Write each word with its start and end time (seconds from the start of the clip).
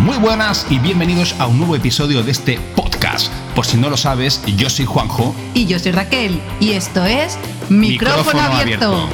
Muy 0.00 0.16
buenas 0.16 0.66
y 0.70 0.78
bienvenidos 0.78 1.38
a 1.38 1.46
un 1.46 1.58
nuevo 1.58 1.76
episodio 1.76 2.22
de 2.22 2.30
este 2.30 2.58
podcast. 2.74 3.30
Por 3.54 3.66
si 3.66 3.76
no 3.76 3.90
lo 3.90 3.98
sabes, 3.98 4.42
yo 4.56 4.70
soy 4.70 4.86
Juanjo. 4.86 5.36
Y 5.52 5.66
yo 5.66 5.78
soy 5.78 5.92
Raquel. 5.92 6.40
Y 6.58 6.70
esto 6.70 7.04
es 7.04 7.38
Micrófono, 7.68 8.40
abierto. 8.40 9.10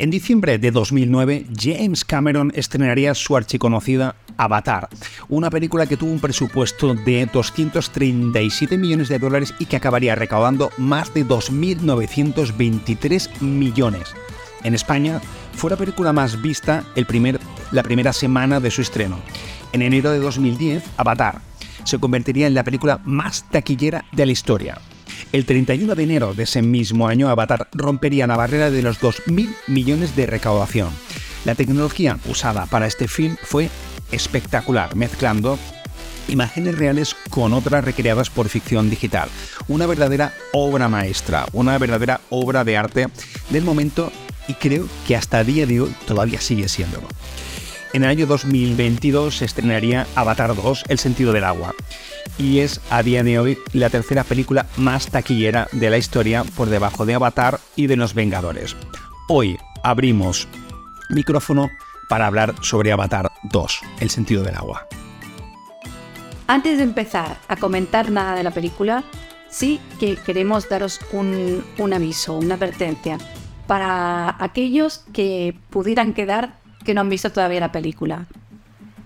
En 0.00 0.10
diciembre 0.10 0.58
de 0.58 0.72
2009, 0.72 1.46
James 1.56 2.04
Cameron 2.04 2.52
estrenaría 2.56 3.14
su 3.14 3.36
archiconocida 3.36 4.16
Avatar, 4.38 4.88
una 5.28 5.50
película 5.50 5.86
que 5.86 5.98
tuvo 5.98 6.12
un 6.12 6.20
presupuesto 6.20 6.94
de 6.94 7.28
237 7.30 8.78
millones 8.78 9.08
de 9.08 9.18
dólares 9.18 9.52
y 9.58 9.66
que 9.66 9.76
acabaría 9.76 10.14
recaudando 10.14 10.70
más 10.78 11.12
de 11.12 11.26
2.923 11.26 13.42
millones. 13.42 14.14
En 14.64 14.74
España 14.74 15.20
fue 15.52 15.70
la 15.70 15.76
película 15.76 16.12
más 16.12 16.40
vista 16.40 16.84
el 16.94 17.04
primer, 17.04 17.38
la 17.72 17.82
primera 17.82 18.12
semana 18.12 18.60
de 18.60 18.70
su 18.70 18.80
estreno. 18.80 19.18
En 19.72 19.82
enero 19.82 20.10
de 20.10 20.20
2010, 20.20 20.84
Avatar 20.96 21.40
se 21.84 21.98
convertiría 21.98 22.46
en 22.46 22.54
la 22.54 22.64
película 22.64 23.00
más 23.04 23.44
taquillera 23.50 24.04
de 24.12 24.26
la 24.26 24.32
historia. 24.32 24.78
El 25.32 25.44
31 25.44 25.94
de 25.94 26.02
enero 26.02 26.32
de 26.32 26.44
ese 26.44 26.62
mismo 26.62 27.08
año, 27.08 27.28
Avatar 27.28 27.68
rompería 27.72 28.26
la 28.26 28.36
barrera 28.36 28.70
de 28.70 28.82
los 28.82 29.00
2.000 29.00 29.54
millones 29.66 30.16
de 30.16 30.26
recaudación. 30.26 30.90
La 31.44 31.54
tecnología 31.54 32.18
usada 32.28 32.66
para 32.66 32.86
este 32.86 33.08
film 33.08 33.36
fue 33.42 33.68
espectacular, 34.12 34.94
mezclando 34.96 35.58
imágenes 36.28 36.76
reales 36.76 37.16
con 37.30 37.52
otras 37.52 37.84
recreadas 37.84 38.30
por 38.30 38.48
ficción 38.48 38.90
digital. 38.90 39.28
Una 39.66 39.86
verdadera 39.86 40.34
obra 40.52 40.88
maestra, 40.88 41.46
una 41.52 41.78
verdadera 41.78 42.20
obra 42.30 42.64
de 42.64 42.76
arte 42.76 43.08
del 43.50 43.64
momento 43.64 44.12
y 44.46 44.54
creo 44.54 44.86
que 45.06 45.16
hasta 45.16 45.44
día 45.44 45.66
de 45.66 45.80
hoy 45.80 45.94
todavía 46.06 46.40
sigue 46.40 46.68
siéndolo. 46.68 47.08
En 47.94 48.04
el 48.04 48.10
año 48.10 48.26
2022 48.26 49.38
se 49.38 49.46
estrenaría 49.46 50.06
Avatar 50.14 50.54
2, 50.54 50.84
El 50.88 50.98
sentido 50.98 51.32
del 51.32 51.44
agua, 51.44 51.74
y 52.38 52.58
es 52.58 52.80
a 52.90 53.02
día 53.02 53.22
de 53.22 53.38
hoy 53.38 53.58
la 53.72 53.88
tercera 53.88 54.24
película 54.24 54.66
más 54.76 55.06
taquillera 55.06 55.68
de 55.72 55.88
la 55.88 55.96
historia 55.96 56.44
por 56.44 56.68
debajo 56.68 57.06
de 57.06 57.14
Avatar 57.14 57.60
y 57.76 57.86
de 57.86 57.96
Los 57.96 58.12
Vengadores. 58.12 58.76
Hoy 59.28 59.56
abrimos 59.82 60.48
micrófono 61.08 61.70
para 62.08 62.26
hablar 62.26 62.54
sobre 62.62 62.92
Avatar 62.92 63.30
2, 63.44 63.80
El 64.00 64.10
sentido 64.10 64.42
del 64.42 64.56
agua. 64.56 64.86
Antes 66.46 66.78
de 66.78 66.84
empezar 66.84 67.36
a 67.46 67.56
comentar 67.56 68.10
nada 68.10 68.34
de 68.34 68.42
la 68.42 68.50
película, 68.50 69.04
sí 69.50 69.80
que 70.00 70.16
queremos 70.16 70.68
daros 70.68 71.00
un, 71.12 71.62
aviso, 71.92 72.34
una 72.34 72.54
advertencia, 72.54 73.18
para 73.66 74.42
aquellos 74.42 75.04
que 75.12 75.54
pudieran 75.68 76.14
quedar 76.14 76.54
que 76.84 76.94
no 76.94 77.02
han 77.02 77.10
visto 77.10 77.30
todavía 77.30 77.60
la 77.60 77.72
película. 77.72 78.26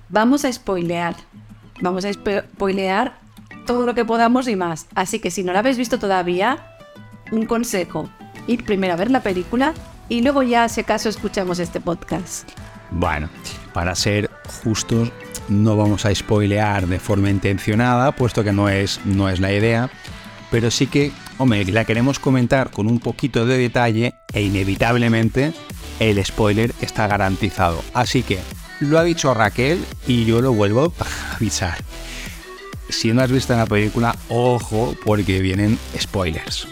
Vamos 0.09 0.45
a 0.45 0.53
spoilear, 0.53 1.17
vamos 1.81 2.05
a 2.05 2.13
spoilear 2.13 3.19
todo 3.67 3.87
lo 3.87 3.95
que 3.95 4.05
podamos 4.05 4.47
y 4.47 4.55
más. 4.55 4.87
Así 4.95 5.19
que 5.19 5.33
si 5.33 5.43
no 5.43 5.53
la 5.53 5.59
habéis 5.59 5.79
visto 5.79 5.99
todavía, 5.99 6.77
un 7.33 7.47
consejo, 7.47 8.09
ir 8.47 8.65
primero 8.65 8.93
a 8.93 8.97
ver 8.97 9.11
la 9.11 9.23
película 9.23 9.75
y 10.09 10.23
luego 10.23 10.45
ya, 10.45 10.69
si 10.69 10.83
acaso, 10.83 11.09
escuchamos 11.09 11.59
este 11.59 11.81
podcast. 11.81 12.49
Bueno, 12.95 13.29
para 13.73 13.95
ser 13.95 14.31
justos, 14.63 15.11
no 15.49 15.77
vamos 15.77 16.05
a 16.05 16.15
spoilear 16.15 16.87
de 16.87 17.01
forma 17.01 17.31
intencionada, 17.31 18.13
puesto 18.13 18.45
que 18.45 18.53
no 18.53 18.69
es, 18.69 19.01
no 19.05 19.29
es 19.29 19.41
la 19.41 19.53
idea, 19.53 19.91
pero 20.51 20.71
sí 20.71 20.87
que, 20.87 21.13
hombre, 21.39 21.65
la 21.65 21.85
queremos 21.85 22.19
comentar 22.19 22.71
con 22.71 22.87
un 22.87 23.01
poquito 23.01 23.47
de 23.47 23.59
detalle 23.59 24.15
e 24.33 24.43
inevitablemente 24.43 25.53
el 26.01 26.25
spoiler 26.25 26.75
está 26.81 27.07
garantizado. 27.07 27.83
Así 27.95 28.23
que 28.23 28.39
lo 28.81 28.99
ha 28.99 29.05
dicho 29.05 29.33
Raquel 29.33 29.85
y 30.07 30.25
yo 30.25 30.41
lo 30.41 30.53
vuelvo 30.53 30.93
a 30.99 31.35
avisar. 31.37 31.79
Si 32.89 33.13
no 33.13 33.23
has 33.23 33.33
visto 33.33 33.57
la 33.57 33.67
película, 33.67 34.15
ojo, 34.29 34.95
porque 35.05 35.41
vienen 35.41 35.79
spoilers. 35.99 36.69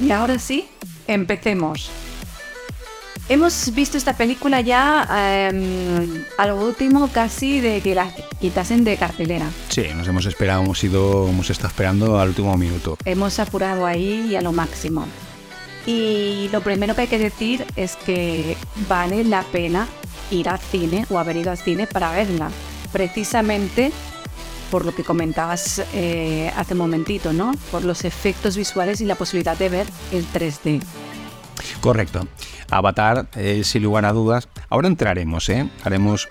Y 0.00 0.10
ahora 0.10 0.38
sí, 0.38 0.68
empecemos. 1.06 1.90
Hemos 3.30 3.74
visto 3.74 3.98
esta 3.98 4.16
película 4.16 4.62
ya 4.62 5.06
eh, 5.52 6.24
a 6.38 6.46
lo 6.46 6.56
último 6.56 7.08
casi 7.08 7.60
de 7.60 7.82
que 7.82 7.94
la 7.94 8.10
quitasen 8.40 8.84
de 8.84 8.96
cartelera. 8.96 9.50
Sí, 9.68 9.84
nos 9.94 10.08
hemos 10.08 10.24
esperado, 10.24 10.62
hemos 10.62 10.82
ido, 10.82 11.28
hemos 11.28 11.50
estado 11.50 11.68
esperando 11.68 12.18
al 12.18 12.28
último 12.28 12.56
minuto. 12.56 12.96
Hemos 13.04 13.38
apurado 13.38 13.84
ahí 13.84 14.28
y 14.30 14.36
a 14.36 14.40
lo 14.40 14.52
máximo. 14.52 15.06
Y 15.84 16.48
lo 16.52 16.62
primero 16.62 16.94
que 16.94 17.02
hay 17.02 17.06
que 17.06 17.18
decir 17.18 17.66
es 17.76 17.96
que 17.96 18.56
vale 18.88 19.24
la 19.24 19.42
pena 19.42 19.86
ir 20.30 20.48
al 20.48 20.58
cine 20.58 21.04
o 21.10 21.18
haber 21.18 21.36
ido 21.36 21.50
al 21.50 21.58
cine 21.58 21.86
para 21.86 22.12
verla. 22.12 22.50
Precisamente 22.92 23.92
por 24.70 24.86
lo 24.86 24.94
que 24.94 25.04
comentabas 25.04 25.82
eh, 25.92 26.50
hace 26.56 26.72
un 26.72 26.78
momentito, 26.78 27.34
¿no? 27.34 27.52
Por 27.70 27.84
los 27.84 28.06
efectos 28.06 28.56
visuales 28.56 29.02
y 29.02 29.04
la 29.04 29.16
posibilidad 29.16 29.56
de 29.56 29.68
ver 29.68 29.86
el 30.12 30.26
3D. 30.32 30.82
Correcto. 31.80 32.26
Avatar, 32.70 33.28
eh, 33.36 33.62
sin 33.64 33.82
lugar 33.82 34.04
a 34.04 34.12
dudas. 34.12 34.48
Ahora 34.68 34.88
entraremos, 34.88 35.48
¿eh? 35.48 35.68
Haremos 35.84 36.28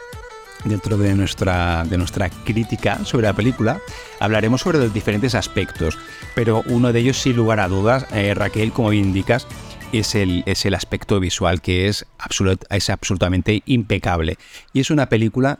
dentro 0.66 0.98
de 0.98 1.14
nuestra, 1.16 1.86
de 1.86 1.98
nuestra 1.98 2.30
crítica 2.30 3.03
sobre 3.06 3.28
la 3.28 3.34
película, 3.34 3.80
hablaremos 4.20 4.62
sobre 4.62 4.80
los 4.80 4.94
diferentes 4.94 5.36
aspectos, 5.36 5.97
pero 6.36 6.64
uno 6.68 6.92
de 6.92 7.00
ellos, 7.00 7.18
sin 7.18 7.36
lugar 7.36 7.59
a 7.59 7.68
dudas, 7.68 8.06
eh, 8.12 8.34
Raquel, 8.34 8.72
como 8.72 8.94
indicas, 8.94 9.47
es 9.92 10.16
el, 10.16 10.44
es 10.46 10.66
el 10.66 10.74
aspecto 10.74 11.20
visual 11.20 11.62
que 11.62 11.88
es, 11.88 12.06
es 12.70 12.90
absolutamente 12.90 13.64
impecable. 13.66 14.38
Y 14.74 14.81
es 14.81 14.90
una 14.90 15.08
película 15.08 15.59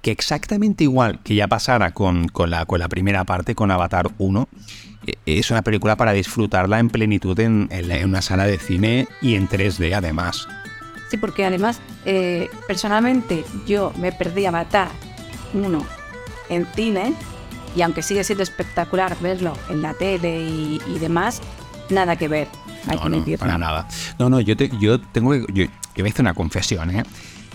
que 0.00 0.10
exactamente 0.12 0.84
igual 0.84 1.20
que 1.22 1.34
ya 1.34 1.48
pasara 1.48 1.92
con, 1.92 2.28
la, 2.46 2.64
con 2.64 2.78
la 2.78 2.88
primera 2.88 3.24
parte, 3.24 3.54
con 3.54 3.70
Avatar 3.70 4.08
1, 4.18 4.48
e, 4.52 4.95
es 5.26 5.50
una 5.50 5.62
película 5.62 5.96
para 5.96 6.12
disfrutarla 6.12 6.78
en 6.78 6.90
plenitud 6.90 7.38
en, 7.40 7.68
una 8.04 8.22
sala 8.22 8.44
de 8.44 8.58
cine 8.58 9.08
y 9.20 9.34
en 9.34 9.48
3D 9.48 9.94
además. 9.94 10.48
Sí, 11.10 11.16
porque 11.16 11.44
además, 11.44 11.80
eh, 12.04 12.48
personalmente, 12.66 13.44
yo 13.66 13.92
me 13.98 14.12
perdí 14.12 14.46
Avatar 14.46 14.88
1 15.54 15.86
en 16.48 16.66
cine 16.74 17.14
y 17.76 17.82
aunque 17.82 18.02
sigue 18.02 18.24
siendo 18.24 18.42
espectacular 18.42 19.16
verlo 19.20 19.56
en 19.70 19.82
la 19.82 19.94
tele 19.94 20.40
y, 20.42 20.98
demás, 20.98 21.40
nada 21.90 22.16
que 22.16 22.28
ver. 22.28 22.48
no, 22.86 23.08
no, 23.08 23.24
para 23.38 23.58
nada. 23.58 23.86
No, 24.18 24.30
no, 24.30 24.40
yo, 24.40 24.54
yo 24.54 25.00
tengo 25.00 25.32
que. 25.32 25.44
Yo, 25.52 25.66
yo 25.94 26.02
me 26.02 26.08
hice 26.08 26.22
una 26.22 26.34
confesión, 26.34 26.90
¿eh? 26.90 27.02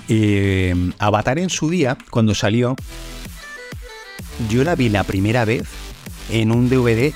¿eh? 0.08 0.92
Avatar 1.00 1.40
en 1.40 1.50
su 1.50 1.70
día, 1.70 1.98
cuando 2.10 2.36
salió, 2.36 2.76
yo 4.50 4.64
la 4.64 4.76
vi 4.76 4.90
la 4.90 5.04
primera 5.04 5.46
vez 5.46 5.68
en 6.30 6.52
un 6.52 6.70
DVD 6.70 7.14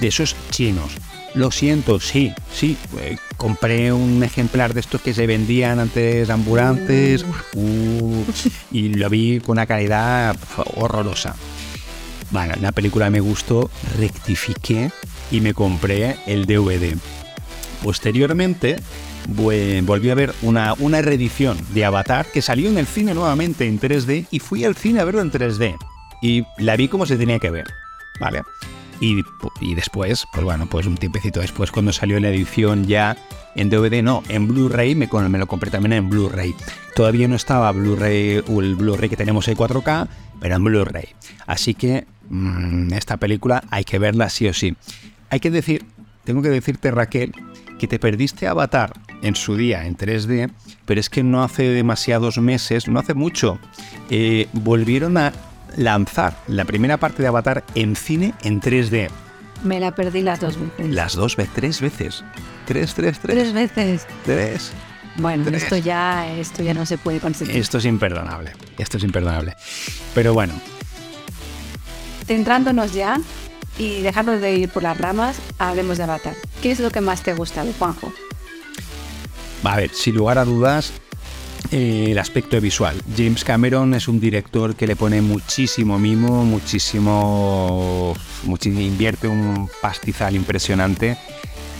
de 0.00 0.08
esos 0.08 0.36
chinos. 0.50 0.92
Lo 1.34 1.50
siento, 1.50 2.00
sí, 2.00 2.32
sí. 2.52 2.76
Eh, 2.98 3.16
compré 3.36 3.92
un 3.92 4.22
ejemplar 4.24 4.74
de 4.74 4.80
estos 4.80 5.00
que 5.00 5.14
se 5.14 5.26
vendían 5.26 5.78
antes 5.78 6.28
ambulantes 6.28 7.24
uh, 7.54 8.24
y 8.72 8.88
lo 8.94 9.08
vi 9.08 9.40
con 9.40 9.52
una 9.52 9.66
calidad 9.66 10.36
horrorosa. 10.76 11.36
Bueno, 12.30 12.54
la 12.60 12.72
película 12.72 13.10
me 13.10 13.20
gustó, 13.20 13.70
rectifiqué 13.98 14.90
y 15.30 15.40
me 15.40 15.54
compré 15.54 16.16
el 16.26 16.46
DVD. 16.46 16.96
Posteriormente, 17.82 18.76
volví 19.26 20.10
a 20.10 20.14
ver 20.14 20.34
una, 20.42 20.74
una 20.74 21.00
reedición 21.00 21.58
de 21.72 21.84
Avatar 21.84 22.26
que 22.26 22.42
salió 22.42 22.68
en 22.68 22.78
el 22.78 22.86
cine 22.86 23.14
nuevamente 23.14 23.66
en 23.66 23.80
3D 23.80 24.26
y 24.30 24.38
fui 24.38 24.64
al 24.64 24.76
cine 24.76 25.00
a 25.00 25.04
verlo 25.04 25.22
en 25.22 25.32
3D. 25.32 25.76
Y 26.22 26.44
la 26.58 26.76
vi 26.76 26.88
como 26.88 27.06
se 27.06 27.16
tenía 27.16 27.38
que 27.38 27.50
ver. 27.50 27.66
¿Vale? 28.20 28.42
Y, 29.00 29.22
después, 29.74 30.26
pues 30.30 30.44
bueno, 30.44 30.66
pues 30.66 30.86
un 30.86 30.96
tiempecito 30.96 31.40
después, 31.40 31.72
cuando 31.72 31.92
salió 31.92 32.20
la 32.20 32.28
edición 32.28 32.86
ya 32.86 33.16
en 33.56 33.70
DVD, 33.70 34.02
no, 34.02 34.22
en 34.28 34.46
Blu-ray, 34.46 34.94
me, 34.94 35.08
lo 35.38 35.46
compré 35.46 35.70
también 35.70 35.94
en 35.94 36.10
Blu-ray. 36.10 36.54
Todavía 36.94 37.26
no 37.26 37.34
estaba 37.34 37.72
Blu-ray, 37.72 38.42
el 38.46 38.74
Blu-ray 38.76 39.08
que 39.08 39.16
tenemos 39.16 39.48
en 39.48 39.56
4K, 39.56 40.06
pero 40.38 40.56
en 40.56 40.64
Blu-ray. 40.64 41.08
Así 41.46 41.72
que 41.72 42.06
mm, 42.28 42.92
esta 42.92 43.16
película 43.16 43.64
hay 43.70 43.84
que 43.84 43.98
verla 43.98 44.28
sí 44.28 44.48
o 44.48 44.52
sí. 44.52 44.76
Hay 45.30 45.40
que 45.40 45.50
decir, 45.50 45.86
tengo 46.24 46.42
que 46.42 46.50
decirte 46.50 46.90
Raquel, 46.90 47.32
que 47.78 47.88
te 47.88 47.98
perdiste 47.98 48.46
Avatar 48.46 48.92
en 49.22 49.34
su 49.34 49.56
día 49.56 49.86
en 49.86 49.96
3D, 49.96 50.50
pero 50.84 51.00
es 51.00 51.08
que 51.08 51.22
no 51.22 51.42
hace 51.42 51.62
demasiados 51.62 52.36
meses, 52.36 52.86
no 52.86 53.00
hace 53.00 53.14
mucho, 53.14 53.58
eh, 54.10 54.48
volvieron 54.52 55.16
a 55.16 55.32
lanzar 55.76 56.36
la 56.46 56.64
primera 56.64 56.98
parte 56.98 57.22
de 57.22 57.28
Avatar 57.28 57.64
en 57.74 57.96
cine 57.96 58.34
en 58.42 58.60
3D. 58.60 59.08
Me 59.64 59.78
la 59.80 59.94
perdí 59.94 60.22
las 60.22 60.40
dos 60.40 60.58
veces. 60.58 60.94
Las 60.94 61.14
dos 61.14 61.36
veces, 61.36 61.54
tres 61.54 61.80
veces. 61.80 62.24
Tres, 62.66 62.94
tres, 62.94 63.18
tres. 63.18 63.36
Tres 63.36 63.52
veces. 63.52 64.06
Tres. 64.24 64.72
Bueno, 65.16 65.48
esto 65.50 65.76
ya, 65.76 66.32
esto 66.36 66.62
ya 66.62 66.72
no 66.72 66.86
se 66.86 66.96
puede 66.96 67.20
conseguir. 67.20 67.56
Esto 67.56 67.78
es 67.78 67.84
imperdonable. 67.84 68.52
Esto 68.78 68.96
es 68.96 69.04
imperdonable. 69.04 69.54
Pero 70.14 70.32
bueno. 70.32 70.54
Centrándonos 72.26 72.92
ya 72.94 73.20
y 73.78 74.00
dejarnos 74.02 74.40
de 74.40 74.56
ir 74.56 74.68
por 74.68 74.82
las 74.82 74.96
ramas, 74.96 75.36
hablemos 75.58 75.98
de 75.98 76.04
Avatar. 76.04 76.34
¿Qué 76.62 76.70
es 76.70 76.80
lo 76.80 76.90
que 76.90 77.00
más 77.00 77.22
te 77.22 77.34
gusta 77.34 77.64
de 77.64 77.72
Juanjo? 77.72 78.12
A 79.64 79.76
ver, 79.76 79.90
sin 79.90 80.14
lugar 80.14 80.38
a 80.38 80.44
dudas, 80.44 80.92
el 81.70 82.18
aspecto 82.18 82.60
visual. 82.60 82.96
James 83.16 83.44
Cameron 83.44 83.94
es 83.94 84.08
un 84.08 84.20
director 84.20 84.74
que 84.74 84.86
le 84.86 84.96
pone 84.96 85.22
muchísimo 85.22 85.98
mimo, 85.98 86.44
muchísimo, 86.44 88.14
muchísimo 88.44 88.80
invierte 88.80 89.28
un 89.28 89.68
pastizal 89.80 90.34
impresionante 90.34 91.16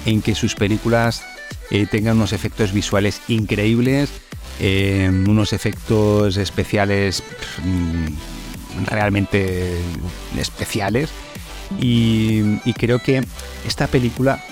en 0.06 0.22
que 0.22 0.34
sus 0.34 0.54
películas 0.54 1.22
eh, 1.70 1.86
tengan 1.86 2.16
unos 2.16 2.32
efectos 2.32 2.72
visuales 2.72 3.20
increíbles, 3.28 4.10
eh, 4.60 5.08
unos 5.10 5.52
efectos 5.52 6.36
especiales 6.36 7.22
mm, 7.64 8.86
realmente 8.86 9.76
especiales. 10.38 11.10
Y, 11.78 12.72
creo 12.72 12.98
que 12.98 13.22
esta 13.66 13.86
película 13.86 14.42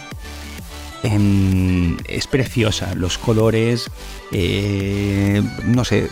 em, 1.02 1.96
es 2.06 2.26
preciosa, 2.26 2.94
los 2.94 3.18
colores, 3.18 3.90
eh, 4.32 5.42
no 5.64 5.84
sé, 5.84 6.08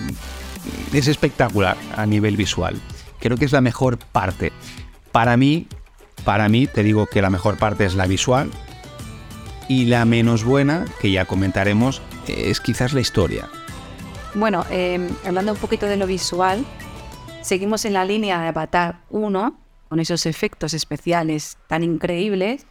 es 0.92 1.08
espectacular 1.08 1.76
a 1.96 2.06
nivel 2.06 2.36
visual. 2.36 2.80
Creo 3.20 3.36
que 3.36 3.44
es 3.44 3.52
la 3.52 3.60
mejor 3.60 3.98
parte. 3.98 4.52
Para 5.12 5.36
mí, 5.36 5.66
para 6.24 6.48
mí, 6.48 6.66
te 6.66 6.82
digo 6.82 7.06
que 7.06 7.22
la 7.22 7.30
mejor 7.30 7.58
parte 7.58 7.84
es 7.84 7.94
la 7.94 8.06
visual, 8.06 8.50
y 9.68 9.86
la 9.86 10.04
menos 10.04 10.44
buena, 10.44 10.84
que 11.00 11.10
ya 11.10 11.24
comentaremos, 11.24 12.00
es 12.28 12.60
quizás 12.60 12.92
la 12.92 13.00
historia. 13.00 13.48
Bueno, 14.34 14.64
em, 14.70 15.08
hablando 15.24 15.52
un 15.52 15.58
poquito 15.58 15.86
de 15.86 15.96
lo 15.96 16.06
visual, 16.06 16.64
seguimos 17.42 17.84
en 17.84 17.94
la 17.94 18.04
línea 18.04 18.40
de 18.40 18.48
Avatar 18.48 19.00
1, 19.10 19.58
con 19.88 20.00
esos 20.00 20.26
efectos 20.26 20.74
especiales 20.74 21.56
tan 21.68 21.82
increíbles, 21.82 22.66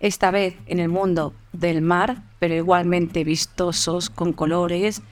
esta 0.00 0.30
vez 0.30 0.56
en 0.66 0.80
el 0.80 0.88
mundo 0.88 1.34
del 1.52 1.82
mar, 1.82 2.22
pero 2.38 2.54
igualmente 2.54 3.22
vistosos, 3.22 4.10
con 4.10 4.32
colores. 4.32 5.02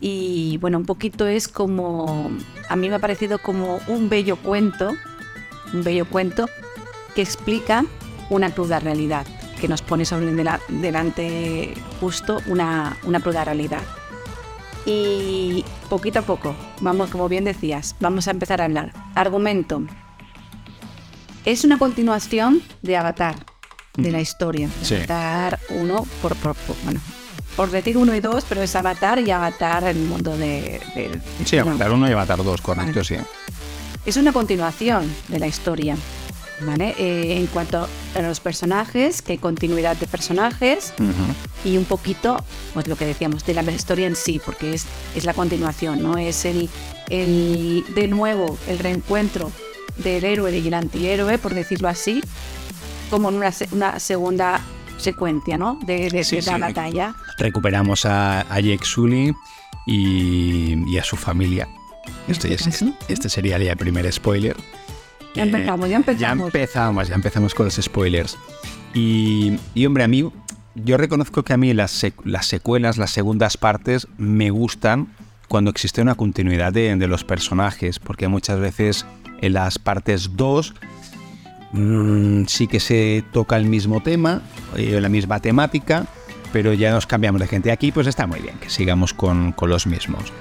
Y 0.00 0.56
bueno, 0.58 0.78
un 0.78 0.86
poquito 0.86 1.26
es 1.26 1.48
como, 1.48 2.30
a 2.68 2.76
mí 2.76 2.88
me 2.88 2.94
ha 2.94 3.00
parecido 3.00 3.38
como 3.38 3.80
un 3.88 4.08
bello 4.08 4.36
cuento, 4.36 4.92
un 5.74 5.84
bello 5.84 6.06
cuento 6.06 6.48
que 7.14 7.22
explica 7.22 7.84
una 8.30 8.50
cruda 8.54 8.78
realidad 8.78 9.26
que 9.60 9.68
nos 9.68 9.82
pone 9.82 10.06
sobre 10.06 10.32
delante 10.68 11.74
justo 12.00 12.40
una, 12.46 12.96
una 13.04 13.20
prueba 13.20 13.44
realidad. 13.44 13.82
Y 14.86 15.64
poquito 15.90 16.20
a 16.20 16.22
poco, 16.22 16.54
vamos, 16.80 17.10
como 17.10 17.28
bien 17.28 17.44
decías, 17.44 17.94
vamos 18.00 18.26
a 18.26 18.30
empezar 18.30 18.62
a 18.62 18.64
hablar. 18.64 18.92
Argumento. 19.14 19.82
Es 21.44 21.64
una 21.64 21.78
continuación 21.78 22.62
de 22.80 22.96
Avatar, 22.96 23.36
de 23.96 24.10
la 24.10 24.20
historia. 24.20 24.68
Avatar 24.90 25.58
1, 25.70 26.06
por, 26.22 26.36
por, 26.36 26.56
bueno, 26.84 27.00
por 27.56 27.70
decir 27.70 27.96
1 27.96 28.14
y 28.14 28.20
2, 28.20 28.44
pero 28.48 28.62
es 28.62 28.74
Avatar 28.76 29.18
y 29.18 29.30
Avatar 29.30 29.84
en 29.84 29.96
el 29.96 30.04
mundo 30.04 30.36
de... 30.36 30.80
sí, 31.44 31.58
Avatar 31.58 31.90
1 31.90 32.08
y 32.08 32.12
Avatar 32.12 32.42
2, 32.42 32.60
correcto, 32.60 33.04
sí. 33.04 33.16
Es 34.06 34.16
una 34.16 34.32
continuación 34.32 35.12
de 35.28 35.38
la 35.38 35.46
historia. 35.46 35.96
Eh, 36.78 37.38
en 37.38 37.46
cuanto 37.46 37.88
a 38.14 38.20
los 38.20 38.38
personajes, 38.40 39.22
que 39.22 39.32
hay 39.32 39.38
continuidad 39.38 39.96
de 39.96 40.06
personajes 40.06 40.92
y 41.64 41.78
un 41.78 41.86
poquito, 41.86 42.44
pues 42.74 42.86
lo 42.86 42.96
que 42.96 43.06
decíamos, 43.06 43.46
de 43.46 43.54
la 43.54 43.62
historia 43.62 44.06
en 44.06 44.14
sí, 44.14 44.40
porque 44.44 44.74
es, 44.74 44.84
es 45.16 45.24
la 45.24 45.32
continuación, 45.32 46.02
¿no? 46.02 46.18
Es 46.18 46.44
el, 46.44 46.68
el, 47.08 47.84
de 47.94 48.08
nuevo, 48.08 48.58
el 48.68 48.78
reencuentro 48.78 49.50
del 49.96 50.22
héroe 50.24 50.56
y 50.58 50.68
el 50.68 50.74
antihéroe, 50.74 51.38
por 51.38 51.54
decirlo 51.54 51.88
así, 51.88 52.20
como 53.10 53.28
en 53.28 53.36
una, 53.36 53.52
una 53.72 54.00
segunda 54.00 54.60
secuencia, 54.96 55.58
¿no? 55.58 55.78
De, 55.84 56.08
de, 56.10 56.42
la 56.42 56.58
batalla. 56.58 57.14
Recuperamos 57.38 58.04
a, 58.04 58.40
a 58.42 58.60
Jake 58.60 58.84
Sully 58.84 59.34
y, 59.86 60.98
a 60.98 61.04
su 61.04 61.16
familia. 61.16 61.68
Este, 62.28 62.52
este, 62.54 62.92
este 63.08 63.28
sería 63.28 63.56
el 63.56 63.76
primer 63.76 64.10
spoiler. 64.12 64.56
Ya 65.34 65.42
empezamos, 65.44 65.88
ya 65.88 65.96
empezamos. 65.96 66.52
Ya 66.52 66.60
empezamos, 66.60 67.08
ya 67.08 67.14
empezamos 67.14 67.54
con 67.54 67.66
los 67.66 67.74
spoilers. 67.74 68.36
Y, 68.94 69.58
hombre, 69.86 70.04
a 70.04 70.08
mí, 70.08 70.30
yo 70.74 70.96
reconozco 70.96 71.44
que 71.44 71.52
a 71.52 71.56
mí 71.56 71.72
las, 71.74 72.04
las 72.24 72.46
secuelas, 72.46 72.98
las 72.98 73.10
segundas 73.10 73.56
partes, 73.56 74.08
me 74.18 74.50
gustan 74.50 75.08
cuando 75.48 75.70
existe 75.70 76.00
una 76.00 76.14
continuidad 76.14 76.72
de, 76.72 76.96
los 77.06 77.24
personajes, 77.24 77.98
porque 77.98 78.28
muchas 78.28 78.60
veces 78.60 79.06
en 79.40 79.54
las 79.54 79.78
partes 79.78 80.36
2 80.36 80.74
mm, 81.72 82.44
sí 82.46 82.66
que 82.66 82.80
se 82.80 83.24
toca 83.32 83.56
el 83.56 83.66
mismo 83.66 84.02
tema, 84.02 84.42
eh, 84.76 85.00
la 85.00 85.08
misma 85.08 85.40
temática, 85.40 86.06
pero 86.52 86.72
ya 86.72 86.92
nos 86.92 87.06
cambiamos 87.06 87.40
de 87.40 87.46
gente. 87.46 87.72
Aquí 87.72 87.92
pues 87.92 88.06
está 88.06 88.26
muy 88.26 88.40
bien 88.40 88.58
que 88.58 88.70
sigamos 88.70 89.14
con 89.14 89.54
los 89.60 89.86
mismos. 89.86 90.32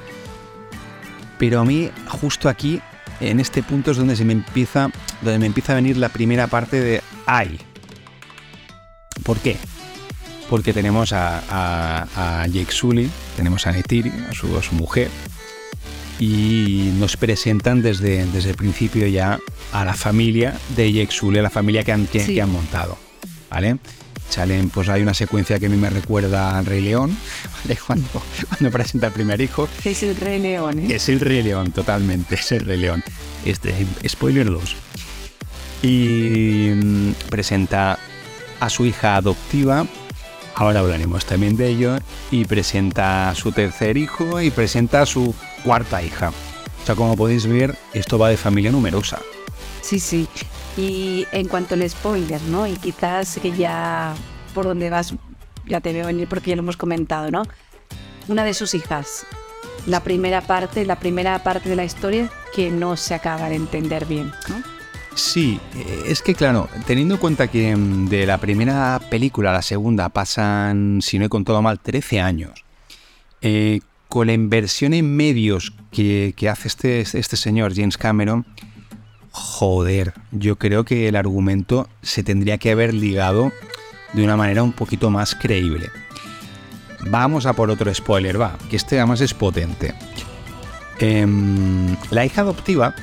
Pero 1.39 1.61
a 1.61 1.65
mí, 1.65 1.89
justo 2.07 2.49
aquí, 2.49 2.81
en 3.21 3.39
este 3.39 3.63
punto 3.63 3.91
es 3.91 3.97
donde 3.97 4.15
se 4.15 4.25
me 4.25 4.33
empieza, 4.33 4.91
donde 5.21 5.39
me 5.39 5.45
empieza 5.45 5.71
a 5.71 5.75
venir 5.75 5.97
la 5.97 6.09
primera 6.09 6.47
parte 6.47 6.79
de 6.79 7.01
ay. 7.25 7.59
¿Por 9.23 9.37
qué? 9.39 9.57
Porque 10.49 10.73
tenemos 10.73 11.13
a, 11.13 12.45
Jake 12.51 12.71
Sully, 12.71 13.09
tenemos 13.35 13.67
a 13.67 13.71
Netiri, 13.71 14.11
a 14.29 14.33
su, 14.33 14.47
mujer, 14.73 15.09
y 16.19 16.91
nos 16.99 17.17
presentan 17.17 17.81
desde, 17.81 18.25
desde 18.27 18.51
el 18.51 18.55
principio 18.55 19.07
ya 19.07 19.39
a 19.71 19.85
la 19.85 19.93
familia 19.93 20.59
de 20.75 20.91
Jake 20.91 21.15
a 21.39 21.41
la 21.41 21.49
familia 21.49 21.83
que 21.83 21.91
han, 21.91 22.05
que 22.07 22.41
han 22.41 22.51
montado. 22.51 22.97
¿Vale? 23.49 23.79
salen, 24.29 24.69
pues 24.69 24.89
hay 24.89 25.01
una 25.01 25.13
secuencia 25.13 25.59
que 25.59 25.65
a 25.65 25.69
mí 25.69 25.77
me 25.77 25.89
recuerda 25.89 26.57
al 26.57 26.65
Rey 26.65 26.81
León, 26.81 27.15
cuando, 27.87 28.07
cuando 28.47 28.71
presenta 28.71 29.07
el 29.07 29.13
primer 29.13 29.41
hijo. 29.41 29.67
Es 29.83 30.03
el 30.03 30.15
Rey 30.15 30.39
León, 30.39 30.79
¿eh? 30.79 30.95
Es 30.95 31.09
el 31.09 31.19
Rey 31.19 31.41
León, 31.41 31.71
totalmente, 31.71 32.35
es 32.35 32.51
el 32.51 32.61
Rey 32.61 32.77
León. 32.77 33.03
Este, 33.45 33.73
spoiler 34.07 34.45
2. 34.45 34.75
Y 35.81 36.71
mm, 36.75 37.11
presenta 37.29 37.97
a 38.59 38.69
su 38.69 38.85
hija 38.85 39.15
adoptiva, 39.15 39.85
ahora 40.55 40.81
hablaremos 40.81 41.25
también 41.25 41.55
de 41.55 41.69
ello, 41.69 41.97
y 42.31 42.45
presenta 42.45 43.29
a 43.29 43.35
su 43.35 43.51
tercer 43.51 43.97
hijo 43.97 44.41
y 44.41 44.51
presenta 44.51 45.01
a 45.01 45.05
su 45.05 45.33
cuarta 45.63 46.01
hija. 46.01 46.29
O 46.29 46.85
sea, 46.85 46.95
como 46.95 47.15
podéis 47.15 47.45
ver, 47.45 47.77
esto 47.93 48.17
va 48.17 48.29
de 48.29 48.37
familia 48.37 48.71
numerosa. 48.71 49.19
Sí, 49.81 49.99
sí. 49.99 50.27
Y 50.77 51.27
en 51.31 51.47
cuanto 51.47 51.75
al 51.75 51.87
spoiler, 51.89 52.41
¿no? 52.43 52.67
Y 52.67 52.75
quizás 52.77 53.39
que 53.41 53.51
ya 53.51 54.13
por 54.53 54.65
donde 54.65 54.89
vas, 54.89 55.13
ya 55.65 55.81
te 55.81 55.93
veo 55.93 56.07
venir 56.07 56.27
porque 56.27 56.51
ya 56.51 56.55
lo 56.55 56.61
hemos 56.61 56.77
comentado, 56.77 57.31
¿no? 57.31 57.43
Una 58.27 58.43
de 58.43 58.53
sus 58.53 58.73
hijas, 58.73 59.25
la 59.85 60.03
primera 60.03 60.41
parte, 60.41 60.85
la 60.85 60.99
primera 60.99 61.41
parte 61.43 61.69
de 61.69 61.75
la 61.75 61.83
historia 61.83 62.29
que 62.53 62.69
no 62.69 62.95
se 62.95 63.13
acaba 63.13 63.49
de 63.49 63.55
entender 63.55 64.05
bien, 64.05 64.31
¿no? 64.47 64.61
Sí, 65.15 65.59
eh, 65.75 66.03
es 66.07 66.21
que 66.21 66.35
claro, 66.35 66.69
teniendo 66.85 67.15
en 67.15 67.19
cuenta 67.19 67.47
que 67.47 67.75
mm, 67.75 68.07
de 68.07 68.25
la 68.25 68.37
primera 68.37 68.99
película 69.09 69.49
a 69.49 69.53
la 69.53 69.61
segunda 69.61 70.09
pasan, 70.09 71.01
si 71.01 71.19
no 71.19 71.25
he 71.25 71.29
contado 71.29 71.61
mal, 71.61 71.79
13 71.79 72.21
años, 72.21 72.63
eh, 73.41 73.79
con 74.09 74.27
la 74.27 74.33
inversión 74.33 74.93
en 74.93 75.15
medios 75.15 75.71
que, 75.91 76.33
hace 76.51 76.67
este, 76.67 77.01
este 77.01 77.37
señor, 77.37 77.75
James 77.75 77.97
Cameron, 77.97 78.45
joder, 79.31 80.13
yo 80.31 80.57
creo 80.57 80.83
que 80.83 81.07
el 81.07 81.15
argumento 81.15 81.87
se 82.01 82.23
tendría 82.23 82.57
que 82.57 82.71
haber 82.71 82.93
ligado 82.93 83.51
de 84.13 84.23
una 84.23 84.35
manera 84.35 84.63
un 84.63 84.73
poquito 84.73 85.11
más 85.11 85.35
creíble. 85.35 85.89
Vamos 87.11 87.45
a 87.45 87.53
por 87.53 87.69
otro 87.69 87.93
spoiler, 87.93 88.41
va, 88.41 88.57
que 88.69 88.75
este 88.75 88.97
además 88.97 89.21
es 89.21 89.35
potente. 89.35 89.93
Em, 90.97 91.95
la 92.09 92.25
hija 92.25 92.41
adoptiva 92.41 92.95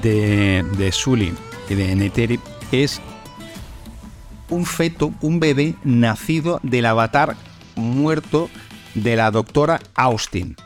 de, 0.00 0.64
de 0.78 0.92
Sully 0.92 1.34
y 1.68 1.74
de 1.74 1.96
Neteri 1.96 2.38
es 2.70 3.00
un 4.48 4.64
feto, 4.64 5.12
un 5.20 5.40
bebé 5.40 5.74
nacido 5.82 6.60
del 6.62 6.86
avatar 6.86 7.36
muerto 7.74 8.48
de 8.94 9.16
la 9.16 9.30
doctora 9.30 9.80
Austin. 9.94 10.56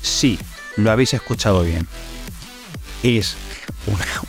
Sí, 0.00 0.38
lo 0.76 0.90
habéis 0.90 1.14
escuchado 1.14 1.62
bien. 1.62 1.86
Es 3.02 3.36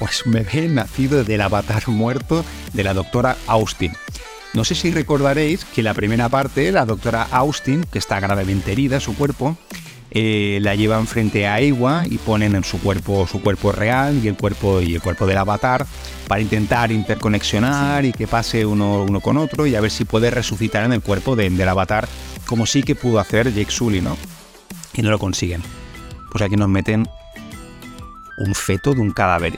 es 0.09 0.25
un 0.25 0.31
bebé 0.31 0.67
nacido 0.67 1.23
del 1.23 1.41
avatar 1.41 1.87
muerto 1.87 2.45
de 2.73 2.83
la 2.83 2.93
doctora 2.93 3.37
Austin. 3.47 3.93
No 4.53 4.63
sé 4.63 4.75
si 4.75 4.91
recordaréis 4.91 5.65
que 5.65 5.83
la 5.83 5.93
primera 5.93 6.29
parte, 6.29 6.71
la 6.71 6.85
doctora 6.85 7.27
Austin, 7.31 7.83
que 7.91 7.99
está 7.99 8.19
gravemente 8.19 8.71
herida, 8.71 8.99
su 8.99 9.15
cuerpo, 9.15 9.57
eh, 10.19 10.59
la 10.61 10.73
llevan 10.73 11.05
frente 11.05 11.45
a 11.45 11.61
Ewa 11.61 12.03
y 12.09 12.17
ponen 12.17 12.55
en 12.55 12.63
su 12.63 12.79
cuerpo 12.81 13.27
su 13.27 13.39
cuerpo 13.39 13.71
real 13.71 14.19
y 14.23 14.27
el 14.27 14.35
cuerpo 14.35 14.81
y 14.81 14.95
el 14.95 15.01
cuerpo 15.01 15.27
del 15.27 15.37
avatar 15.37 15.85
para 16.27 16.41
intentar 16.41 16.91
interconexionar 16.91 18.03
y 18.03 18.11
que 18.13 18.25
pase 18.25 18.65
uno, 18.65 19.03
uno 19.03 19.21
con 19.21 19.37
otro 19.37 19.67
y 19.67 19.75
a 19.75 19.81
ver 19.81 19.91
si 19.91 20.05
puede 20.05 20.31
resucitar 20.31 20.83
en 20.85 20.93
el 20.93 21.01
cuerpo 21.01 21.35
del 21.35 21.61
avatar 21.69 22.07
como 22.47 22.65
sí 22.65 22.81
que 22.81 22.95
pudo 22.95 23.19
hacer 23.19 23.53
Jake 23.53 23.69
Sully, 23.69 24.01
¿no? 24.01 24.17
Y 24.95 25.03
no 25.03 25.11
lo 25.11 25.19
consiguen. 25.19 25.61
Pues 26.31 26.41
aquí 26.43 26.55
nos 26.55 26.69
meten 26.69 27.07
un 28.39 28.55
feto 28.55 28.95
de 28.95 29.01
un 29.01 29.11
cadáver. 29.11 29.53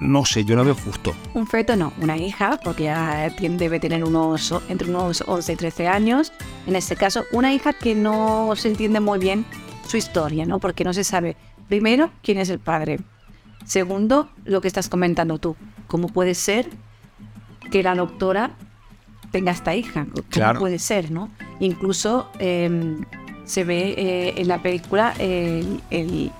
No 0.00 0.24
sé, 0.24 0.44
yo 0.44 0.54
lo 0.54 0.64
veo 0.64 0.74
justo. 0.74 1.14
Un 1.34 1.46
feto 1.46 1.74
no, 1.76 1.92
una 2.00 2.16
hija, 2.16 2.60
porque 2.62 2.84
ya 2.84 3.30
debe 3.38 3.80
tener 3.80 4.04
unos 4.04 4.54
entre 4.68 4.88
unos 4.88 5.24
11 5.26 5.52
y 5.52 5.56
13 5.56 5.88
años. 5.88 6.32
En 6.66 6.76
este 6.76 6.96
caso, 6.96 7.24
una 7.32 7.52
hija 7.52 7.72
que 7.72 7.94
no 7.94 8.52
se 8.56 8.68
entiende 8.68 9.00
muy 9.00 9.18
bien 9.18 9.44
su 9.86 9.96
historia, 9.96 10.46
¿no? 10.46 10.60
Porque 10.60 10.84
no 10.84 10.92
se 10.92 11.02
sabe, 11.02 11.36
primero, 11.68 12.10
quién 12.22 12.38
es 12.38 12.48
el 12.50 12.58
padre. 12.58 13.00
Segundo, 13.64 14.28
lo 14.44 14.60
que 14.60 14.68
estás 14.68 14.88
comentando 14.88 15.38
tú. 15.38 15.56
¿Cómo 15.88 16.08
puede 16.08 16.34
ser 16.34 16.68
que 17.70 17.82
la 17.82 17.94
doctora 17.94 18.52
tenga 19.32 19.52
esta 19.52 19.74
hija? 19.74 20.06
¿Cómo 20.32 20.58
puede 20.60 20.78
ser, 20.78 21.10
no? 21.10 21.30
Incluso 21.60 22.30
em, 22.38 23.04
se 23.44 23.64
ve 23.64 23.94
eh, 23.96 24.34
en 24.36 24.48
la 24.48 24.62
película 24.62 25.14
el, 25.18 26.30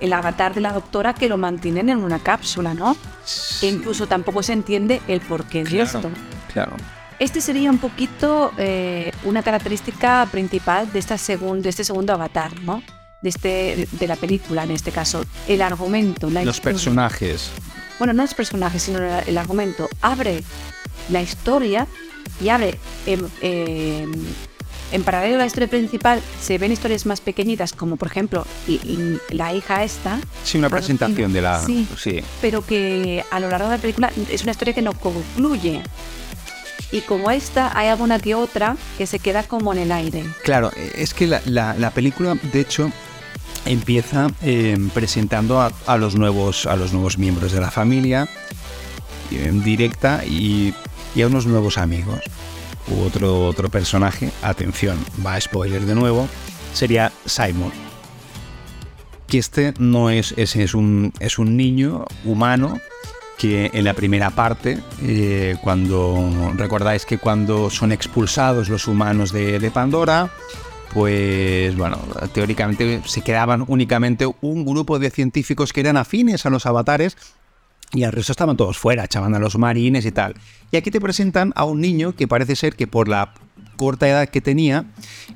el, 0.00 0.12
avatar 0.12 0.54
de 0.54 0.60
la 0.60 0.72
doctora 0.72 1.14
que 1.14 1.28
lo 1.28 1.36
mantienen 1.36 1.88
en 1.88 1.98
una 1.98 2.18
cápsula, 2.18 2.74
¿no? 2.74 2.96
E 3.62 3.66
incluso 3.66 4.06
tampoco 4.06 4.42
se 4.42 4.52
entiende 4.52 5.00
el 5.08 5.20
porqué 5.20 5.64
de 5.64 5.82
esto. 5.82 6.10
Claro. 6.52 6.76
Este 7.18 7.40
sería 7.40 7.70
un 7.70 7.78
poquito 7.78 8.52
eh, 8.58 9.10
una 9.24 9.42
característica 9.42 10.26
principal 10.30 10.92
de, 10.92 11.00
esta 11.00 11.16
de 11.16 11.68
este 11.68 11.84
segundo 11.84 12.12
avatar, 12.12 12.60
¿no? 12.62 12.82
De, 13.22 13.28
este, 13.30 13.88
de 13.90 14.06
la 14.06 14.14
película, 14.14 14.62
en 14.62 14.70
este 14.70 14.92
caso. 14.92 15.24
El 15.48 15.62
argumento, 15.62 16.30
la 16.30 16.44
Los 16.44 16.60
personajes. 16.60 17.50
Bueno, 17.98 18.12
no 18.12 18.22
los 18.22 18.34
personajes, 18.34 18.84
sino 18.84 18.98
el, 18.98 19.36
argumento. 19.36 19.88
Abre 20.00 20.44
la 21.10 21.20
historia 21.20 21.88
y 22.40 22.50
abre 22.50 22.78
eh, 23.06 24.06
en 24.92 25.02
paralelo 25.02 25.36
a 25.36 25.38
la 25.38 25.46
historia 25.46 25.68
principal 25.68 26.22
se 26.40 26.58
ven 26.58 26.72
historias 26.72 27.06
más 27.06 27.20
pequeñitas, 27.20 27.72
como 27.72 27.96
por 27.96 28.08
ejemplo 28.08 28.46
la 29.30 29.52
hija 29.52 29.84
esta. 29.84 30.18
Sí, 30.44 30.58
una 30.58 30.70
presentación 30.70 31.32
de 31.32 31.42
la... 31.42 31.64
Sí, 31.64 31.86
sí, 31.96 32.22
pero 32.40 32.64
que 32.64 33.24
a 33.30 33.40
lo 33.40 33.50
largo 33.50 33.68
de 33.68 33.76
la 33.76 33.80
película 33.80 34.12
es 34.30 34.42
una 34.42 34.52
historia 34.52 34.74
que 34.74 34.82
no 34.82 34.92
concluye. 34.92 35.82
Y 36.90 37.02
como 37.02 37.30
esta, 37.30 37.76
hay 37.78 37.88
alguna 37.88 38.18
que 38.18 38.34
otra 38.34 38.76
que 38.96 39.06
se 39.06 39.18
queda 39.18 39.42
como 39.42 39.74
en 39.74 39.80
el 39.80 39.92
aire. 39.92 40.24
Claro, 40.42 40.70
es 40.94 41.12
que 41.12 41.26
la, 41.26 41.90
película, 41.94 42.34
de 42.50 42.60
hecho, 42.60 42.90
empieza 43.66 44.28
em, 44.40 44.88
presentando 44.88 45.60
a, 45.60 45.98
los 45.98 46.14
nuevos, 46.14 46.64
a 46.64 46.76
los 46.76 46.94
nuevos 46.94 47.18
miembros 47.18 47.52
de 47.52 47.60
la 47.60 47.70
familia 47.70 48.26
en 49.30 49.62
directa 49.62 50.24
y, 50.24 50.72
y 51.14 51.20
a 51.20 51.26
unos 51.26 51.44
nuevos 51.44 51.76
amigos 51.76 52.20
otro, 53.04 53.46
otro 53.46 53.68
personaje, 53.68 54.30
atención, 54.42 54.98
va 55.24 55.34
a 55.34 55.40
spoiler 55.40 55.82
de 55.82 55.94
nuevo, 55.94 56.28
sería 56.72 57.12
Simon. 57.26 57.72
Que 59.26 59.38
este 59.38 59.74
no 59.78 60.10
es, 60.10 60.32
ese 60.36 60.62
es 60.62 60.74
un, 60.74 61.12
es 61.20 61.38
un 61.38 61.56
niño 61.56 62.04
humano 62.24 62.78
que 63.38 63.70
en 63.72 63.84
la 63.84 63.94
primera 63.94 64.30
parte, 64.30 64.78
eh, 65.02 65.56
cuando 65.62 66.52
recordáis 66.56 67.06
que 67.06 67.18
cuando 67.18 67.70
son 67.70 67.92
expulsados 67.92 68.68
los 68.68 68.88
humanos 68.88 69.32
de, 69.32 69.60
de, 69.60 69.70
Pandora, 69.70 70.30
pues 70.92 71.76
bueno, 71.76 71.98
teóricamente 72.32 73.00
se 73.04 73.20
quedaban 73.20 73.64
únicamente 73.68 74.26
un 74.40 74.64
grupo 74.64 74.98
de 74.98 75.10
científicos 75.10 75.72
que 75.72 75.80
eran 75.80 75.96
afines 75.96 76.46
a 76.46 76.50
los 76.50 76.66
avatares 76.66 77.16
y 77.92 78.02
el 78.02 78.12
resto 78.12 78.32
estaban 78.32 78.56
todos 78.56 78.78
fuera, 78.78 79.04
echaban 79.04 79.34
a 79.34 79.38
los 79.38 79.56
marines 79.56 80.04
y 80.04 80.12
tal. 80.12 80.34
Y 80.70 80.76
aquí 80.76 80.90
te 80.90 81.00
presentan 81.00 81.52
a 81.56 81.64
un 81.64 81.80
niño 81.80 82.14
que 82.14 82.28
parece 82.28 82.56
ser 82.56 82.76
que 82.76 82.86
por 82.86 83.08
la 83.08 83.32
corta 83.76 84.08
edad 84.08 84.28
que 84.28 84.40
tenía 84.40 84.84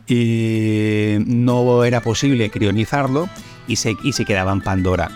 eh, 0.09 1.23
no 1.27 1.85
era 1.85 2.01
posible 2.01 2.51
crionizarlo 2.51 3.29
y 3.67 3.77
se, 3.77 3.97
y 4.03 4.13
se 4.13 4.25
quedaba 4.25 4.53
en 4.53 4.61
Pandora. 4.61 5.11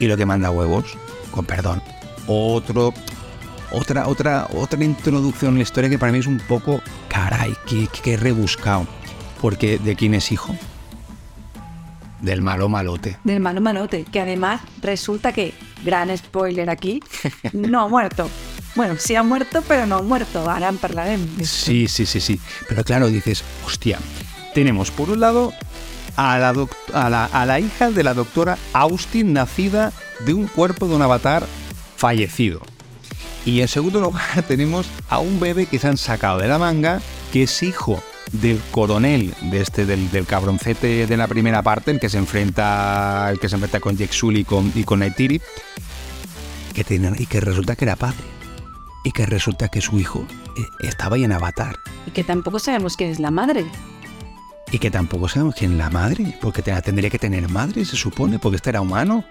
Y 0.00 0.06
lo 0.06 0.16
que 0.16 0.26
manda 0.26 0.50
huevos, 0.50 0.96
con 1.30 1.44
perdón. 1.44 1.82
Otro, 2.26 2.94
otra, 3.70 4.08
otra, 4.08 4.48
otra 4.54 4.82
introducción 4.82 5.52
en 5.52 5.58
la 5.58 5.62
historia 5.62 5.90
que 5.90 5.98
para 5.98 6.12
mí 6.12 6.18
es 6.18 6.26
un 6.26 6.38
poco, 6.38 6.80
caray, 7.08 7.54
que, 7.66 7.86
que 8.02 8.16
rebuscado. 8.16 8.86
Porque 9.40 9.78
¿de 9.78 9.94
quién 9.94 10.14
es 10.14 10.32
hijo? 10.32 10.56
Del 12.24 12.40
malo 12.40 12.70
malote. 12.70 13.18
Del 13.22 13.38
malo 13.40 13.60
malote, 13.60 14.04
que 14.04 14.18
además 14.18 14.62
resulta 14.80 15.34
que 15.34 15.52
gran 15.84 16.16
spoiler 16.16 16.70
aquí, 16.70 17.02
no 17.52 17.82
ha 17.82 17.88
muerto. 17.88 18.30
Bueno, 18.74 18.94
sí 18.98 19.14
ha 19.14 19.22
muerto, 19.22 19.62
pero 19.68 19.84
no 19.84 19.96
ha 19.96 20.02
muerto. 20.02 20.38
Ahora 20.50 20.68
hablaremos. 20.68 21.46
Sí, 21.46 21.86
sí, 21.86 22.06
sí, 22.06 22.22
sí. 22.22 22.40
Pero 22.66 22.82
claro, 22.82 23.08
dices, 23.08 23.44
hostia, 23.66 23.98
tenemos 24.54 24.90
por 24.90 25.10
un 25.10 25.20
lado 25.20 25.52
a 26.16 26.38
la, 26.38 26.54
a 26.94 27.10
la, 27.10 27.26
a 27.26 27.44
la 27.44 27.60
hija 27.60 27.90
de 27.90 28.02
la 28.02 28.14
doctora 28.14 28.56
Austin, 28.72 29.34
nacida 29.34 29.92
de 30.24 30.32
un 30.32 30.46
cuerpo 30.46 30.88
de 30.88 30.94
un 30.94 31.02
avatar 31.02 31.44
fallecido. 31.96 32.62
Y 33.44 33.60
en 33.60 33.68
segundo 33.68 34.00
lugar 34.00 34.42
tenemos 34.48 34.86
a 35.10 35.18
un 35.18 35.40
bebé 35.40 35.66
que 35.66 35.78
se 35.78 35.88
han 35.88 35.98
sacado 35.98 36.38
de 36.38 36.48
la 36.48 36.58
manga, 36.58 37.02
que 37.34 37.42
es 37.42 37.62
hijo 37.62 38.02
del 38.40 38.60
coronel, 38.70 39.34
de 39.42 39.60
este, 39.60 39.86
del, 39.86 40.10
del, 40.10 40.26
cabroncete 40.26 41.06
de 41.06 41.16
la 41.16 41.28
primera 41.28 41.62
parte, 41.62 41.90
el 41.90 42.00
que 42.00 42.08
se 42.08 42.18
enfrenta, 42.18 43.28
el 43.30 43.38
que 43.38 43.48
se 43.48 43.54
enfrenta 43.56 43.80
con 43.80 43.96
Jexul 43.96 44.36
y 44.36 44.44
con, 44.44 44.72
y 44.74 44.84
con 44.84 45.00
que 46.74 47.14
y 47.18 47.26
que 47.26 47.40
resulta 47.40 47.76
que 47.76 47.84
era 47.84 47.96
padre. 47.96 48.24
Y 49.04 49.12
que 49.12 49.26
resulta 49.26 49.68
que 49.68 49.80
su 49.80 49.98
hijo 49.98 50.26
eh, 50.56 50.62
estaba 50.80 51.16
ahí 51.16 51.24
en 51.24 51.32
Avatar. 51.32 51.76
Y 52.06 52.10
que 52.10 52.24
tampoco 52.24 52.58
sabemos 52.58 52.96
quién 52.96 53.10
es 53.10 53.20
la 53.20 53.30
madre. 53.30 53.64
Y 54.72 54.78
que 54.78 54.90
tampoco 54.90 55.28
sabemos 55.28 55.54
quién 55.54 55.72
es 55.72 55.78
la 55.78 55.90
madre, 55.90 56.36
porque 56.40 56.62
tendría 56.62 57.10
que 57.10 57.18
tener 57.18 57.48
madre, 57.48 57.84
se 57.84 57.96
supone, 57.96 58.38
porque 58.38 58.56
este 58.56 58.70
era 58.70 58.80
humano. 58.80 59.24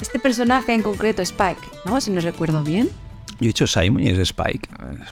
Este 0.00 0.18
personaje 0.18 0.74
en 0.74 0.82
concreto, 0.82 1.22
Spike, 1.22 1.62
¿no? 1.86 2.00
Si 2.00 2.10
no 2.10 2.20
recuerdo 2.20 2.62
bien. 2.62 2.90
Yo 3.40 3.44
he 3.44 3.46
dicho 3.46 3.66
Simon 3.66 4.02
y 4.02 4.08
es 4.08 4.18
Spike. 4.18 4.68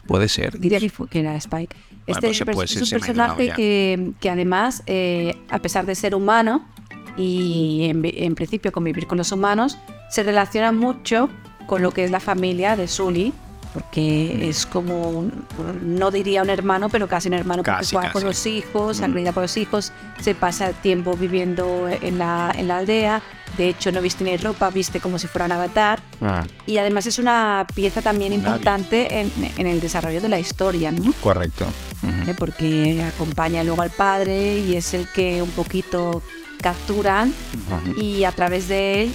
Puede 0.07 0.29
ser. 0.29 0.59
Diría 0.59 0.81
que, 0.81 1.19
era 1.19 1.37
Spike. 1.37 1.75
Este 2.07 2.31
es 2.31 2.41
un 2.41 2.47
personaje 2.47 3.53
que, 3.55 4.13
que, 4.21 4.31
además, 4.31 4.83
eh, 4.87 5.37
a 5.49 5.61
pesar 5.61 5.87
de 5.87 5.95
ser 5.95 6.15
humano 6.15 6.65
y 7.17 7.87
en, 7.89 8.03
en, 8.05 8.35
principio 8.35 8.73
convivir 8.73 9.07
con 9.07 9.19
los 9.19 9.31
humanos, 9.33 9.79
se 10.11 10.23
relaciona 10.23 10.73
mucho 10.73 11.29
con 11.67 11.83
lo 11.83 11.93
que 11.93 12.05
es 12.05 12.11
la 12.11 12.21
familia 12.21 12.77
de 12.77 12.89
Sully 12.89 13.33
porque 13.73 14.49
es 14.49 14.67
como, 14.67 15.25
no 15.83 16.11
diría 16.11 16.43
un 16.43 16.51
hermano, 16.51 16.89
pero 16.89 17.09
casi 17.09 17.29
un 17.29 17.35
hermano, 17.35 17.63
porque 17.63 17.87
juega 17.91 18.13
con 18.13 18.25
los 18.25 18.47
hijos, 18.47 18.99
se 18.99 19.09
mm. 19.09 19.33
por 19.33 19.43
los 19.43 19.57
hijos, 19.57 19.93
se 20.21 20.35
pasa 20.35 20.73
tiempo 20.73 21.17
viviendo 21.17 21.89
en 21.89 22.19
la, 22.19 22.53
en 22.57 22.69
la 22.69 22.79
aldea, 22.79 23.23
de 23.57 23.69
hecho 23.69 23.91
no 23.93 24.03
viste 24.03 24.25
ni 24.25 24.37
ropa, 24.37 24.71
viste 24.71 25.01
como 25.01 25.19
si 25.19 25.27
fuera 25.27 25.47
un 25.47 25.53
avatar, 25.53 26.01
ah. 26.21 26.45
y 26.67 26.79
además 26.79 27.07
es 27.07 27.19
una 27.19 27.67
pieza 27.75 28.03
también 28.03 28.33
importante 28.33 29.21
en, 29.21 29.31
en, 29.57 29.67
el 29.67 29.81
desarrollo 29.81 30.21
de 30.21 30.29
la 30.29 30.39
historia, 30.39 30.93
¿no? 30.93 31.13
Correcto. 31.23 31.67
¿Eh? 32.27 32.35
Porque 32.37 33.03
acompaña 33.03 33.65
luego 33.65 33.83
al 33.83 33.91
padre 33.91 34.59
y 34.59 34.77
es 34.77 34.93
el 34.93 35.09
que 35.09 35.41
un 35.41 35.51
poquito 35.51 36.23
capturan 36.61 37.33
y 37.97 38.25
a 38.25 38.33
través 38.33 38.69
de 38.69 39.03
él 39.03 39.13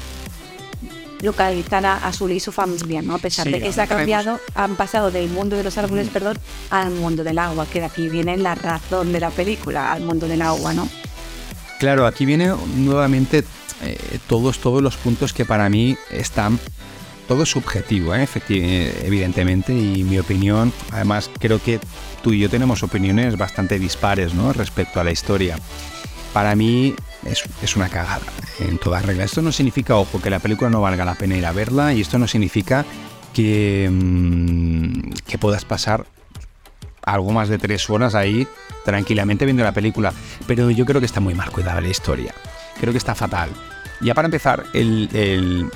localizar 1.21 1.85
a, 1.85 2.07
a 2.07 2.11
y 2.29 2.39
su 2.39 2.51
familia, 2.51 3.01
¿no? 3.01 3.15
A 3.15 3.19
pesar 3.19 3.47
de 3.47 3.61
que 3.61 3.71
se 3.71 3.81
ha 3.81 3.87
cambiado, 3.87 4.39
han 4.55 4.75
pasado 4.75 5.11
del 5.11 5.29
mundo 5.29 5.55
de 5.55 5.63
los 5.63 5.77
árboles, 5.77 6.09
perdón, 6.09 6.37
al 6.69 6.91
mundo 6.91 7.23
del 7.23 7.39
agua, 7.39 7.65
que 7.71 7.79
de 7.79 7.85
aquí 7.85 8.09
viene 8.09 8.37
la 8.37 8.55
razón 8.55 9.13
de 9.13 9.19
la 9.19 9.29
película, 9.29 9.91
al 9.91 10.01
mundo 10.01 10.27
del 10.27 10.41
agua, 10.41 10.73
¿no? 10.73 10.89
Claro, 11.79 12.05
aquí 12.05 12.25
viene 12.25 12.51
nuevamente 12.75 13.43
eh, 13.83 14.19
todos, 14.27 14.59
todos 14.59 14.81
los 14.81 14.97
puntos 14.97 15.33
que 15.33 15.45
para 15.45 15.69
mí 15.69 15.95
están 16.11 16.59
todo 17.27 17.43
es 17.43 17.49
subjetivo, 17.49 18.15
¿eh? 18.15 18.27
evidentemente, 19.03 19.73
y 19.73 20.03
mi 20.03 20.17
opinión, 20.17 20.71
además 20.91 21.29
creo 21.39 21.61
que 21.61 21.79
tú 22.23 22.31
y 22.31 22.39
yo 22.39 22.49
tenemos 22.49 22.83
opiniones 22.83 23.37
bastante 23.37 23.77
dispares 23.77 24.33
¿no? 24.33 24.53
respecto 24.53 24.99
a 24.99 25.03
la 25.03 25.11
historia. 25.11 25.59
Para 26.37 26.55
mí 26.55 26.93
es, 27.25 27.75
una 27.75 27.89
cagada 27.89 28.21
en 28.59 28.77
toda 28.77 29.01
regla. 29.01 29.23
Esto 29.23 29.41
no 29.41 29.51
significa, 29.51 29.95
ojo, 29.95 30.21
que 30.21 30.29
la 30.29 30.37
película 30.37 30.69
no 30.69 30.81
valga 30.81 31.03
la 31.03 31.15
pena 31.15 31.35
ir 31.35 31.43
a 31.47 31.51
verla 31.51 31.93
y 31.93 32.01
esto 32.01 32.19
no 32.19 32.27
significa 32.27 32.85
que, 33.33 33.89
mm, 33.91 35.13
que 35.27 35.39
puedas 35.39 35.65
pasar 35.65 36.05
algo 37.01 37.31
más 37.31 37.49
de 37.49 37.57
tres 37.57 37.89
horas 37.89 38.13
ahí 38.13 38.47
tranquilamente 38.85 39.45
viendo 39.45 39.63
la 39.63 39.71
película. 39.71 40.13
Pero 40.45 40.69
yo 40.69 40.85
creo 40.85 40.99
que 40.99 41.07
está 41.07 41.19
muy 41.19 41.33
mal 41.33 41.49
cuidada 41.49 41.81
la 41.81 41.87
historia. 41.87 42.35
Creo 42.79 42.91
que 42.91 42.99
está 42.99 43.15
fatal. 43.15 43.49
Ya 44.01 44.13
para 44.13 44.27
empezar, 44.27 44.63
el, 44.75 45.09
el, 45.13 45.71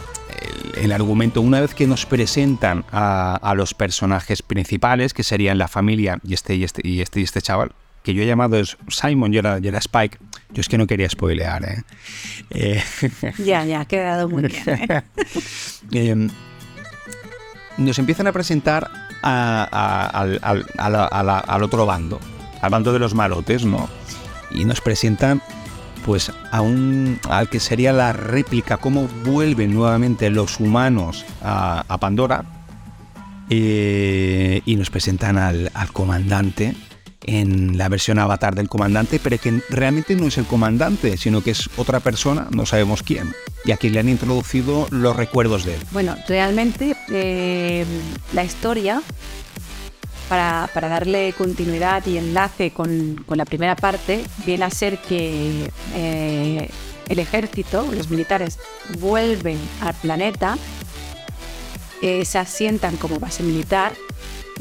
el, 0.78 0.92
argumento, 0.92 1.42
una 1.42 1.60
vez 1.60 1.74
que 1.74 1.88
nos 1.88 2.06
presentan 2.06 2.86
a, 2.92 3.36
a, 3.42 3.56
los 3.56 3.74
personajes 3.74 4.44
principales, 4.44 5.16
que 5.16 5.24
serían 5.24 5.58
la 5.58 5.68
familia 5.68 6.20
y 6.24 6.36
este 6.36 6.54
y 6.54 6.64
este 6.64 6.88
y 6.88 7.02
este, 7.02 7.20
y 7.20 7.24
este 7.24 7.42
chaval, 7.42 7.72
que 8.04 8.14
yo 8.14 8.24
he 8.24 8.28
llamado 8.28 8.58
es 8.58 8.78
Simon 8.90 9.34
y 9.34 9.38
era, 9.38 9.58
era 9.58 9.78
Spike, 9.78 10.18
yo 10.54 10.62
es 10.62 10.68
que 10.68 10.78
no 10.78 10.88
quería 10.88 11.10
spoilear. 11.10 11.64
¿eh? 11.66 11.84
eh 12.52 12.84
ya, 13.46 13.66
ya, 13.66 13.82
ha 13.82 13.86
quedado 13.86 14.30
muy 14.30 14.44
bien. 14.44 14.64
¿eh? 14.68 15.02
Em, 15.92 16.30
nos 17.78 18.00
empiezan 18.00 18.28
a 18.28 18.32
presentar 18.32 18.90
al, 19.22 20.40
al 20.42 21.64
otro 21.64 21.86
bando, 21.86 22.20
al 22.62 22.70
bando 22.70 22.94
de 22.94 23.00
los 23.00 23.14
malotes, 23.14 23.66
¿no? 23.66 23.90
Y 24.52 24.66
nos 24.66 24.82
presentan 24.82 25.42
pues 26.06 26.32
a 26.52 26.62
un, 26.62 27.20
al 27.30 27.50
que 27.50 27.60
sería 27.60 27.94
la 27.94 28.14
réplica, 28.14 28.78
cómo 28.78 29.08
vuelven 29.24 29.74
nuevamente 29.74 30.30
los 30.30 30.60
humanos 30.60 31.26
a, 31.42 31.86
a 31.88 31.98
Pandora. 31.98 32.44
eh, 33.50 34.62
y 34.66 34.76
nos 34.76 34.90
presentan 34.90 35.38
al, 35.38 35.72
al 35.74 35.92
comandante 35.92 36.76
en 37.26 37.78
la 37.78 37.90
versión 37.90 38.20
avatar 38.20 38.56
del 38.56 38.70
comandante, 38.70 39.20
pero 39.20 39.38
que 39.38 39.62
realmente 39.70 40.16
no 40.16 40.28
es 40.28 40.38
el 40.38 40.46
comandante, 40.46 41.18
sino 41.18 41.42
que 41.42 41.52
es 41.52 41.70
otra 41.78 42.00
persona, 42.00 42.48
no 42.52 42.66
sabemos 42.66 43.04
quién. 43.04 43.34
Y 43.66 43.72
aquí 43.72 43.90
le 43.90 44.00
han 44.00 44.10
introducido 44.10 44.88
los 44.90 45.16
recuerdos 45.16 45.66
de 45.66 45.76
él. 45.76 45.82
Bueno, 45.92 46.16
realmente 46.28 46.96
eh, 47.10 47.86
la 48.34 48.44
historia, 48.44 49.02
para, 50.30 50.70
darle 50.74 51.34
continuidad 51.38 52.06
y 52.06 52.18
enlace 52.18 52.72
con, 52.72 53.24
con 53.28 53.38
la 53.38 53.46
primera 53.46 53.76
parte, 53.76 54.24
viene 54.46 54.66
a 54.66 54.70
ser 54.70 54.98
que 55.00 55.70
eh, 55.94 56.70
el 57.08 57.20
ejército, 57.20 57.88
los 57.94 58.10
militares, 58.10 58.58
vuelven 59.00 59.58
al 59.82 59.94
planeta, 59.96 60.58
eh, 62.02 62.26
se 62.26 62.40
asientan 62.40 62.98
como 62.98 63.20
base 63.20 63.44
militar, 63.44 63.94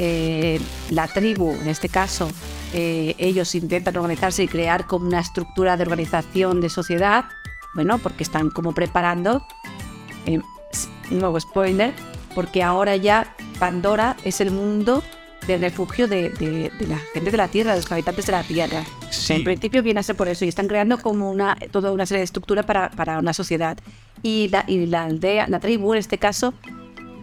eh, 0.02 0.58
la 0.90 1.06
tribu, 1.08 1.50
en 1.52 1.68
este 1.68 1.90
caso, 1.90 2.30
eh, 2.72 3.14
ellos 3.18 3.54
intentan 3.54 3.96
organizarse 3.98 4.42
y 4.44 4.48
crear 4.48 4.86
como 4.86 5.06
una 5.06 5.20
estructura 5.20 5.76
de 5.76 5.82
organización 5.82 6.62
de 6.62 6.70
sociedad, 6.70 7.26
bueno, 7.74 7.98
porque 7.98 8.22
están 8.22 8.48
como 8.48 8.72
preparando 8.72 9.44
eh, 10.24 10.40
nuevo 11.10 11.38
spoiler, 11.38 11.92
porque 12.34 12.62
ahora 12.62 12.96
ya 12.96 13.34
Pandora 13.58 14.16
es 14.24 14.40
el 14.40 14.50
mundo 14.52 15.02
del 15.46 15.60
refugio 15.60 16.06
de, 16.08 16.30
de- 16.30 16.70
de 16.78 16.86
la 16.86 16.98
gente 17.12 17.30
de 17.30 17.36
la 17.36 17.48
Tierra, 17.48 17.72
de 17.74 17.80
los 17.82 17.92
habitantes 17.92 18.24
de 18.26 18.32
la 18.32 18.42
Tierra. 18.42 18.84
Sí. 19.10 19.34
En 19.34 19.44
principio 19.44 19.82
viene 19.82 20.00
a 20.00 20.02
ser 20.02 20.16
por 20.16 20.28
eso, 20.28 20.44
y 20.44 20.48
están 20.48 20.66
creando 20.68 20.96
como 20.98 21.30
una, 21.30 21.56
toda 21.72 21.92
una 21.92 22.06
serie 22.06 22.20
de 22.20 22.24
estructuras 22.24 22.64
para, 22.64 22.90
para 22.90 23.18
una 23.18 23.32
sociedad. 23.34 23.76
Y 24.22 24.48
la, 24.48 24.64
y 24.66 24.86
la 24.86 25.04
aldea, 25.04 25.46
la 25.48 25.60
tribu 25.60 25.92
en 25.92 25.98
este 25.98 26.16
caso, 26.18 26.54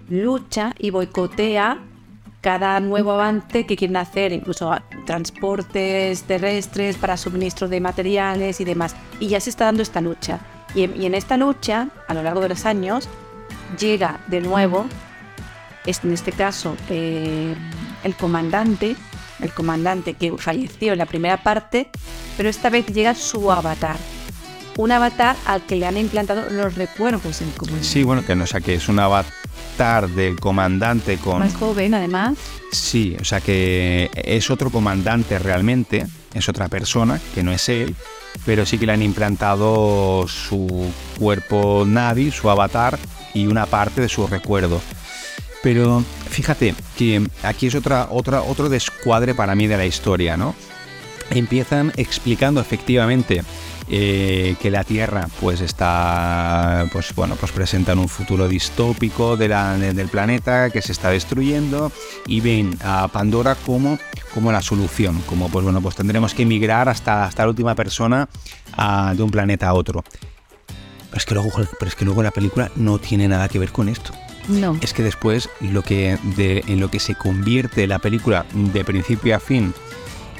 lucha 0.09 0.73
y 0.77 0.89
boicotea 0.89 1.79
cada 2.47 2.79
nuevo 2.79 3.11
avance 3.11 3.65
que 3.65 3.75
quieren 3.75 3.97
hacer, 3.97 4.31
incluso 4.31 4.73
transportes 5.05 6.23
terrestres 6.23 6.95
para 6.95 7.17
suministro 7.17 7.67
de 7.67 7.81
materiales 7.81 8.61
y 8.61 8.63
demás. 8.63 8.95
Y 9.19 9.27
ya 9.27 9.41
se 9.41 9.49
está 9.49 9.65
dando 9.65 9.83
esta 9.83 9.99
lucha. 9.99 10.39
Y 10.73 10.83
en, 10.83 11.13
esta 11.13 11.35
lucha, 11.35 11.89
a 12.07 12.13
lo 12.13 12.23
largo 12.23 12.39
de 12.39 12.47
los 12.47 12.65
años, 12.65 13.09
llega 13.77 14.21
de 14.27 14.39
nuevo, 14.39 14.85
en 15.85 16.13
este 16.13 16.31
caso, 16.31 16.77
eh, 16.89 17.53
el 18.05 18.15
comandante, 18.15 18.95
el 19.41 19.51
comandante 19.51 20.13
que 20.13 20.31
falleció 20.37 20.93
en 20.93 20.99
la 20.99 21.05
primera 21.05 21.43
parte, 21.43 21.89
pero 22.37 22.47
esta 22.47 22.69
vez 22.69 22.85
llega 22.85 23.13
su 23.13 23.51
avatar. 23.51 23.97
Un 24.77 24.93
avatar 24.93 25.35
al 25.45 25.65
que 25.65 25.75
le 25.75 25.85
han 25.85 25.97
implantado 25.97 26.49
los 26.49 26.75
recuerdos 26.75 27.41
en 27.41 27.51
común. 27.51 27.83
Sí, 27.83 28.03
bueno, 28.03 28.25
que 28.25 28.37
no 28.37 28.45
o 28.45 28.47
sea, 28.47 28.61
que 28.61 28.73
es 28.73 28.87
un 28.87 28.99
avatar 28.99 29.33
del 29.77 30.39
comandante 30.39 31.17
con... 31.17 31.39
Más 31.39 31.53
joven, 31.53 31.93
además. 31.93 32.35
Sí, 32.71 33.15
o 33.21 33.23
sea 33.23 33.41
que 33.41 34.09
es 34.15 34.49
otro 34.49 34.71
comandante 34.71 35.37
realmente, 35.37 36.07
es 36.33 36.49
otra 36.49 36.67
persona, 36.67 37.21
que 37.35 37.43
no 37.43 37.51
es 37.51 37.69
él, 37.69 37.95
pero 38.43 38.65
sí 38.65 38.79
que 38.79 38.87
le 38.87 38.93
han 38.93 39.03
implantado 39.03 40.27
su 40.27 40.91
cuerpo 41.19 41.83
Navi, 41.85 42.31
su 42.31 42.49
avatar 42.49 42.97
y 43.35 43.45
una 43.45 43.67
parte 43.67 44.01
de 44.01 44.09
su 44.09 44.25
recuerdo. 44.25 44.81
Pero 45.61 46.03
fíjate 46.29 46.73
que 46.97 47.27
aquí 47.43 47.67
es 47.67 47.75
otra, 47.75 48.07
otra, 48.09 48.41
otro 48.41 48.69
descuadre 48.69 49.35
para 49.35 49.53
mí 49.53 49.67
de 49.67 49.77
la 49.77 49.85
historia, 49.85 50.37
¿no? 50.37 50.55
Empiezan 51.29 51.93
explicando 51.97 52.61
efectivamente 52.61 53.43
eh, 53.89 54.55
que 54.61 54.69
la 54.69 54.83
Tierra 54.83 55.27
pues 55.39 55.61
está 55.61 56.85
pues 56.91 57.13
bueno 57.15 57.35
pues 57.39 57.51
presentan 57.51 57.99
un 57.99 58.09
futuro 58.09 58.47
distópico 58.47 59.37
de 59.37 59.47
la- 59.47 59.77
de- 59.77 59.93
del 59.93 60.07
planeta 60.09 60.69
que 60.69 60.81
se 60.81 60.91
está 60.91 61.09
destruyendo 61.09 61.91
y 62.25 62.41
ven 62.41 62.77
a 62.83 63.07
Pandora 63.07 63.55
como, 63.55 63.97
como 64.33 64.51
la 64.51 64.61
solución 64.61 65.21
como 65.25 65.49
pues 65.49 65.63
bueno 65.63 65.81
pues 65.81 65.95
tendremos 65.95 66.33
que 66.33 66.43
emigrar 66.43 66.89
hasta, 66.89 67.25
hasta 67.25 67.43
la 67.43 67.49
última 67.49 67.75
persona 67.75 68.27
ah, 68.73 69.13
de 69.15 69.23
un 69.23 69.31
planeta 69.31 69.69
a 69.69 69.73
otro 69.73 70.03
pero 71.09 71.17
es 71.17 71.25
que 71.25 71.33
luego 71.33 71.49
pero 71.79 71.89
es 71.89 71.95
que 71.95 72.05
luego 72.05 72.21
la 72.23 72.31
película 72.31 72.69
no 72.75 72.99
tiene 72.99 73.27
nada 73.27 73.47
que 73.47 73.59
ver 73.59 73.71
con 73.71 73.87
esto 73.89 74.11
No. 74.49 74.77
es 74.81 74.93
que 74.93 75.03
después 75.03 75.49
lo 75.61 75.81
que 75.81 76.17
de, 76.35 76.63
en 76.67 76.79
lo 76.81 76.89
que 76.91 76.99
se 76.99 77.15
convierte 77.15 77.87
la 77.87 77.99
película 77.99 78.45
de 78.53 78.83
principio 78.83 79.35
a 79.35 79.39
fin 79.39 79.73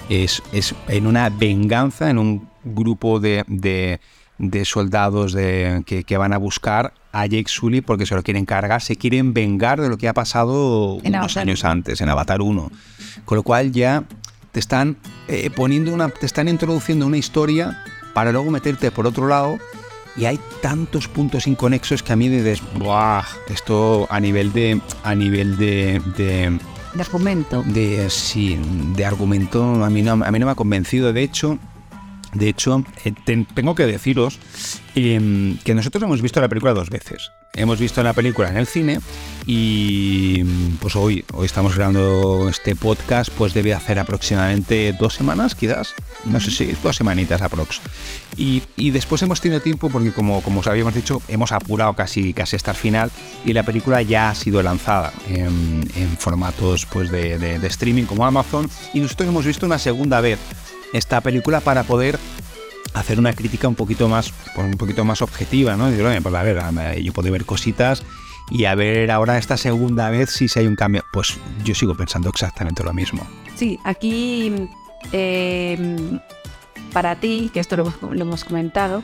es, 0.10 0.42
es 0.54 0.74
en 0.88 1.06
una 1.06 1.30
venganza, 1.30 2.10
en 2.10 2.18
un 2.18 2.48
grupo 2.74 3.20
de, 3.20 3.44
de- 3.48 4.00
de 4.40 4.66
soldados 4.66 5.34
de- 5.34 5.82
que, 5.86 6.04
que 6.04 6.16
van 6.18 6.32
a 6.34 6.38
buscar 6.38 6.94
a 7.12 7.26
Jake 7.26 7.46
Sully 7.48 7.82
porque 7.82 8.06
se 8.06 8.14
lo 8.14 8.22
quieren 8.22 8.46
cargar, 8.46 8.82
se 8.84 8.96
quieren 8.96 9.34
vengar 9.34 9.82
de 9.82 9.90
lo 9.90 9.98
que 9.98 10.08
ha 10.08 10.14
pasado 10.14 11.00
En 11.04 11.14
unos 11.16 11.24
Avatar. 11.38 11.42
años 11.42 11.66
antes, 11.66 12.02
en 12.02 12.10
Avatar 12.10 12.42
1. 12.42 12.72
Con 13.26 13.36
lo 13.36 13.42
cual 13.44 13.72
ya 13.72 14.04
te 14.52 14.60
están 14.60 14.98
eh, 15.28 15.50
poniendo 15.56 15.92
una, 15.94 16.10
te 16.10 16.26
están 16.28 16.48
introduciendo 16.48 17.08
una 17.08 17.18
historia 17.18 17.84
para 18.14 18.32
luego 18.32 18.52
meterte 18.52 18.92
por 18.92 19.08
otro 19.08 19.28
lado 19.28 19.58
y 20.16 20.26
hay 20.26 20.40
tantos 20.62 21.08
puntos 21.08 21.48
inconexos 21.48 22.02
que 22.04 22.14
a 22.14 22.16
mí 22.16 22.28
dices, 22.30 22.62
¡buah! 22.78 23.24
Esto 23.50 24.08
a 24.12 24.20
nivel 24.20 24.54
de, 24.54 24.80
a 25.04 25.16
nivel 25.16 25.58
de, 25.58 26.00
de, 26.16 26.60
De 26.94 27.02
argumento. 27.02 27.64
de 27.64 28.08
sí, 28.12 28.60
de 28.96 29.04
argumento 29.06 29.84
a 29.84 29.90
mí 29.90 30.02
no, 30.04 30.12
a 30.14 30.32
mí 30.32 30.40
no 30.40 30.46
me 30.46 30.52
ha 30.52 30.56
convencido. 30.56 31.12
De 31.14 31.22
hecho, 31.24 31.58
de 32.38 32.50
hecho, 32.50 32.84
eh, 33.06 33.14
ten- 33.26 33.46
tengo 33.46 33.76
que 33.76 33.86
deciros 33.86 34.40
em, 34.96 35.58
que 35.60 35.74
nosotros 35.76 36.02
hemos 36.04 36.22
visto 36.22 36.42
la 36.42 36.48
película 36.50 36.74
dos 36.74 36.90
veces. 36.90 37.32
Hemos 37.54 37.80
visto 37.80 38.04
la 38.04 38.14
película 38.14 38.50
en 38.50 38.58
el 38.58 38.68
cine 38.68 39.00
y 39.46 40.44
pues 40.80 40.96
hoy, 40.96 41.24
hoy 41.34 41.46
estamos 41.46 41.76
grabando 41.76 42.48
este 42.50 42.76
podcast, 42.76 43.32
pues 43.38 43.54
debe 43.54 43.74
hacer 43.74 43.98
aproximadamente 44.00 44.94
dos 45.00 45.14
semanas, 45.16 45.56
quizás. 45.56 45.96
No 46.26 46.40
sé 46.40 46.52
si 46.52 46.66
dos 46.84 46.96
semanitas 46.98 47.42
aprox. 47.42 47.80
Y, 48.36 48.62
y 48.76 48.92
después 48.92 49.22
hemos 49.22 49.42
tenido 49.42 49.62
tiempo 49.62 49.90
porque 49.90 50.12
como, 50.12 50.42
como 50.42 50.60
os 50.60 50.68
habíamos 50.68 50.94
dicho, 50.94 51.22
hemos 51.30 51.52
apurado 51.52 51.94
casi, 51.94 52.34
casi 52.34 52.56
hasta 52.58 52.72
el 52.72 52.78
final 52.78 53.12
y 53.46 53.54
la 53.54 53.64
película 53.64 54.02
ya 54.02 54.30
ha 54.30 54.36
sido 54.36 54.62
lanzada 54.62 55.14
en, 55.30 55.90
en 55.96 56.18
formatos 56.18 56.86
pues, 56.86 57.10
de, 57.10 57.40
de- 57.40 57.58
de 57.60 57.68
streaming 57.68 58.04
como 58.04 58.26
Amazon 58.26 58.70
y 58.94 59.00
nosotros 59.00 59.30
hemos 59.30 59.46
visto 59.46 59.66
una 59.66 59.80
segunda 59.80 60.22
vez 60.22 60.38
esta 60.94 61.22
película 61.22 61.60
para 61.62 61.84
poder 61.84 62.18
hacer 62.94 63.20
una 63.20 63.34
crítica 63.34 63.68
un 63.68 63.76
poquito 63.76 64.08
más 64.10 64.32
pues, 64.56 64.68
un 64.68 64.78
poquito 64.78 65.04
más 65.06 65.22
objetiva, 65.22 65.76
¿no? 65.76 65.90
Decir, 65.90 66.06
"Oye, 66.06 66.22
pues 66.22 66.34
a 66.36 66.44
ver, 66.44 66.60
yo 67.02 67.14
puedo 67.14 67.32
ver 67.32 67.46
cositas 67.46 68.04
y 68.50 68.66
a 68.66 68.76
ver 68.76 69.12
ahora 69.12 69.38
esta 69.38 69.58
segunda 69.58 70.10
vez 70.10 70.30
si 70.32 70.48
si 70.48 70.60
hay 70.60 70.68
un 70.68 70.76
cambio. 70.76 71.04
Pues 71.12 71.38
yo 71.64 71.76
sigo 71.76 71.96
pensando 71.96 72.30
exactamente 72.30 72.84
lo 72.84 72.94
mismo. 72.94 73.28
Sí, 73.56 73.78
aquí 73.84 74.68
eh, 75.12 76.20
para 76.94 77.16
ti, 77.20 77.50
que 77.54 77.60
esto 77.60 77.76
lo, 77.78 77.84
hemos- 77.84 78.02
comentado, 78.46 79.04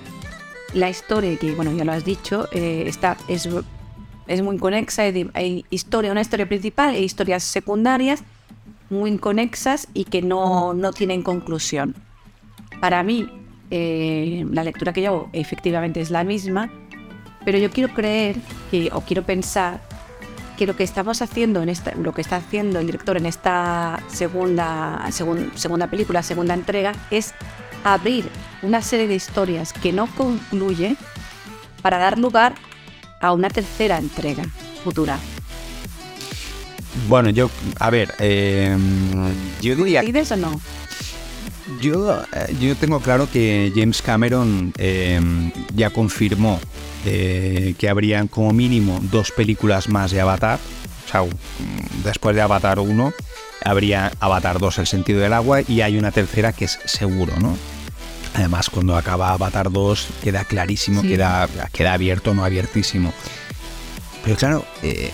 la 0.74 0.90
historia, 0.90 1.38
que 1.38 1.54
bueno, 1.54 1.72
ya 1.74 1.84
lo 1.84 1.92
has 1.92 2.06
dicho, 2.06 2.48
eh, 2.52 2.86
está, 2.88 3.18
es, 3.28 3.48
es 4.28 4.42
muy 4.42 4.58
di- 5.12 5.30
hay 5.34 5.66
historia, 5.70 6.12
una 6.12 6.22
historia 6.22 6.48
principal 6.48 6.96
e 6.96 7.02
historias 7.02 7.44
secundarias 7.44 8.24
muy 8.90 9.12
inconexas 9.12 9.88
y 9.94 10.06
que 10.06 10.22
no, 10.22 10.74
no 10.74 10.92
tienen 10.94 11.22
conclusión. 11.24 11.96
Para 12.80 13.04
mí, 13.04 13.30
eh, 13.72 14.46
la 14.52 14.64
lectura 14.64 14.94
que 14.94 15.02
yo 15.02 15.10
hago 15.10 15.30
efectivamente 15.34 16.02
es 16.02 16.12
la 16.12 16.24
misma, 16.24 16.70
pero 17.46 17.58
yo 17.58 17.72
quiero 17.72 17.94
creer 17.94 18.38
que, 18.72 18.90
o 18.94 19.02
quiero 19.02 19.24
pensar 19.24 19.82
que 20.58 20.68
lo 20.68 20.76
que 20.76 20.84
estamos 20.84 21.22
haciendo 21.22 21.64
en 21.64 21.70
esta, 21.70 21.96
lo 21.96 22.14
que 22.14 22.22
está 22.22 22.36
haciendo 22.36 22.80
el 22.80 22.86
director 22.86 23.18
en 23.18 23.26
esta 23.26 24.00
segunda, 24.08 25.02
segun- 25.10 25.52
segunda 25.56 25.88
película, 25.88 26.22
segunda 26.22 26.54
entrega, 26.54 26.94
es 27.10 27.34
abrir 27.84 28.30
una 28.62 28.82
serie 28.82 29.08
de 29.08 29.16
historias 29.16 29.74
que 29.74 29.92
no 29.92 30.08
concluye 30.08 30.96
para 31.82 31.98
dar 31.98 32.20
lugar 32.20 32.54
a 33.20 33.34
una 33.34 33.50
tercera 33.50 33.98
entrega 33.98 34.44
futura. 34.84 35.18
Bueno, 37.08 37.30
yo, 37.30 37.50
a 37.80 37.90
ver, 37.90 38.14
eh, 38.20 38.76
yo 39.62 39.76
diría 39.76 40.02
¿Decides 40.02 40.32
o 40.32 40.38
no? 40.38 40.62
Yo, 41.82 42.22
eh, 42.34 42.56
yo 42.60 42.76
tengo 42.76 43.00
claro 43.00 43.30
que 43.32 43.72
James 43.76 44.02
Cameron 44.02 44.74
eh, 44.78 45.20
ya 45.76 45.90
confirmó 45.90 46.60
eh, 47.06 47.76
que 47.78 47.90
habrían 47.90 48.28
como 48.28 48.54
mínimo 48.54 49.00
dos 49.12 49.32
películas 49.32 49.90
más 49.90 50.12
de 50.12 50.22
Avatar. 50.22 50.60
O 51.06 51.10
sea, 51.12 51.24
después 52.04 52.36
de 52.36 52.42
Avatar 52.42 52.80
1 52.80 53.14
habría 53.66 54.12
Avatar 54.20 54.60
2, 54.60 54.80
El 54.80 54.88
sentido 54.88 55.20
del 55.20 55.34
agua, 55.34 55.62
y 55.68 55.82
hay 55.82 55.98
una 55.98 56.12
tercera 56.12 56.54
que 56.54 56.66
es 56.66 56.80
seguro, 56.86 57.34
¿no? 57.40 57.58
Además, 58.36 58.70
cuando 58.70 58.96
acaba 58.98 59.32
Avatar 59.32 59.72
2 59.72 60.08
queda 60.24 60.44
clarísimo, 60.44 61.02
Sí. 61.02 61.10
queda, 61.10 61.48
queda 61.72 61.94
abierto, 61.94 62.34
no 62.34 62.44
abiertísimo. 62.44 63.14
Pero 64.24 64.36
claro, 64.38 64.66
eh, 64.82 65.12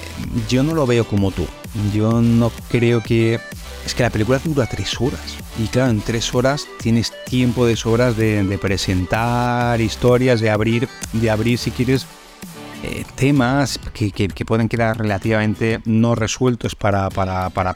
yo 0.48 0.64
no 0.64 0.74
lo 0.74 0.86
veo 0.86 1.06
como 1.06 1.32
tú. 1.32 1.48
Yo 1.94 2.22
no 2.22 2.52
creo 2.70 3.02
que... 3.02 3.40
Es 3.86 3.96
que 3.96 4.04
la 4.04 4.10
película 4.10 4.40
dura 4.44 4.68
tres 4.68 5.00
horas. 5.00 5.38
Y 5.58 5.68
claro, 5.68 5.92
en 5.92 6.02
tres 6.02 6.34
horas 6.36 6.68
tienes 6.80 7.14
tiempo 7.26 7.66
de 7.66 7.76
sobras 7.76 8.18
de, 8.18 8.60
presentar 8.62 9.80
historias, 9.82 10.42
de 10.42 10.50
abrir, 10.50 10.88
de 11.14 11.30
abrir 11.30 11.58
si 11.58 11.72
quieres 11.72 12.06
eh, 12.84 13.04
temas 13.16 13.80
que, 13.94 14.30
pueden 14.46 14.70
quedar 14.70 14.98
relativamente 14.98 15.80
no 15.86 16.16
resueltos 16.16 16.76
para, 16.76 17.10
para, 17.10 17.50
para, 17.50 17.76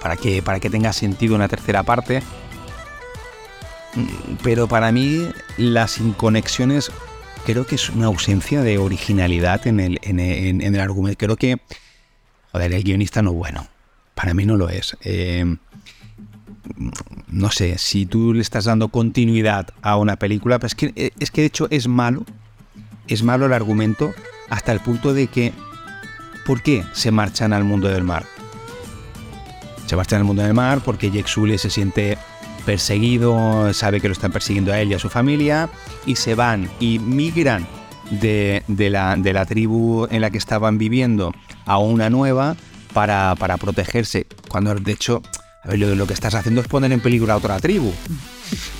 para, 0.00 0.16
que, 0.16 0.42
para 0.42 0.60
que 0.60 0.70
tenga 0.70 0.92
sentido 0.92 1.34
una 1.34 1.48
tercera 1.48 1.82
parte. 1.84 2.22
Mm, 3.94 4.34
pero 4.42 4.68
para 4.68 4.92
mí 4.92 5.28
las 5.56 5.98
inconexiones 5.98 6.90
creo 7.44 7.66
que 7.66 7.74
es 7.76 7.90
una 7.90 8.06
ausencia 8.06 8.62
de 8.62 8.78
originalidad 8.78 9.66
en 9.66 9.80
el, 9.80 9.98
en, 10.02 10.20
el 10.20 10.80
argumento. 10.80 11.18
Creo 11.18 11.36
que, 11.36 11.58
joder, 12.54 12.72
el 12.72 12.84
guionista 12.84 13.20
no 13.20 13.32
bueno. 13.32 13.66
Para 14.14 14.32
mí 14.32 14.46
no 14.46 14.56
lo 14.56 14.68
es. 14.68 14.96
Eh, 15.02 15.56
no 17.26 17.50
sé, 17.50 17.78
si 17.78 18.06
tú 18.06 18.32
le 18.32 18.42
estás 18.42 18.66
dando 18.66 18.88
continuidad 18.88 19.70
a 19.82 19.96
una 19.96 20.16
película, 20.16 20.60
pues 20.60 20.70
es 20.72 20.76
que, 20.76 20.92
eh, 20.94 21.10
es 21.18 21.32
que 21.32 21.40
de 21.40 21.48
hecho 21.48 21.66
es 21.70 21.88
malo, 21.88 22.24
es 23.08 23.24
malo 23.24 23.46
el 23.46 23.52
argumento 23.52 24.14
hasta 24.50 24.70
el 24.70 24.78
punto 24.78 25.12
de 25.12 25.26
que, 25.26 25.52
¿por 26.46 26.62
qué 26.62 26.84
se 26.92 27.10
marchan 27.10 27.52
al 27.52 27.64
mundo 27.64 27.88
del 27.88 28.04
mar? 28.04 28.24
Se 29.86 29.96
marchan 29.96 30.20
al 30.20 30.24
mundo 30.24 30.42
del 30.42 30.54
mar 30.54 30.80
porque 30.84 31.10
Jake 31.10 31.28
Sully 31.28 31.58
se 31.58 31.70
siente 31.70 32.16
perseguido, 32.64 33.74
sabe 33.74 34.00
que 34.00 34.06
lo 34.06 34.12
están 34.12 34.30
persiguiendo 34.30 34.72
a 34.72 34.80
él 34.80 34.92
y 34.92 34.94
a 34.94 35.00
su 35.00 35.10
familia, 35.10 35.68
y 36.06 36.14
se 36.14 36.36
van 36.36 36.70
y 36.78 37.00
migran 37.00 37.66
de, 38.12 38.62
la, 38.68 39.16
de 39.16 39.32
la, 39.32 39.44
tribu 39.44 40.06
en 40.08 40.20
la 40.20 40.30
que 40.30 40.38
estaban 40.38 40.78
viviendo 40.78 41.34
a 41.66 41.78
una 41.78 42.10
nueva 42.10 42.56
para, 42.92 43.34
para 43.36 43.56
protegerse, 43.56 44.26
cuando 44.48 44.74
de 44.74 44.92
hecho 44.92 45.22
lo, 45.64 45.94
lo 45.94 46.06
que 46.06 46.14
estás 46.14 46.34
haciendo 46.34 46.60
es 46.60 46.68
poner 46.68 46.92
en 46.92 47.00
peligro 47.00 47.32
a 47.32 47.36
otra 47.36 47.58
tribu. 47.58 47.92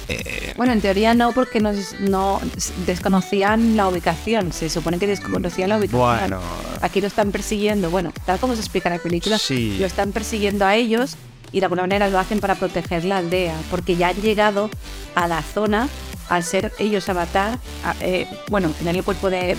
Eh, 0.08 0.52
bueno, 0.56 0.72
en 0.72 0.80
teoría 0.80 1.14
no, 1.14 1.32
porque 1.32 1.60
no, 1.60 1.72
no, 2.00 2.40
desconocían 2.86 3.76
la 3.76 3.88
ubicación. 3.88 4.52
Se 4.52 4.68
supone 4.68 4.98
que 4.98 5.06
desconocían 5.06 5.70
la 5.70 5.78
ubicación. 5.78 6.00
Bueno. 6.00 6.40
Aquí 6.82 7.00
lo 7.00 7.06
están 7.06 7.32
persiguiendo. 7.32 7.90
Bueno, 7.90 8.12
tal 8.26 8.38
como 8.38 8.54
se 8.54 8.60
explica 8.60 8.88
en 8.90 8.96
la 8.96 9.02
película, 9.02 9.38
lo 9.48 9.86
están 9.86 10.12
persiguiendo 10.12 10.66
a 10.66 10.76
ellos 10.76 11.16
y 11.52 11.60
de 11.60 11.66
alguna 11.66 11.82
manera 11.82 12.08
lo 12.08 12.18
hacen 12.18 12.40
para 12.40 12.56
proteger 12.56 13.04
la 13.04 13.18
aldea, 13.18 13.56
porque 13.70 13.96
ya 13.96 14.08
han 14.08 14.16
llegado 14.16 14.70
a 15.14 15.28
la 15.28 15.40
zona 15.40 15.88
al 16.28 16.42
ser 16.42 16.72
ellos 16.78 17.08
avatar, 17.08 17.58
eh, 18.00 18.26
bueno, 18.48 18.72
en 18.80 18.88
el 18.88 19.04
cuerpo 19.04 19.30
de, 19.30 19.54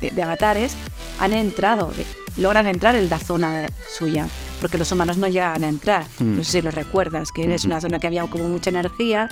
de, 0.00 0.22
avatares, 0.22 0.74
han 1.18 1.32
entrado, 1.32 1.92
logran 2.36 2.66
entrar 2.66 2.94
en 2.94 3.08
la 3.08 3.18
zona 3.18 3.68
suya 3.88 4.26
porque 4.62 4.78
los 4.78 4.90
humanos 4.92 5.18
no 5.18 5.26
llegan 5.26 5.64
a 5.64 5.68
entrar. 5.68 6.06
Mm. 6.20 6.36
No 6.36 6.44
sé 6.44 6.52
si 6.52 6.62
lo 6.62 6.70
recuerdas, 6.70 7.32
que 7.32 7.52
es 7.52 7.64
una 7.64 7.80
zona 7.80 7.98
que 7.98 8.06
había 8.06 8.24
como 8.28 8.48
mucha 8.48 8.70
energía 8.70 9.28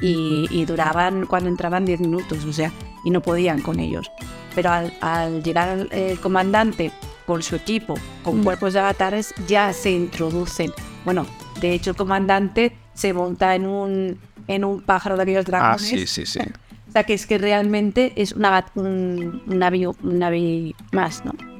y, 0.00 0.64
duraban 0.66 1.24
cuando 1.24 1.48
entraban 1.48 1.86
10 1.86 2.00
minutos, 2.00 2.44
o 2.44 2.52
sea, 2.52 2.70
y 3.02 3.10
no 3.10 3.22
podían 3.22 3.62
con 3.62 3.80
ellos. 3.80 4.10
Pero 4.54 4.70
al, 4.70 5.42
llegar 5.42 5.88
el 5.90 6.20
comandante 6.20 6.92
con 7.26 7.42
su 7.42 7.56
equipo, 7.56 7.94
con 8.22 8.40
mm. 8.40 8.44
cuerpos 8.44 8.74
de 8.74 8.80
avatares, 8.80 9.32
ya 9.48 9.72
se 9.72 9.90
introducen. 9.90 10.70
Bueno, 11.06 11.26
de 11.60 11.72
hecho 11.72 11.90
el 11.90 11.96
comandante 11.96 12.76
se 12.92 13.14
monta 13.14 13.54
en 13.54 13.66
un, 13.66 14.18
en 14.48 14.64
un 14.64 14.82
pájaro 14.82 15.16
de 15.16 15.22
aquellos 15.22 15.46
dragones. 15.46 15.82
Ah, 15.82 15.84
sí, 15.84 16.06
sí, 16.06 16.26
sí. 16.26 16.40
o 16.88 16.92
sea, 16.92 17.04
que 17.04 17.14
es 17.14 17.26
que 17.26 17.38
realmente 17.38 18.12
es 18.16 18.32
una, 18.32 18.66
un, 18.74 19.42
un, 19.46 20.74
más, 20.92 21.24
¿no? 21.24 21.53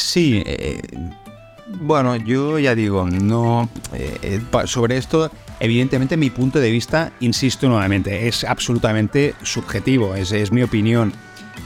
Sí, 0.00 0.42
eh, 0.46 0.80
bueno, 1.66 2.16
yo 2.16 2.58
ya 2.58 2.74
digo, 2.74 3.06
no. 3.06 3.68
Eh, 3.92 4.18
eh, 4.22 4.66
sobre 4.66 4.96
esto, 4.96 5.30
evidentemente, 5.60 6.16
mi 6.16 6.30
punto 6.30 6.58
de 6.58 6.70
vista, 6.70 7.12
insisto 7.20 7.68
nuevamente, 7.68 8.26
es 8.26 8.44
absolutamente 8.44 9.34
subjetivo, 9.42 10.14
es, 10.14 10.32
es 10.32 10.50
mi 10.50 10.62
opinión. 10.62 11.12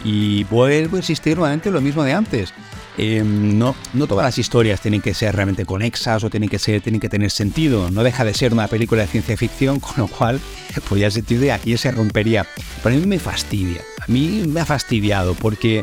Y 0.05 0.45
vuelvo 0.45 0.97
a 0.97 0.99
insistir 0.99 1.37
nuevamente 1.37 1.71
lo 1.71 1.81
mismo 1.81 2.03
de 2.03 2.13
antes. 2.13 2.53
Em, 2.97 3.59
no, 3.59 3.75
no 3.93 4.07
todas 4.07 4.25
las 4.25 4.39
historias 4.39 4.81
tienen 4.81 5.01
que 5.01 5.15
ser 5.15 5.35
realmente 5.35 5.65
conexas 5.65 6.23
o 6.23 6.31
tienen 6.31 6.49
que, 6.49 6.61
ser, 6.61 6.81
tienen 6.81 7.01
que 7.01 7.09
tener 7.09 7.31
sentido. 7.31 7.91
No 7.91 8.03
deja 8.03 8.25
de 8.25 8.35
ser 8.35 8.53
una 8.53 8.69
película 8.69 9.03
de 9.03 9.09
ciencia 9.09 9.37
ficción, 9.37 9.81
con 9.81 9.95
lo 9.97 10.07
cual, 10.09 10.41
pues 10.89 11.01
ya 11.01 11.11
sentido 11.11 11.43
de 11.43 11.53
aquí 11.53 11.77
se 11.77 11.91
rompería. 11.91 12.47
Pero 12.83 12.97
a 12.97 12.99
mí 12.99 13.07
me 13.07 13.19
fastidia. 13.19 13.81
A 14.01 14.11
mí 14.11 14.45
me 14.47 14.61
ha 14.61 14.67
fastidiado 14.67 15.35
porque, 15.35 15.83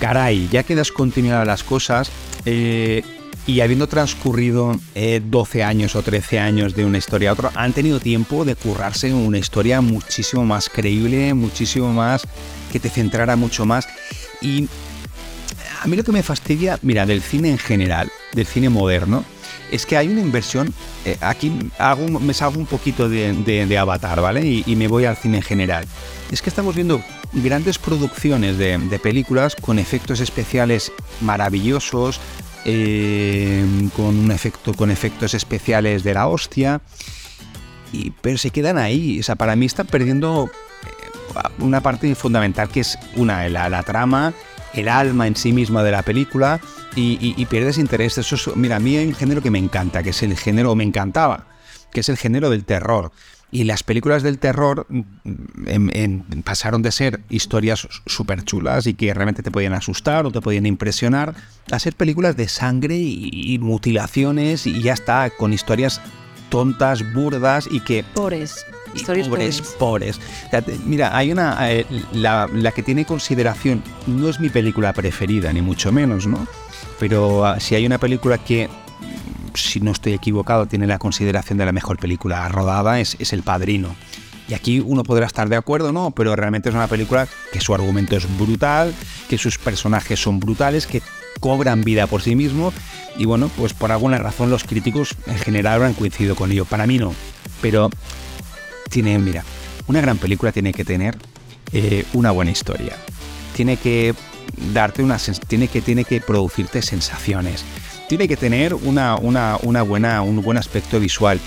caray, 0.00 0.48
ya 0.50 0.64
que 0.64 0.74
das 0.74 0.90
continuidad 0.90 1.42
a 1.42 1.44
las 1.44 1.62
cosas, 1.62 2.10
eh, 2.44 3.02
y 3.46 3.60
habiendo 3.60 3.86
transcurrido 3.86 4.78
12 4.94 5.58
eh, 5.58 5.62
años 5.62 5.94
o 5.96 6.02
13 6.02 6.38
años 6.38 6.74
de 6.74 6.84
una 6.84 6.98
historia 6.98 7.30
a 7.30 7.32
otra, 7.34 7.52
han 7.54 7.72
tenido 7.72 8.00
tiempo 8.00 8.44
de 8.44 8.54
currarse 8.56 9.12
una 9.12 9.38
historia 9.38 9.80
muchísimo 9.80 10.44
más 10.44 10.68
creíble, 10.68 11.34
muchísimo 11.34 11.92
más 11.92 12.26
que 12.72 12.80
te 12.80 12.88
centrara 12.88 13.36
mucho 13.36 13.66
más. 13.66 13.88
Y 14.40 14.68
a 15.82 15.86
mí 15.86 15.96
lo 15.96 16.04
que 16.04 16.12
me 16.12 16.22
fastidia, 16.22 16.78
mira, 16.82 17.06
del 17.06 17.22
cine 17.22 17.50
en 17.50 17.58
general, 17.58 18.10
del 18.32 18.46
cine 18.46 18.68
moderno, 18.68 19.24
es 19.70 19.86
que 19.86 19.96
hay 19.96 20.08
una 20.08 20.20
inversión. 20.20 20.72
Eh, 21.04 21.16
aquí 21.20 21.52
hago, 21.78 22.06
me 22.08 22.34
salgo 22.34 22.58
un 22.58 22.66
poquito 22.66 23.08
de, 23.08 23.78
Avatar, 23.78 24.20
¿vale? 24.20 24.46
Y, 24.46 24.76
me 24.76 24.88
voy 24.88 25.04
al 25.04 25.16
cine 25.16 25.38
en 25.38 25.42
general. 25.42 25.86
Es 26.30 26.42
que 26.42 26.50
estamos 26.50 26.74
viendo 26.74 27.02
grandes 27.32 27.78
producciones 27.78 28.58
de, 28.58 28.78
de 28.78 28.98
películas 28.98 29.56
con 29.56 29.78
efectos 29.78 30.20
especiales 30.20 30.92
maravillosos, 31.20 32.20
eh, 32.64 33.64
con 33.96 34.18
un 34.18 34.30
efecto, 34.30 34.74
con 34.74 34.90
efectos 34.90 35.34
especiales 35.34 36.04
de 36.04 36.14
la 36.14 36.26
hostia. 36.26 36.80
Y, 37.92 38.10
pero 38.20 38.38
se 38.38 38.50
quedan 38.50 38.78
ahí. 38.78 39.20
O 39.20 39.22
sea, 39.22 39.36
para 39.36 39.56
mí 39.56 39.66
están 39.66 39.86
perdiendo 39.86 40.50
eh, 40.84 41.48
una 41.58 41.80
parte 41.80 42.14
fundamental 42.14 42.68
que 42.68 42.80
es 42.80 42.98
una, 43.16 43.48
la, 43.48 43.82
trama, 43.82 44.34
el 44.74 44.88
alma 44.88 45.26
en 45.26 45.36
sí 45.36 45.52
misma 45.52 45.82
de 45.82 45.90
la 45.90 46.02
película 46.02 46.60
y, 46.94 47.44
pierdes 47.46 47.78
interés. 47.78 48.18
Eso 48.18 48.52
mira, 48.56 48.76
a 48.76 48.80
mí 48.80 48.96
hay 48.96 49.06
un 49.06 49.14
género 49.14 49.42
que 49.42 49.50
me 49.50 49.58
encanta, 49.58 50.02
que 50.02 50.10
es 50.10 50.22
el 50.22 50.36
género, 50.36 50.74
me 50.74 50.84
encantaba, 50.84 51.46
que 51.92 52.00
es 52.00 52.08
el 52.08 52.16
género 52.16 52.50
del 52.50 52.64
terror. 52.64 53.12
Y 53.52 53.64
las 53.64 53.82
películas 53.82 54.22
del 54.22 54.38
terror 54.38 54.86
mm, 54.88 56.40
pasaron 56.44 56.82
de 56.82 56.92
ser 56.92 57.20
historias 57.30 57.88
súper 58.06 58.44
chulas 58.44 58.86
y 58.86 58.94
que 58.94 59.12
realmente 59.12 59.42
te 59.42 59.50
podían 59.50 59.72
asustar 59.72 60.26
o 60.26 60.30
te 60.30 60.40
podían 60.40 60.66
impresionar 60.66 61.34
a 61.70 61.78
ser 61.78 61.94
películas 61.94 62.36
de 62.36 62.48
sangre 62.48 62.96
y, 62.96 63.58
mutilaciones 63.60 64.66
y 64.66 64.82
ya 64.82 64.92
está, 64.92 65.30
con 65.30 65.52
historias 65.52 66.00
tontas, 66.48 67.12
burdas 67.12 67.68
y 67.70 67.80
que... 67.80 68.04
Pobres. 68.14 68.66
Historias 68.94 69.28
pobres, 69.28 69.60
pobres. 69.78 70.20
mira, 70.84 71.16
hay 71.16 71.30
una... 71.30 71.70
Eh, 71.70 71.86
la, 72.12 72.48
la 72.52 72.72
que 72.72 72.82
tiene 72.82 73.04
consideración 73.04 73.82
no 74.08 74.28
es 74.28 74.40
mi 74.40 74.48
película 74.48 74.92
preferida, 74.92 75.52
ni 75.52 75.62
mucho 75.62 75.92
menos, 75.92 76.26
¿no? 76.26 76.46
Pero 76.98 77.46
ah, 77.46 77.60
si 77.60 77.74
hay 77.76 77.86
una 77.86 77.98
película 77.98 78.38
que 78.38 78.68
si 79.54 79.80
no 79.80 79.92
estoy 79.92 80.12
equivocado, 80.14 80.66
tiene 80.66 80.86
la 80.86 80.98
consideración 80.98 81.58
de 81.58 81.66
la 81.66 81.72
mejor 81.72 81.98
película 81.98 82.48
rodada, 82.48 83.00
es, 83.00 83.16
El 83.32 83.42
Padrino. 83.42 83.94
Y 84.48 84.54
aquí 84.54 84.80
uno 84.80 85.04
podrá 85.04 85.26
estar 85.26 85.48
de 85.48 85.56
acuerdo, 85.56 85.92
¿no? 85.92 86.10
Pero 86.10 86.34
realmente 86.34 86.70
es 86.70 86.74
una 86.74 86.88
película 86.88 87.28
que 87.52 87.60
su 87.60 87.72
argumento 87.72 88.16
es 88.16 88.26
brutal, 88.36 88.92
que 89.28 89.38
sus 89.38 89.58
personajes 89.58 90.20
son 90.20 90.40
brutales, 90.40 90.86
que 90.86 91.02
cobran 91.38 91.82
vida 91.82 92.08
por 92.08 92.22
sí 92.22 92.34
mismos. 92.34 92.74
Y 93.16 93.26
bueno, 93.26 93.48
pues 93.56 93.74
por 93.74 93.92
alguna 93.92 94.18
razón 94.18 94.50
los 94.50 94.64
críticos 94.64 95.14
en 95.26 95.38
general 95.38 95.84
han 95.84 95.94
coincidido 95.94 96.34
con 96.34 96.50
ello. 96.50 96.64
Para 96.64 96.86
mí 96.86 96.98
no. 96.98 97.14
Pero 97.62 97.90
tiene, 98.90 99.18
mira, 99.20 99.44
una 99.86 100.00
gran 100.00 100.18
película 100.18 100.50
tiene 100.50 100.72
que 100.72 100.84
tener 100.84 101.16
eh, 101.72 102.04
una 102.12 102.32
buena 102.32 102.50
historia. 102.50 102.96
Tiene 103.54 103.76
que 103.76 104.14
darte 104.72 105.04
una 105.04 105.18
tiene 105.46 105.68
que 105.68 105.80
tiene 105.80 106.04
que 106.04 106.20
producirte 106.20 106.82
sensaciones 106.82 107.64
tiene 108.10 108.26
que 108.26 108.36
tener 108.36 108.74
una, 108.74 109.14
una, 109.14 109.56
una 109.62 109.82
buena, 109.82 110.22
un 110.22 110.42
buen 110.42 110.58
aspecto 110.58 110.98
visual 110.98 111.38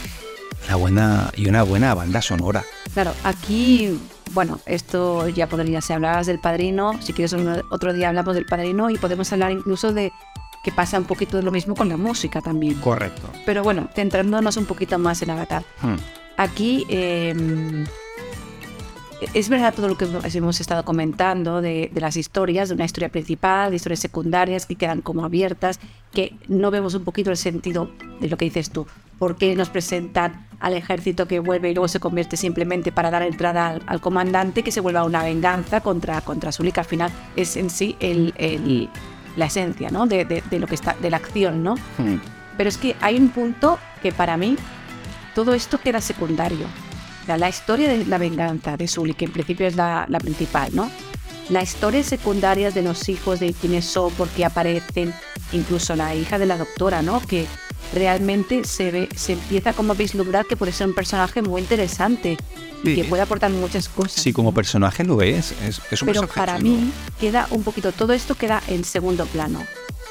una 0.66 0.78
buena, 0.78 1.32
y 1.36 1.50
una 1.50 1.64
buena 1.64 1.94
banda 1.94 2.22
sonora. 2.22 2.64
Claro, 2.94 3.12
aquí, 3.26 4.00
bueno, 4.32 4.62
esto 4.66 5.28
ya 5.28 5.50
podría, 5.50 5.82
si 5.82 5.92
hablabas 5.92 6.26
del 6.26 6.40
padrino, 6.40 6.94
si 7.02 7.12
quieres 7.12 7.36
otro 7.70 7.92
día 7.92 8.08
hablamos 8.08 8.36
del 8.36 8.46
padrino 8.46 8.90
y 8.90 8.98
podemos 8.98 9.30
hablar 9.34 9.52
incluso 9.52 9.92
de 9.92 10.14
que 10.64 10.72
pasa 10.72 10.98
un 10.98 11.04
poquito 11.04 11.36
de 11.36 11.44
lo 11.44 11.52
mismo 11.52 11.76
con 11.76 11.90
la 11.90 11.98
música 11.98 12.40
también. 12.40 12.76
Correcto. 12.76 13.28
Pero 13.46 13.62
bueno, 13.62 13.90
centrándonos 13.94 14.56
un 14.56 14.66
poquito 14.66 14.98
más 14.98 15.22
en 15.22 15.32
Avatar. 15.32 15.66
Hmm. 15.82 15.98
Aquí 16.38 16.86
eh, 16.88 17.36
es 19.34 19.50
verdad 19.50 19.74
todo 19.74 19.88
lo 19.88 19.98
que 19.98 20.08
hemos 20.34 20.62
estado 20.62 20.84
comentando 20.86 21.62
de, 21.62 21.92
las 21.96 22.18
historias, 22.18 22.70
de 22.70 22.76
una 22.76 22.86
historia 22.86 23.10
principal, 23.10 23.70
de 23.70 23.78
historias 23.78 24.00
secundarias 24.00 24.66
que 24.66 24.76
quedan 24.76 25.02
como 25.02 25.26
abiertas, 25.26 25.80
que 26.12 26.36
no 26.48 26.72
vemos 26.72 26.94
un 26.94 27.04
poquito 27.04 27.32
el 27.32 27.38
sentido 27.38 27.90
de 28.20 28.28
lo 28.28 28.38
que 28.38 28.46
dices 28.46 28.70
tú. 28.70 28.88
¿Por 29.20 29.36
qué 29.36 29.56
nos 29.56 29.70
presentan 29.70 30.48
al 30.60 30.74
ejército 30.74 31.28
que 31.28 31.40
vuelve 31.40 31.72
y 31.72 31.74
luego 31.74 31.88
se 31.88 32.00
convierte 32.00 32.38
simplemente 32.38 32.92
para 32.92 33.12
dar 33.12 33.22
entrada 33.22 33.80
al, 33.86 34.02
comandante, 34.02 34.64
que 34.64 34.72
se 34.72 34.82
vuelva 34.82 35.04
una 35.04 35.24
venganza 35.24 35.82
contra, 35.82 36.22
contra 36.22 36.52
Zulik? 36.52 36.78
Al 36.78 36.86
final 36.86 37.12
es 37.36 37.56
en 37.56 37.70
sí 37.70 37.96
el, 38.00 38.90
la 39.36 39.46
esencia 39.46 39.90
¿no? 39.92 40.08
de, 40.08 40.44
lo 40.52 40.68
que 40.68 40.76
está, 40.76 40.96
de 41.02 41.10
la 41.10 41.18
acción, 41.18 41.64
¿no? 41.64 41.76
Hmm. 41.98 42.20
Pero 42.58 42.70
es 42.70 42.78
que 42.78 42.96
hay 43.02 43.18
un 43.18 43.30
punto 43.30 43.80
que 44.02 44.12
para 44.12 44.38
mí 44.38 44.58
todo 45.34 45.54
esto 45.54 45.80
queda 45.80 46.02
secundario. 46.02 46.68
La 47.28 47.50
historia 47.50 47.90
de 47.90 48.06
la 48.06 48.18
venganza 48.18 48.78
de 48.78 48.88
Sully, 48.88 49.14
que 49.14 49.26
en 49.26 49.32
principio 49.32 49.68
es 49.68 49.76
la, 49.76 50.06
la 50.10 50.20
principal, 50.20 50.70
¿no? 50.74 50.90
Las 51.50 51.74
historias 51.74 52.06
secundarias 52.06 52.74
de 52.74 52.82
los 52.82 53.10
hijos, 53.10 53.40
de 53.40 53.54
quiénes 53.54 53.86
son, 53.86 54.12
por 54.14 54.30
qué 54.30 54.46
aparecen, 54.46 55.14
incluso 55.52 55.96
la 55.96 56.16
hija 56.16 56.40
de 56.40 56.46
la 56.46 56.58
doctora, 56.58 57.02
¿no? 57.02 57.22
Que 57.22 57.46
realmente 57.94 58.64
se 58.64 58.92
ve, 58.92 59.10
se 59.16 59.34
empieza 59.34 59.74
como 59.74 59.94
a 59.94 59.96
vislumbrar 59.96 60.46
que 60.46 60.56
puede 60.56 60.72
ser 60.72 60.88
un 60.88 60.96
personaje 60.96 61.42
muy 61.42 61.62
interesante 61.62 62.38
y 62.84 62.96
que 62.96 63.04
puede 63.06 63.24
aportar 63.24 63.52
muchas 63.52 63.88
cosas. 63.90 64.22
Sí, 64.22 64.34
como 64.34 64.54
personaje 64.54 65.04
lo 65.04 65.22
es. 65.22 65.54
es, 65.64 66.02
un 66.02 66.08
Pero 66.08 66.28
para 66.28 66.60
mí 66.60 66.92
queda 67.20 67.48
un 67.52 67.64
poquito, 67.64 67.92
todo 67.92 68.14
esto 68.14 68.36
queda 68.36 68.62
en 68.68 68.84
segundo 68.84 69.26
plano. 69.26 69.64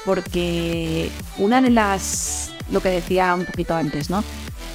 Porque 0.05 1.09
una 1.37 1.61
de 1.61 1.69
las, 1.69 2.51
lo 2.71 2.81
que 2.81 2.89
decía 2.89 3.33
un 3.35 3.45
poquito 3.45 3.75
antes, 3.75 4.09
¿no? 4.09 4.23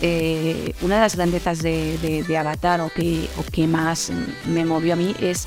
Eh, 0.01 0.75
una 0.83 0.97
de 0.97 1.01
las 1.01 1.17
grandezas 1.17 1.61
de, 1.61 2.25
de, 2.27 2.39
Avatar 2.39 2.81
o 2.81 2.89
que, 2.89 3.29
o 3.37 3.43
que 3.43 3.67
más 3.67 4.13
me 4.47 4.65
movió 4.65 4.93
a 4.93 4.97
mí 4.97 5.15
es 5.21 5.47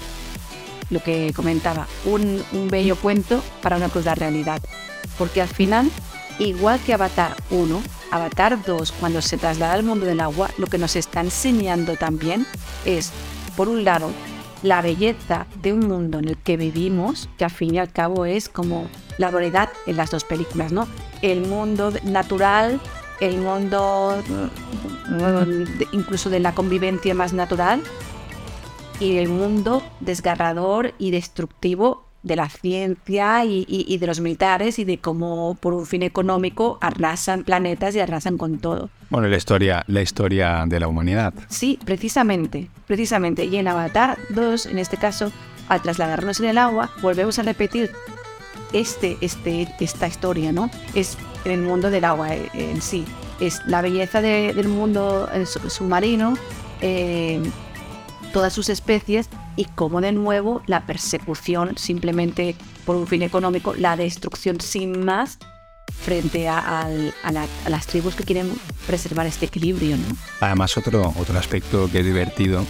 lo 0.89 1.01
que 1.01 1.31
comentaba, 1.33 1.87
un, 2.03 2.43
un 2.51 2.67
bello 2.67 2.97
cuento 2.97 3.41
para 3.61 3.77
una 3.77 3.89
cruz 3.89 4.05
de 4.05 4.15
realidad. 4.15 4.61
Porque 5.17 5.41
al 5.41 5.47
final 5.47 5.89
Igual 6.41 6.79
que 6.79 6.93
Avatar 6.93 7.35
1, 7.51 7.81
Avatar 8.09 8.63
2, 8.65 8.93
cuando 8.93 9.21
se 9.21 9.37
traslada 9.37 9.73
al 9.73 9.83
mundo 9.83 10.07
del 10.07 10.19
agua, 10.19 10.49
lo 10.57 10.65
que 10.65 10.79
nos 10.79 10.95
está 10.95 11.21
enseñando 11.21 11.97
también 11.97 12.47
es, 12.83 13.11
por 13.55 13.69
un 13.69 13.83
lado, 13.83 14.09
la 14.63 14.81
belleza 14.81 15.45
de 15.61 15.71
un 15.71 15.87
mundo 15.87 16.17
en 16.17 16.29
el 16.29 16.37
que 16.37 16.57
vivimos, 16.57 17.29
que 17.37 17.43
al 17.43 17.51
fin 17.51 17.75
y 17.75 17.77
al 17.77 17.91
cabo 17.91 18.25
es 18.25 18.49
como 18.49 18.87
la 19.19 19.29
dualidad 19.29 19.69
en 19.85 19.97
las 19.97 20.09
dos 20.09 20.23
películas, 20.23 20.71
¿no? 20.71 20.87
El 21.21 21.41
mundo 21.41 21.93
natural, 22.03 22.79
el 23.21 23.37
mundo 23.37 24.21
incluso 25.93 26.29
de 26.29 26.39
la 26.39 26.53
convivencia 26.53 27.13
más 27.13 27.33
natural 27.33 27.81
y 28.99 29.17
el 29.17 29.29
mundo 29.29 29.81
desgarrador 29.99 30.93
y 30.97 31.11
destructivo 31.11 32.05
de 32.23 32.35
la 32.35 32.49
ciencia 32.49 33.43
y, 33.45 33.97
de 33.97 34.07
los 34.07 34.19
militares 34.19 34.77
y 34.77 34.85
de 34.85 34.99
cómo 34.99 35.57
por 35.59 35.73
un 35.73 35.85
fin 35.85 36.03
económico 36.03 36.77
arrasan 36.81 37.43
planetas 37.43 37.95
y 37.95 37.99
arrasan 37.99 38.37
con 38.37 38.59
todo. 38.59 38.89
Bueno, 39.09 39.27
la 39.27 39.37
historia, 39.37 39.83
la 39.87 40.01
historia 40.01 40.65
de 40.67 40.79
la 40.79 40.87
humanidad. 40.87 41.33
Sí, 41.47 41.79
precisamente, 41.83 42.69
precisamente. 42.85 43.45
Y 43.45 43.57
en 43.57 43.67
Avatar 43.67 44.19
2, 44.29 44.67
en 44.67 44.77
este 44.77 44.97
caso, 44.97 45.31
al 45.67 45.81
trasladarnos 45.81 46.39
en 46.39 46.47
el 46.47 46.57
agua, 46.57 46.91
volvemos 47.01 47.39
a 47.39 47.43
repetir 47.43 47.91
este, 48.73 49.17
este, 49.21 49.67
esta 49.79 50.07
historia, 50.07 50.51
¿no? 50.51 50.69
Es 50.93 51.17
el 51.45 51.61
mundo 51.61 51.89
del 51.89 52.05
agua 52.05 52.33
en 52.35 52.81
sí. 52.81 53.05
Es 53.39 53.61
la 53.65 53.81
belleza 53.81 54.21
del 54.21 54.67
mundo 54.67 55.27
submarino, 55.45 56.35
eh, 56.81 57.41
todas 58.31 58.53
sus 58.53 58.69
especies 58.69 59.29
y 59.55 59.65
como 59.65 59.99
de 60.01 60.11
nuevo 60.11 60.61
la 60.67 60.85
persecución 60.85 61.77
simplemente 61.77 62.55
por 62.85 62.95
un 62.95 63.07
fin 63.07 63.23
económico, 63.23 63.73
la 63.73 63.95
destrucción 63.95 64.61
sin 64.61 65.03
más 65.03 65.37
frente 66.01 66.47
a, 66.47 66.87
las 67.67 67.87
tribus 67.87 68.15
que 68.15 68.23
quieren 68.23 68.51
preservar 68.87 69.27
este 69.27 69.45
equilibrio. 69.45 69.97
Además, 70.39 70.77
otro, 70.77 71.13
otro 71.17 71.37
aspecto 71.37 71.89
que 71.91 71.99
es 71.99 72.05
divertido 72.05 72.65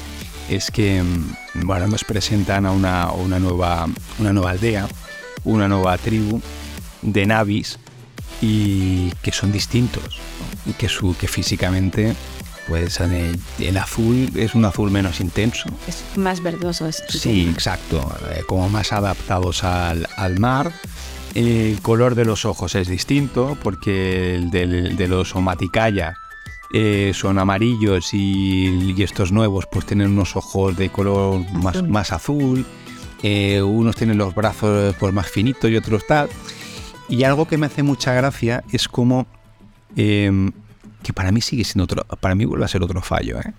es 0.49 0.69
que 0.69 1.01
mm, 1.01 1.65
bueno, 1.65 1.87
nos 1.87 2.03
presentan 2.03 2.65
a 2.65 2.71
una, 2.71 3.11
una, 3.11 3.39
nueva, 3.39 3.87
una 4.19 4.33
nueva 4.33 4.51
aldea, 4.51 4.87
una 5.43 5.67
nueva 5.67 5.97
tribu 5.97 6.41
de 7.01 7.25
navis 7.25 7.80
y 8.41 9.10
que 9.21 9.32
son 9.32 9.51
distintos 9.51 10.19
y 10.65 10.73
que, 10.73 10.89
su, 10.89 11.15
que 11.17 11.27
físicamente 11.27 12.15
pues 12.67 12.99
el, 12.99 13.77
azul 13.77 14.30
es 14.36 14.56
un 14.56 14.65
azul 14.65 14.91
menos 14.91 15.19
intenso. 15.19 15.67
Es 15.88 16.04
más 16.15 16.41
verdoso. 16.41 16.88
Es 16.88 17.04
sí, 17.10 17.49
exacto. 17.51 17.99
Eh, 18.32 18.43
como 18.47 18.69
más 18.69 18.93
adaptados 18.93 19.63
al, 19.63 20.08
mar. 20.39 20.71
El 21.34 21.82
color 21.82 22.15
de 22.15 22.25
los 22.25 22.45
ojos 22.45 22.75
es 22.75 22.88
distinto 22.88 23.58
porque 23.63 24.36
el 24.36 24.51
de 24.51 25.08
los 25.08 25.36
omaticaya 25.36 26.17
eh, 26.73 27.12
son 27.13 27.39
amarillos 27.39 28.13
y, 28.13 28.95
estos 29.01 29.32
nuevos 29.32 29.65
pues 29.69 29.86
tienen 29.86 30.12
unos 30.12 30.36
ojos 30.36 30.77
de 30.77 30.89
color 30.89 31.39
más, 31.54 31.84
más 31.84 32.12
azul. 32.12 32.65
Eh, 33.23 33.62
unos 33.62 33.95
tienen 33.95 34.17
los 34.17 34.34
brazos 34.34 34.95
pues, 34.99 35.13
más 35.13 35.27
finitos 35.29 35.69
y 35.69 35.75
otros 35.75 36.05
tal. 36.07 36.29
Y 37.07 37.23
algo 37.23 37.47
que 37.47 37.57
me 37.57 37.65
hace 37.65 37.84
mucha 37.84 38.13
gracia 38.13 38.63
es 38.71 38.88
como 38.88 39.27
em, 39.95 40.51
que 41.03 41.13
para 41.13 41.31
mí 41.31 41.41
sigue 41.41 41.63
siendo 41.63 41.84
otro, 41.84 42.03
para 42.19 42.36
mí 42.36 42.45
vuelve 42.45 42.65
a 42.65 42.67
ser 42.67 42.84
otro 42.84 43.01
fallo, 43.01 43.39
¿eh? 43.39 43.53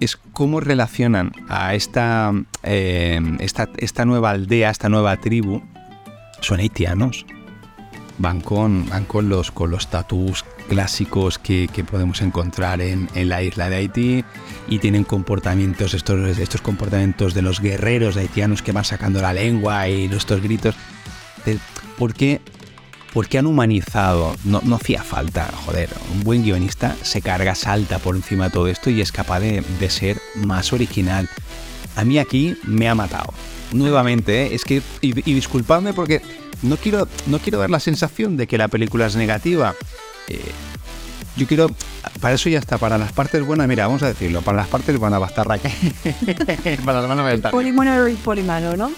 es 0.00 0.16
cómo 0.32 0.60
relacionan 0.60 1.32
a 1.48 1.74
esta, 1.74 2.32
eh, 2.62 3.20
esta, 3.40 3.68
esta, 3.76 4.06
nueva 4.06 4.30
aldea, 4.30 4.70
esta 4.70 4.88
nueva 4.88 5.16
tribu, 5.18 5.62
son 6.40 6.60
haitianos. 6.60 7.26
Van 8.18 8.40
con, 8.40 8.88
van 8.88 9.04
con 9.04 9.28
los, 9.28 9.50
con 9.50 9.70
los 9.70 9.88
clásicos 10.70 11.40
que, 11.40 11.68
podemos 11.90 12.22
encontrar 12.22 12.80
en, 12.80 13.08
la 13.28 13.42
isla 13.42 13.68
de 13.68 13.76
Haití 13.76 14.24
y 14.68 14.78
tienen 14.78 15.02
comportamientos, 15.02 15.94
estos, 15.94 16.38
estos 16.38 16.60
comportamientos 16.60 17.34
de 17.34 17.42
los 17.42 17.60
guerreros 17.60 18.16
haitianos 18.16 18.62
que 18.62 18.70
van 18.70 18.84
sacando 18.84 19.20
la 19.20 19.32
lengua 19.32 19.88
y 19.88 20.04
estos 20.04 20.40
gritos. 20.40 20.76
¿Por 21.98 22.14
qué 22.14 22.40
porque 23.12 23.38
han 23.38 23.46
humanizado, 23.46 24.36
no, 24.44 24.60
no 24.64 24.76
hacía 24.76 25.02
falta, 25.02 25.50
joder, 25.64 25.90
un 26.14 26.22
buen 26.22 26.44
guionista 26.44 26.94
se 27.02 27.20
carga, 27.20 27.56
salta 27.56 27.98
por 27.98 28.14
encima 28.14 28.44
de 28.44 28.50
todo 28.50 28.68
esto 28.68 28.88
y 28.88 29.00
es 29.00 29.10
capaz 29.10 29.40
de, 29.40 29.90
ser 29.90 30.18
más 30.36 30.72
original. 30.72 31.28
A 31.96 32.04
mí 32.04 32.20
aquí 32.20 32.56
me 32.62 32.88
ha 32.88 32.94
matado. 32.94 33.34
Nuevamente, 33.72 34.44
¿eh? 34.44 34.54
es 34.54 34.64
que, 34.64 34.82
y, 35.00 35.10
disculpadme 35.12 35.92
porque 35.92 36.22
no 36.62 36.76
quiero, 36.76 37.08
no 37.26 37.40
quiero 37.40 37.58
dar 37.58 37.70
la 37.70 37.80
sensación 37.80 38.36
de 38.36 38.46
que 38.46 38.56
la 38.56 38.68
película 38.68 39.06
es 39.06 39.16
negativa. 39.16 39.74
Eh, 40.30 40.52
yo 41.36 41.46
quiero, 41.46 41.68
para 42.20 42.34
eso 42.34 42.48
ya 42.48 42.58
está, 42.58 42.78
para 42.78 42.98
las 42.98 43.12
partes 43.12 43.44
buenas, 43.44 43.68
mira, 43.68 43.86
vamos 43.86 44.02
a 44.02 44.08
decirlo, 44.08 44.42
para 44.42 44.58
las 44.58 44.68
partes 44.68 44.98
buenas 44.98 45.20
va 45.20 45.26
a 45.26 45.28
estar 45.28 45.46
para 46.84 47.00
las 47.00 47.08
manos 47.08 47.24
va 47.24 47.28
a 47.28 47.34
estar. 47.34 47.50
Polimano 47.50 48.08
y 48.08 48.14
polimano, 48.14 48.76
¿no? 48.76 48.90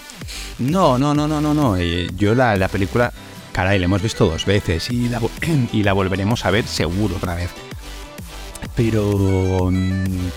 No, 0.59 0.97
no, 0.97 1.13
no, 1.13 1.27
no, 1.27 1.41
no, 1.41 1.53
no. 1.53 1.77
Eh, 1.77 2.09
yo 2.15 2.33
la, 2.33 2.55
la 2.55 2.67
película 2.67 3.11
caray, 3.53 3.79
la 3.79 3.85
hemos 3.85 4.01
visto 4.01 4.25
dos 4.25 4.45
veces 4.45 4.89
y 4.89 5.07
la, 5.07 5.21
y 5.71 5.83
la 5.83 5.93
volveremos 5.93 6.45
a 6.45 6.51
ver 6.51 6.67
seguro 6.67 7.15
otra 7.15 7.35
vez. 7.35 7.51
Pero 8.75 9.69
mm, 9.71 10.27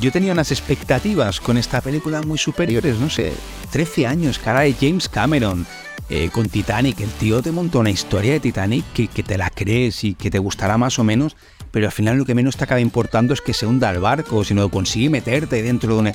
yo 0.00 0.12
tenía 0.12 0.32
unas 0.32 0.50
expectativas 0.50 1.40
con 1.40 1.56
esta 1.56 1.80
película 1.80 2.20
muy 2.22 2.38
superiores, 2.38 2.98
no 2.98 3.08
sé, 3.08 3.32
13 3.70 4.06
años, 4.06 4.38
caray, 4.38 4.76
James 4.78 5.08
Cameron. 5.08 5.66
Eh, 6.08 6.30
con 6.30 6.48
Titanic, 6.48 7.00
el 7.00 7.10
tío 7.10 7.42
te 7.42 7.52
montó 7.52 7.80
una 7.80 7.90
historia 7.90 8.32
de 8.32 8.40
Titanic 8.40 8.84
que, 8.92 9.08
que, 9.08 9.22
te 9.22 9.38
la 9.38 9.50
crees 9.50 10.04
y 10.04 10.14
que 10.14 10.30
te 10.30 10.38
gustará 10.38 10.76
más 10.76 10.98
o 10.98 11.04
menos, 11.04 11.36
pero 11.70 11.86
al 11.86 11.92
final 11.92 12.18
lo 12.18 12.24
que 12.24 12.34
menos 12.34 12.56
te 12.56 12.64
acaba 12.64 12.80
importando 12.80 13.32
es 13.32 13.40
que 13.40 13.54
se 13.54 13.66
hunda 13.66 13.90
el 13.90 14.00
barco, 14.00 14.44
sino 14.44 14.68
consigue 14.68 15.10
meterte 15.10 15.62
dentro 15.62 15.94
de 15.94 16.00
un... 16.00 16.12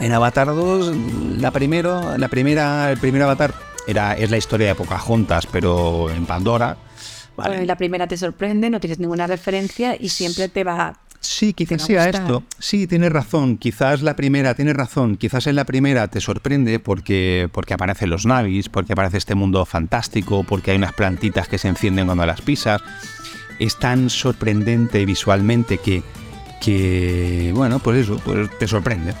En 0.00 0.12
Avatar 0.12 0.48
2, 0.48 0.96
la, 1.38 1.52
primero, 1.52 2.18
la 2.18 2.28
primera, 2.28 2.90
el 2.90 2.98
primer 2.98 3.22
Avatar 3.22 3.54
era, 3.86 4.14
es 4.14 4.30
la 4.30 4.38
historia 4.38 4.68
de 4.68 4.74
Pocahontas, 4.74 5.46
pero 5.46 6.10
en 6.10 6.26
Pandora. 6.26 6.76
La 7.36 7.76
primera 7.76 8.06
te 8.06 8.16
sorprende, 8.16 8.70
no 8.70 8.80
tienes 8.80 8.98
ninguna 8.98 9.26
referencia 9.26 9.96
y 9.98 10.08
siempre 10.08 10.48
te 10.48 10.64
va 10.64 11.00
Sí, 11.24 11.54
quizás 11.54 11.82
sea 11.82 12.08
esto. 12.08 12.42
Sí, 12.58 12.86
tienes 12.86 13.10
razón. 13.10 13.56
Quizás 13.56 14.02
la 14.02 14.14
primera, 14.14 14.54
tienes 14.54 14.74
razón. 14.74 15.16
Quizás 15.16 15.46
en 15.46 15.56
la 15.56 15.64
primera 15.64 16.08
te 16.08 16.20
sorprende 16.20 16.78
porque, 16.78 17.48
porque 17.50 17.74
aparecen 17.74 18.10
los 18.10 18.26
navis, 18.26 18.68
porque 18.68 18.92
aparece 18.92 19.16
este 19.16 19.34
mundo 19.34 19.64
fantástico, 19.64 20.44
porque 20.44 20.72
hay 20.72 20.76
unas 20.76 20.92
plantitas 20.92 21.48
que 21.48 21.58
se 21.58 21.68
encienden 21.68 22.06
cuando 22.06 22.26
las 22.26 22.42
pisas. 22.42 22.82
Es 23.58 23.78
tan 23.78 24.10
sorprendente 24.10 25.06
visualmente 25.06 25.78
que, 25.78 26.02
que 26.60 27.52
bueno, 27.54 27.78
pues 27.78 28.02
eso, 28.02 28.20
pues 28.24 28.50
te 28.58 28.68
sorprende. 28.68 29.14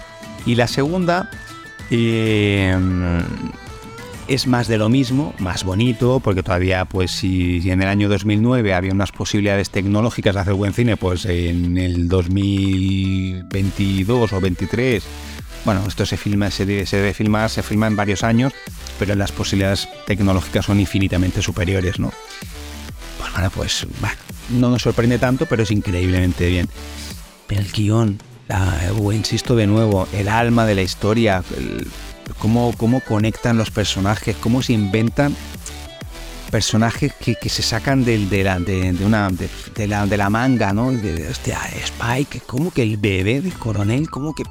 Y 0.44 0.56
la 0.56 0.66
segunda, 0.66 1.30
eh, 1.90 2.76
es 4.28 4.46
más 4.46 4.68
de 4.68 4.78
lo 4.78 4.88
mismo, 4.88 5.34
más 5.38 5.64
bonito, 5.64 6.20
porque 6.20 6.42
todavía, 6.42 6.84
pues 6.84 7.10
si, 7.10 7.68
en 7.70 7.82
el 7.82 7.88
año 7.88 8.08
2009 8.08 8.74
había 8.74 8.92
unas 8.92 9.12
posibilidades 9.12 9.70
tecnológicas 9.70 10.34
de 10.34 10.40
hacer 10.40 10.54
buen 10.54 10.72
cine, 10.72 10.96
pues 10.96 11.24
en 11.26 11.76
el 11.76 12.08
2022 12.08 14.32
o 14.32 14.40
23, 14.40 15.04
bueno, 15.64 15.82
esto 15.86 16.06
se 16.06 16.16
filma, 16.16 16.50
se 16.50 16.66
debe, 16.66 17.14
filmar, 17.14 17.50
se 17.50 17.62
filma 17.62 17.86
en 17.86 17.96
varios 17.96 18.22
años, 18.22 18.52
pero 18.98 19.14
las 19.14 19.32
posibilidades 19.32 19.88
tecnológicas 20.06 20.66
son 20.66 20.80
infinitamente 20.80 21.42
superiores, 21.42 21.98
¿no? 21.98 22.12
Pues 23.18 23.32
bueno, 23.32 23.50
pues 23.50 23.86
no 24.50 24.70
nos 24.70 24.82
sorprende 24.82 25.18
tanto, 25.18 25.46
pero 25.46 25.62
es 25.62 25.70
increíblemente 25.70 26.48
bien. 26.48 26.68
Pero 27.46 27.62
el 27.62 27.72
guion, 27.72 28.18
insisto 29.12 29.56
de 29.56 29.66
nuevo, 29.66 30.06
el 30.12 30.28
alma 30.28 30.66
de 30.66 30.74
la 30.74 30.82
historia, 30.82 31.42
cómo, 32.38 32.72
cómo 32.76 33.00
conectan 33.00 33.56
los 33.56 33.70
personajes, 33.70 34.36
cómo 34.36 34.62
se 34.62 34.72
inventan 34.72 35.34
personajes 36.50 37.12
que, 37.14 37.34
que 37.34 37.48
se 37.48 37.62
sacan 37.62 38.04
del, 38.04 38.28
de, 38.30 38.44
la, 38.44 38.58
de, 38.60 38.94
una, 39.04 39.28
de, 39.30 39.86
la, 39.88 40.06
de 40.06 40.16
la 40.16 40.30
manga, 40.30 40.72
¿no? 40.72 40.92
De, 40.92 41.30
Spike, 41.30 42.40
como 42.46 42.70
que 42.70 42.82
el 42.82 42.96
bebé 42.96 43.40
del 43.40 43.54
coronel, 43.54 44.08
como 44.08 44.34
que... 44.34 44.44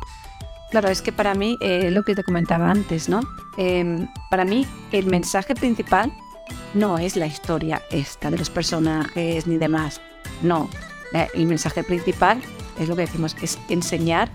Claro, 0.72 0.90
es 0.90 1.02
que 1.02 1.12
para 1.12 1.34
mí, 1.34 1.58
eh, 1.62 1.92
lo 1.92 2.04
que 2.04 2.16
te 2.16 2.24
comentaba 2.24 2.70
antes, 2.70 3.08
¿no? 3.08 3.22
Eh, 3.58 4.06
para 4.30 4.44
mí, 4.44 4.66
el 4.92 5.06
mensaje 5.06 5.56
principal 5.56 6.12
no 6.74 6.98
es 6.98 7.16
la 7.16 7.28
historia 7.28 7.82
esta 7.92 8.30
de 8.32 8.38
los 8.38 8.50
personajes 8.50 9.46
ni 9.48 9.58
demás. 9.58 10.02
No, 10.42 10.70
la- 11.14 11.28
el 11.34 11.46
mensaje 11.46 11.84
principal 11.84 12.42
es 12.80 12.90
lo 12.90 12.96
que 12.96 13.04
decimos, 13.04 13.36
es 13.42 13.60
enseñar 13.70 14.30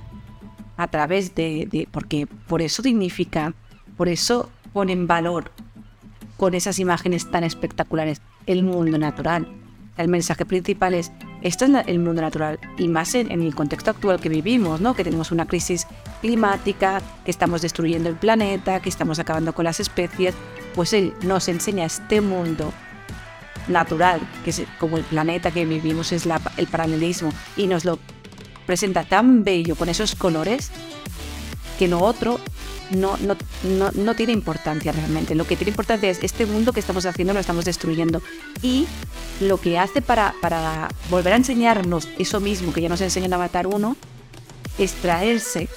a 0.79 0.87
través 0.87 1.35
de, 1.35 1.87
porque 1.91 2.27
por 2.47 2.63
eso 2.63 2.83
dignifica, 2.83 3.53
por 3.97 4.09
eso 4.09 4.49
pone 4.73 4.93
en 4.93 5.07
valor 5.07 5.51
con 6.37 6.55
esas 6.55 6.79
imágenes 6.79 7.31
tan 7.31 7.45
espectaculares 7.45 8.23
el 8.47 8.63
mundo 8.63 8.97
natural. 8.97 9.49
El 9.97 10.07
mensaje 10.07 10.47
principal 10.47 10.95
es, 10.95 11.11
esto 11.43 11.65
es 11.65 11.73
el 11.89 11.99
mundo 11.99 12.23
natural 12.23 12.61
y 12.79 12.87
más 12.87 13.17
en, 13.17 13.33
el 13.33 13.55
contexto 13.57 13.91
actual 13.91 14.21
que 14.21 14.29
vivimos, 14.29 14.81
¿no? 14.81 14.95
que 14.95 15.03
tenemos 15.03 15.33
una 15.33 15.47
crisis 15.47 15.89
climática, 16.21 17.03
que 17.25 17.33
estamos 17.33 17.61
destruyendo 17.61 18.09
el 18.09 18.15
planeta, 18.15 18.81
que 18.81 18.89
estamos 18.89 19.19
acabando 19.19 19.53
con 19.53 19.65
las 19.65 19.81
especies, 19.81 20.37
pues 20.77 20.93
él 20.93 21.13
nos 21.23 21.49
enseña 21.49 21.87
este 21.87 22.21
mundo 22.21 22.73
natural, 23.67 24.21
que 24.45 24.51
es 24.51 24.63
como 24.79 24.97
el 24.97 25.05
planeta 25.05 25.51
que 25.51 25.67
vivimos 25.67 26.13
es 26.13 26.25
el 26.57 26.67
paralelismo, 26.69 27.33
y 27.57 27.67
nos 27.67 27.85
lo 27.85 27.99
presenta 28.69 29.03
tan 29.05 29.45
bello 29.45 29.75
con 29.77 29.89
esos 29.89 30.15
colores 30.15 30.71
que 31.79 31.89
lo 31.89 32.01
otro 32.01 32.39
no, 32.91 33.17
no, 33.19 33.35
no, 33.65 33.91
no 33.93 34.15
tiene 34.15 34.33
importancia 34.35 34.93
realmente. 34.93 35.35
Lo 35.35 35.47
que 35.47 35.57
tiene 35.57 35.71
importancia 35.71 36.11
es 36.11 36.19
este 36.23 36.45
mundo 36.45 36.73
que 36.75 36.81
estamos 36.81 37.07
haciendo 37.07 37.33
lo 37.33 37.41
estamos 37.41 37.65
destruyendo. 37.65 38.21
Y 38.63 38.87
lo 39.41 39.59
que 39.59 39.79
hace 39.79 40.03
para, 40.03 40.35
para 40.43 40.89
volver 41.11 41.33
a 41.33 41.37
enseñarnos 41.37 42.09
eso 42.19 42.41
mismo 42.41 42.73
que 42.75 42.83
ya 42.83 42.89
nos 42.91 43.01
enseña 43.01 43.27
en 43.27 43.33
Avatar 43.35 43.67
1 43.67 43.97
es 44.79 44.93
traerse 44.95 45.69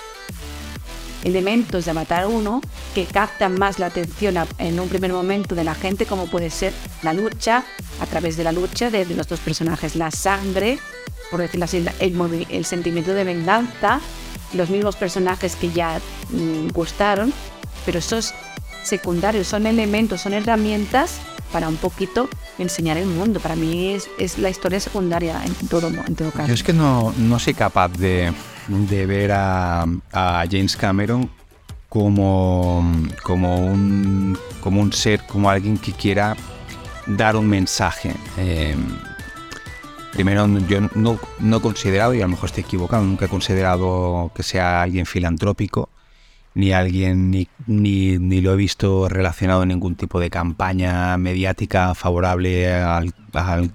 elementos 1.24 1.86
de 1.86 1.92
Avatar 1.92 2.28
1 2.28 2.62
que 2.96 3.06
captan 3.06 3.58
más 3.58 3.78
la 3.80 3.86
atención 3.88 4.38
a- 4.38 4.48
en 4.58 4.80
un 4.80 4.90
primer 4.90 5.14
momento 5.14 5.54
de 5.56 5.64
la 5.64 5.76
gente, 5.76 6.06
como 6.06 6.26
puede 6.28 6.50
ser 6.50 6.74
la 7.04 7.14
lucha, 7.14 7.64
a 8.02 8.06
través 8.08 8.38
de 8.38 8.44
la 8.44 8.52
lucha 8.52 8.90
de, 8.90 9.06
de 9.06 9.16
los 9.16 9.28
dos 9.28 9.40
personajes, 9.40 9.96
la 9.96 10.10
sangre, 10.12 10.80
por 11.32 11.40
decirlo 11.40 11.66
así, 11.66 11.84
el, 12.00 12.66
sentimiento 12.66 13.14
de 13.14 13.24
venganza, 13.24 14.02
los 14.54 14.70
mismos 14.70 14.98
personajes 14.98 15.56
que 15.56 15.72
ya 15.72 16.00
mm, 16.30 16.68
gustaron, 16.74 17.34
pero 17.86 18.00
esos 18.00 18.34
secundarios 18.84 19.48
son 19.48 19.66
elementos, 19.66 20.22
son 20.22 20.34
herramientas 20.34 21.20
para 21.54 21.70
un 21.70 21.78
poquito 21.78 22.30
enseñar 22.60 22.98
el 22.98 23.08
mundo. 23.08 23.40
Para 23.40 23.56
mí 23.56 23.94
es, 23.94 24.10
es 24.20 24.38
la 24.38 24.50
historia 24.50 24.80
secundaria 24.80 25.42
en 25.44 25.68
todo, 25.68 25.88
en 25.88 26.16
todo 26.16 26.32
caso. 26.32 26.48
Yo 26.48 26.54
es 26.54 26.64
que 26.64 26.74
no, 26.74 27.14
no 27.18 27.40
soy 27.40 27.54
capaz 27.54 27.90
de, 27.90 28.34
de 28.68 29.06
ver 29.06 29.32
a, 29.32 29.86
a 30.12 30.46
James 30.50 30.76
Cameron 30.76 31.30
como, 31.90 32.86
como, 33.24 33.58
un, 33.58 34.38
como 34.62 34.82
un 34.82 34.94
ser, 34.94 35.26
como 35.28 35.50
alguien 35.50 35.78
que 35.78 35.92
quiera 35.92 36.36
dar 37.06 37.36
un 37.36 37.48
mensaje. 37.48 38.14
Eh, 38.38 38.76
primero, 40.12 40.48
yo 40.68 40.82
no, 40.96 41.20
he 41.58 41.62
considerado, 41.62 42.14
y 42.14 42.20
a 42.20 42.24
lo 42.24 42.30
mejor 42.30 42.48
estoy 42.50 42.64
equivocado, 42.64 43.04
nunca 43.04 43.26
he 43.26 43.30
considerado 43.30 44.32
que 44.36 44.44
sea 44.44 44.82
alguien 44.82 45.06
filantrópico, 45.06 45.90
ni 46.54 46.74
alguien, 46.74 47.32
ni, 47.32 47.48
ni, 47.66 48.42
lo 48.42 48.54
he 48.54 48.56
visto 48.58 49.08
relacionado 49.08 49.64
en 49.64 49.70
ningún 49.70 49.96
tipo 49.96 50.20
de 50.20 50.30
campaña 50.30 51.16
mediática 51.18 51.96
favorable 51.96 52.72
al, 52.74 53.14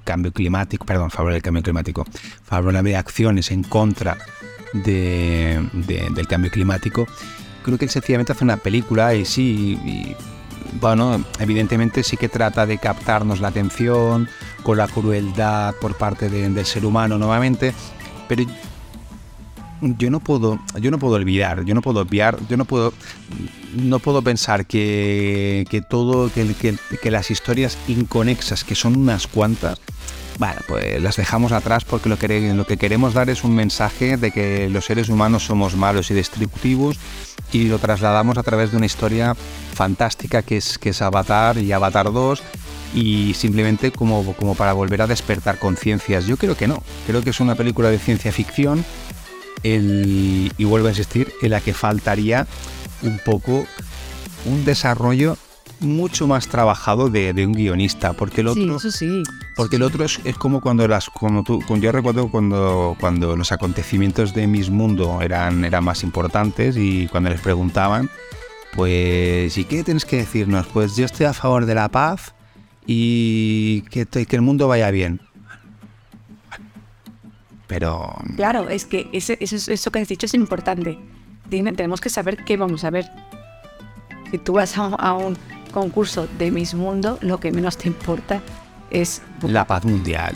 cambio 0.04 0.32
climático, 0.32 0.84
perdón, 0.84 1.10
favorable 1.10 1.36
al 1.36 1.42
cambio 1.42 1.62
climático, 1.62 2.04
favorable 2.44 2.94
a 2.94 2.98
acciones 2.98 3.50
en 3.50 3.62
contra 3.62 4.18
de, 4.74 5.66
de- 5.72 6.08
del 6.14 6.26
cambio 6.26 6.50
climático. 6.50 7.06
Creo 7.64 7.78
que 7.78 7.86
él 7.86 7.90
sencillamente 7.90 8.32
hace 8.32 8.44
una 8.44 8.58
película 8.58 9.14
y 9.14 9.24
sí, 9.24 10.14
bueno, 10.80 11.24
evidentemente 11.40 12.02
sí 12.02 12.16
que 12.16 12.28
trata 12.28 12.66
de 12.66 12.78
captarnos 12.78 13.40
la 13.40 13.48
atención 13.48 14.28
con 14.62 14.78
la 14.78 14.86
crueldad 14.88 15.74
por 15.80 15.96
parte 15.96 16.28
de- 16.28 16.48
del 16.48 16.66
ser 16.66 16.84
humano 16.84 17.18
nuevamente, 17.18 17.72
pero 18.28 18.44
yo 19.80 20.10
no 20.10 20.20
puedo 20.20 20.58
yo 20.80 20.90
no 20.90 20.98
puedo 20.98 21.16
olvidar 21.16 21.64
yo 21.66 21.74
no 21.74 21.82
puedo 21.82 22.00
obviar 22.00 22.38
yo 22.48 22.56
no 22.56 22.64
puedo 22.64 22.94
no 23.74 23.98
puedo 23.98 24.22
pensar 24.22 24.64
que, 24.64 25.66
que 25.68 25.82
todo 25.82 26.32
que, 26.32 26.54
que- 26.54 26.78
que 27.02 27.10
las 27.10 27.30
historias 27.30 27.76
inconexas 27.86 28.64
que 28.64 28.74
son 28.74 28.96
unas 28.96 29.26
cuantas 29.26 29.78
bueno, 30.38 30.60
pues 30.66 31.02
las 31.02 31.16
dejamos 31.16 31.52
atrás 31.52 31.84
porque 31.84 32.08
lo 32.08 32.18
que, 32.18 32.52
lo 32.54 32.66
que 32.66 32.76
queremos 32.76 33.14
dar 33.14 33.30
es 33.30 33.44
un 33.44 33.54
mensaje 33.54 34.16
de 34.16 34.30
que 34.30 34.68
los 34.68 34.84
seres 34.84 35.08
humanos 35.08 35.44
somos 35.44 35.76
malos 35.76 36.10
y 36.10 36.14
destructivos 36.14 36.98
y 37.52 37.64
lo 37.64 37.78
trasladamos 37.78 38.36
a 38.36 38.42
través 38.42 38.70
de 38.70 38.76
una 38.76 38.86
historia 38.86 39.34
fantástica 39.74 40.42
que 40.42 40.58
es, 40.58 40.78
que 40.78 40.90
es 40.90 41.00
Avatar 41.00 41.58
y 41.58 41.72
Avatar 41.72 42.12
2 42.12 42.42
y 42.94 43.34
simplemente 43.34 43.90
como, 43.92 44.34
como 44.34 44.54
para 44.54 44.72
volver 44.72 45.02
a 45.02 45.06
despertar 45.06 45.58
conciencias. 45.58 46.26
Yo 46.26 46.36
creo 46.36 46.56
que 46.56 46.66
no, 46.66 46.82
creo 47.06 47.22
que 47.22 47.30
es 47.30 47.40
una 47.40 47.54
película 47.54 47.90
de 47.90 47.98
ciencia 47.98 48.32
ficción 48.32 48.84
y 49.62 50.64
vuelvo 50.64 50.86
a 50.86 50.90
insistir, 50.90 51.32
en 51.42 51.50
la 51.50 51.60
que 51.60 51.74
faltaría 51.74 52.46
un 53.02 53.18
poco 53.24 53.66
un 54.44 54.64
desarrollo 54.64 55.36
mucho 55.86 56.26
más 56.26 56.48
trabajado 56.48 57.08
de, 57.08 57.32
de 57.32 57.46
un 57.46 57.52
guionista, 57.52 58.12
porque 58.12 58.42
el 58.42 58.52
Sí, 58.52 58.62
otro, 58.64 58.76
eso 58.76 58.90
sí. 58.90 59.22
porque 59.54 59.76
el 59.76 59.82
otro 59.82 60.04
es, 60.04 60.20
es 60.24 60.36
como 60.36 60.60
cuando 60.60 60.86
las, 60.86 61.08
como 61.08 61.42
tú, 61.44 61.62
cuando 61.66 61.84
yo 61.86 61.92
recuerdo 61.92 62.30
cuando, 62.30 62.96
cuando 63.00 63.36
los 63.36 63.52
acontecimientos 63.52 64.34
de 64.34 64.46
Miss 64.46 64.68
Mundo 64.70 65.20
eran, 65.22 65.64
eran 65.64 65.84
más 65.84 66.02
importantes 66.02 66.76
y 66.76 67.06
cuando 67.08 67.30
les 67.30 67.40
preguntaban, 67.40 68.10
pues, 68.74 69.56
¿y 69.56 69.64
qué 69.64 69.82
tienes 69.84 70.04
que 70.04 70.16
decirnos? 70.16 70.66
Pues 70.66 70.96
yo 70.96 71.04
estoy 71.06 71.26
a 71.26 71.32
favor 71.32 71.64
de 71.64 71.74
la 71.74 71.88
paz 71.88 72.34
y 72.86 73.80
que, 73.90 74.04
que 74.06 74.36
el 74.36 74.42
mundo 74.42 74.68
vaya 74.68 74.90
bien. 74.90 75.20
Pero 77.66 78.14
Claro, 78.36 78.68
es 78.68 78.84
que 78.84 79.08
ese- 79.12 79.38
eso, 79.40 79.72
eso 79.72 79.90
que 79.90 79.98
has 79.98 80.08
dicho 80.08 80.26
es 80.26 80.34
importante. 80.34 80.98
Tenemos 81.50 82.00
que 82.00 82.10
saber 82.10 82.44
qué 82.44 82.56
vamos 82.56 82.84
a 82.84 82.90
ver. 82.90 83.06
Si 84.30 84.38
tú 84.38 84.54
vas 84.54 84.76
a, 84.78 84.86
a 84.86 85.14
un 85.14 85.36
concurso 85.80 86.26
de 86.38 86.50
Miss 86.50 86.72
Mundo, 86.72 87.18
lo 87.20 87.38
que 87.38 87.52
menos 87.52 87.76
te 87.76 87.86
importa 87.88 88.40
es 88.90 89.20
la 89.42 89.66
paz 89.66 89.84
mundial. 89.84 90.34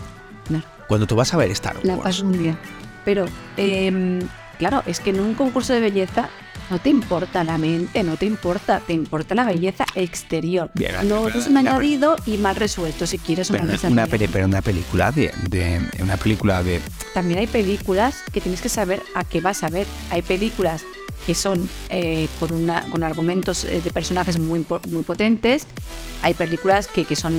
No, 0.50 0.62
Cuando 0.86 1.06
tú 1.06 1.16
vas 1.16 1.32
a 1.32 1.38
ver 1.38 1.50
Star 1.52 1.76
Wars, 1.76 1.86
la 1.86 1.96
paz 1.96 2.22
mundial. 2.22 2.58
Pero, 3.06 3.24
em, 3.56 4.20
claro, 4.58 4.82
es 4.86 5.00
que 5.00 5.10
en 5.10 5.20
un 5.20 5.32
concurso 5.34 5.72
de 5.72 5.80
belleza 5.80 6.28
no 6.68 6.78
te 6.78 6.90
importa 6.90 7.42
la 7.42 7.56
mente, 7.56 8.02
no 8.04 8.16
te 8.18 8.26
importa, 8.26 8.80
te 8.86 8.92
importa 8.92 9.34
la 9.34 9.44
belleza 9.44 9.86
exterior. 9.94 10.70
Bien, 10.74 10.94
no 11.08 11.26
es 11.28 11.46
un 11.46 11.54
la- 11.54 11.60
añadido 11.60 12.16
y 12.26 12.36
mal 12.36 12.54
resuelto 12.56 13.06
si 13.06 13.16
quieres 13.18 13.48
una 13.48 13.60
pero 13.60 13.72
cosa 13.72 13.88
una, 13.88 14.02
así. 14.02 14.10
peli- 14.12 14.28
pero 14.30 14.44
una 14.46 14.60
película 14.60 15.10
de, 15.10 15.32
de- 15.48 15.80
una 16.02 16.16
película 16.18 16.62
de 16.62 16.80
También 17.14 17.40
hay 17.40 17.46
películas 17.46 18.16
que 18.30 18.40
tienes 18.42 18.60
que 18.60 18.68
saber 18.68 19.02
a 19.14 19.24
qué 19.24 19.40
vas 19.40 19.64
a 19.64 19.70
ver. 19.70 19.86
Hay 20.10 20.20
películas 20.22 20.84
que 21.30 21.34
son 21.36 21.70
eh, 21.90 22.26
con, 22.40 22.50
una, 22.52 22.82
con 22.90 23.04
argumentos 23.04 23.62
eh, 23.62 23.80
de 23.80 23.90
personajes 23.92 24.36
muy, 24.40 24.66
muy 24.88 25.02
potentes. 25.04 25.64
Hay 26.22 26.34
películas 26.34 26.88
que, 26.88 27.04
que 27.04 27.14
son 27.14 27.32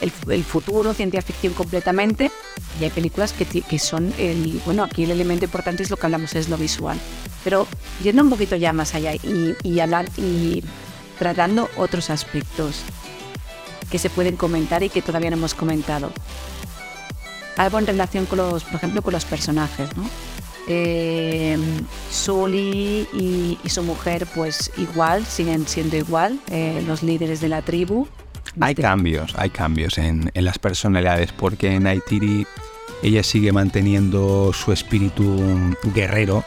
el, 0.00 0.12
el- 0.30 0.44
futuro, 0.44 0.94
ciencia 0.94 1.20
ficción 1.20 1.54
completamente. 1.54 2.30
Y 2.80 2.84
hay 2.84 2.90
películas 2.90 3.32
que, 3.32 3.46
que 3.46 3.78
son 3.80 4.14
el... 4.16 4.60
Bueno, 4.64 4.84
aquí 4.84 5.02
el 5.02 5.10
elemento 5.10 5.44
importante 5.46 5.82
es 5.82 5.90
lo 5.90 5.96
que 5.96 6.06
hablamos, 6.06 6.36
es 6.36 6.48
lo 6.48 6.56
visual. 6.56 6.96
Pero 7.42 7.66
yendo 8.00 8.22
un 8.22 8.30
poquito 8.30 8.54
ya 8.54 8.72
más 8.72 8.94
allá 8.94 9.12
y, 9.12 9.56
y 9.64 9.80
hablar 9.80 10.06
y 10.16 10.62
tratando 11.18 11.68
otros 11.76 12.10
aspectos 12.10 12.76
que 13.90 13.98
se 13.98 14.08
pueden 14.08 14.36
comentar 14.36 14.84
y 14.84 14.88
que 14.88 15.02
todavía 15.02 15.30
no 15.30 15.36
hemos 15.36 15.54
comentado 15.54 16.12
algo 17.56 17.80
en 17.80 17.88
relación 17.88 18.26
con 18.26 18.38
los, 18.38 18.62
por 18.62 18.76
ejemplo, 18.76 19.02
con 19.02 19.12
los 19.14 19.24
personajes, 19.24 19.88
¿no? 19.96 20.08
Eh, 20.66 21.58
Sully 22.10 23.06
y, 23.12 23.58
y 23.62 23.68
su 23.68 23.82
mujer, 23.82 24.26
pues 24.34 24.70
igual, 24.78 25.26
siguen 25.26 25.66
siendo 25.66 25.96
igual, 25.96 26.38
eh, 26.50 26.82
los 26.86 27.02
líderes 27.02 27.40
de 27.40 27.48
la 27.48 27.62
tribu. 27.62 28.06
Hay 28.60 28.70
Este- 28.72 28.82
cambios, 28.82 29.34
hay 29.36 29.50
cambios 29.50 29.98
en, 29.98 30.30
en 30.32 30.44
las 30.44 30.58
personalidades, 30.58 31.32
porque 31.32 31.74
en 31.74 31.86
Aitiri 31.86 32.46
ella 33.02 33.22
sigue 33.22 33.52
manteniendo 33.52 34.52
su 34.52 34.72
espíritu 34.72 35.74
guerrero, 35.94 36.44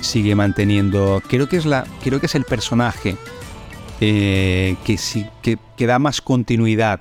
sigue 0.00 0.34
manteniendo, 0.34 1.22
creo 1.28 1.48
que 1.48 1.56
es 1.56 1.66
la, 1.66 1.84
creo 2.02 2.20
que 2.20 2.26
es 2.26 2.34
el 2.34 2.44
personaje 2.44 3.16
eh, 4.00 4.76
que 4.84 4.96
sí 4.98 5.26
que, 5.42 5.58
que 5.76 5.86
da 5.86 5.98
más 5.98 6.20
continuidad 6.20 7.00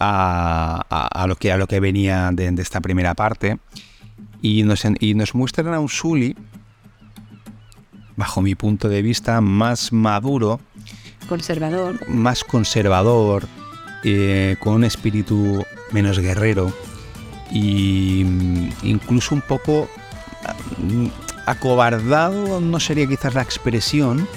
a, 0.00 0.82
a- 0.90 1.22
a 1.22 1.26
lo 1.26 1.36
que 1.36 1.52
a 1.52 1.56
lo 1.56 1.66
que 1.66 1.80
venía 1.80 2.30
de, 2.32 2.50
de 2.50 2.62
esta 2.62 2.80
primera 2.80 3.14
parte 3.14 3.58
y 4.44 4.62
nos, 4.62 4.84
y 5.00 5.14
nos 5.14 5.34
muestran 5.34 5.72
a 5.72 5.80
un 5.80 5.88
Sully 5.88 6.36
bajo 8.14 8.42
mi 8.42 8.54
punto 8.54 8.90
de 8.90 9.00
vista 9.00 9.40
más 9.40 9.90
maduro 9.90 10.60
conservador. 11.26 12.06
más 12.10 12.44
conservador, 12.44 13.48
eh, 14.04 14.56
con 14.60 14.74
un 14.74 14.84
espíritu 14.84 15.64
menos 15.92 16.18
guerrero 16.18 16.74
y 17.50 18.22
mm, 18.26 18.68
incluso 18.82 19.34
un 19.34 19.40
poco 19.40 19.88
mm, 20.76 21.06
acobardado, 21.46 22.60
no 22.60 22.80
sería 22.80 23.06
quizás 23.06 23.32
la 23.32 23.40
expresión, 23.40 24.28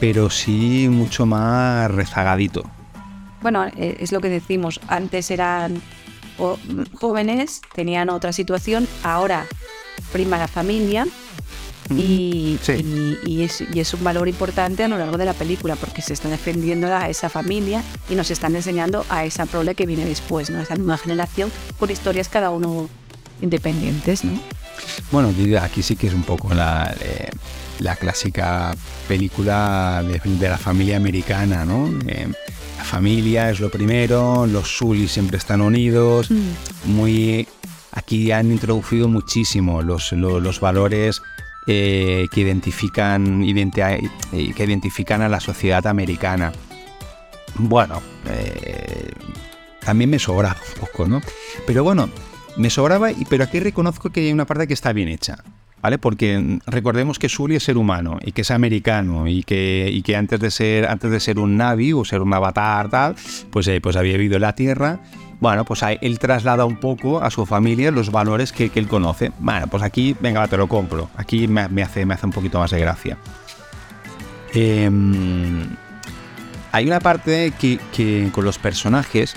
pero 0.00 0.28
sí 0.28 0.88
mucho 0.90 1.24
más 1.24 1.88
rezagadito. 1.88 2.68
Bueno, 3.42 3.64
eh, 3.76 3.96
es 4.00 4.10
lo 4.10 4.20
que 4.20 4.28
decimos, 4.28 4.80
antes 4.88 5.30
eran 5.30 5.80
jóvenes, 6.94 7.60
tenían 7.74 8.10
otra 8.10 8.32
situación, 8.32 8.88
ahora 9.02 9.46
prima 10.12 10.38
la 10.38 10.48
familia 10.48 11.06
y, 11.90 12.58
y, 13.26 13.42
es, 13.42 13.94
un 13.94 14.04
valor 14.04 14.28
importante 14.28 14.84
a 14.84 14.88
lo 14.88 14.96
largo 14.96 15.18
de 15.18 15.24
la 15.24 15.34
película 15.34 15.76
porque 15.76 16.02
se 16.02 16.12
está 16.12 16.28
defendiendo 16.28 16.86
a 16.94 17.08
esa 17.08 17.28
familia 17.28 17.82
y 18.08 18.14
nos 18.14 18.30
están 18.30 18.54
enseñando 18.54 19.04
a 19.08 19.24
esa 19.24 19.46
prole 19.46 19.74
que 19.74 19.86
viene 19.86 20.04
después, 20.04 20.50
¿no? 20.50 20.60
esa 20.60 20.76
nueva 20.76 20.98
generación 20.98 21.50
con 21.78 21.90
historias 21.90 22.28
cada 22.28 22.50
uno 22.50 22.88
independientes. 23.42 24.24
¿no? 24.24 24.40
Bueno, 25.10 25.34
aquí 25.60 25.82
sí 25.82 25.96
que 25.96 26.06
es 26.06 26.14
un 26.14 26.22
poco 26.22 26.54
la, 26.54 26.94
eh, 27.00 27.30
la 27.80 27.96
clásica 27.96 28.74
película 29.08 30.04
de, 30.04 30.48
la 30.48 30.58
familia 30.58 30.96
americana, 30.96 31.64
¿no? 31.64 31.88
Eh, 32.06 32.28
la 32.80 32.84
familia 32.84 33.50
es 33.50 33.60
lo 33.60 33.68
primero, 33.68 34.46
los 34.46 34.78
Sulis 34.78 35.12
siempre 35.12 35.36
están 35.36 35.60
unidos, 35.60 36.30
mm. 36.30 36.90
muy... 36.90 37.46
Aquí 37.92 38.32
han 38.32 38.50
introducido 38.50 39.06
muchísimo 39.06 39.82
los, 39.82 40.12
los 40.12 40.60
valores 40.60 41.20
eh, 41.66 42.26
que, 42.32 42.40
identifican, 42.40 43.42
eh, 43.42 44.54
que 44.56 44.64
identifican 44.64 45.20
a 45.20 45.28
la 45.28 45.40
sociedad 45.40 45.86
americana. 45.86 46.52
Bueno, 47.56 48.00
eh, 48.26 49.10
también 49.84 50.08
me 50.08 50.18
sobraba 50.18 50.56
un 50.74 50.80
poco, 50.80 51.06
¿no? 51.06 51.20
Pero 51.66 51.84
bueno, 51.84 52.08
me 52.56 52.70
sobraba, 52.70 53.10
pero 53.28 53.44
aquí 53.44 53.60
reconozco 53.60 54.08
que 54.08 54.20
hay 54.20 54.32
una 54.32 54.46
parte 54.46 54.66
que 54.66 54.74
está 54.74 54.94
bien 54.94 55.08
hecha. 55.08 55.44
¿Vale? 55.82 55.98
Porque 55.98 56.58
recordemos 56.66 57.18
que 57.18 57.28
Sully 57.28 57.56
es 57.56 57.62
ser 57.62 57.78
humano 57.78 58.18
y 58.22 58.32
que 58.32 58.42
es 58.42 58.50
americano 58.50 59.26
y 59.26 59.42
que, 59.42 59.88
y 59.90 60.02
que 60.02 60.16
antes, 60.16 60.38
de 60.38 60.50
ser, 60.50 60.86
antes 60.86 61.10
de 61.10 61.20
ser 61.20 61.38
un 61.38 61.56
Navi 61.56 61.92
o 61.92 62.04
ser 62.04 62.20
un 62.20 62.34
avatar, 62.34 62.90
tal, 62.90 63.16
pues, 63.50 63.70
pues 63.82 63.96
había 63.96 64.12
vivido 64.18 64.36
en 64.36 64.42
la 64.42 64.54
Tierra 64.54 65.00
bueno, 65.40 65.64
pues 65.64 65.80
él 65.82 66.18
traslada 66.18 66.66
un 66.66 66.76
poco 66.76 67.22
a 67.22 67.30
su 67.30 67.46
familia 67.46 67.90
los 67.90 68.12
valores 68.12 68.52
que, 68.52 68.70
él 68.74 68.86
conoce. 68.86 69.32
Bueno, 69.38 69.66
pues 69.68 69.82
aquí, 69.82 70.14
venga, 70.20 70.46
te 70.48 70.58
lo 70.58 70.68
compro. 70.68 71.08
Aquí 71.16 71.48
me, 71.48 71.62
hace, 71.82 72.04
me 72.04 72.14
hace 72.14 72.26
un 72.26 72.32
poquito 72.32 72.58
más 72.58 72.70
de 72.70 72.78
gracia. 72.78 73.16
Em, 74.52 75.66
hay 76.72 76.86
una 76.86 77.00
parte 77.00 77.54
que, 77.58 78.30
con 78.32 78.44
los 78.44 78.58
personajes 78.58 79.34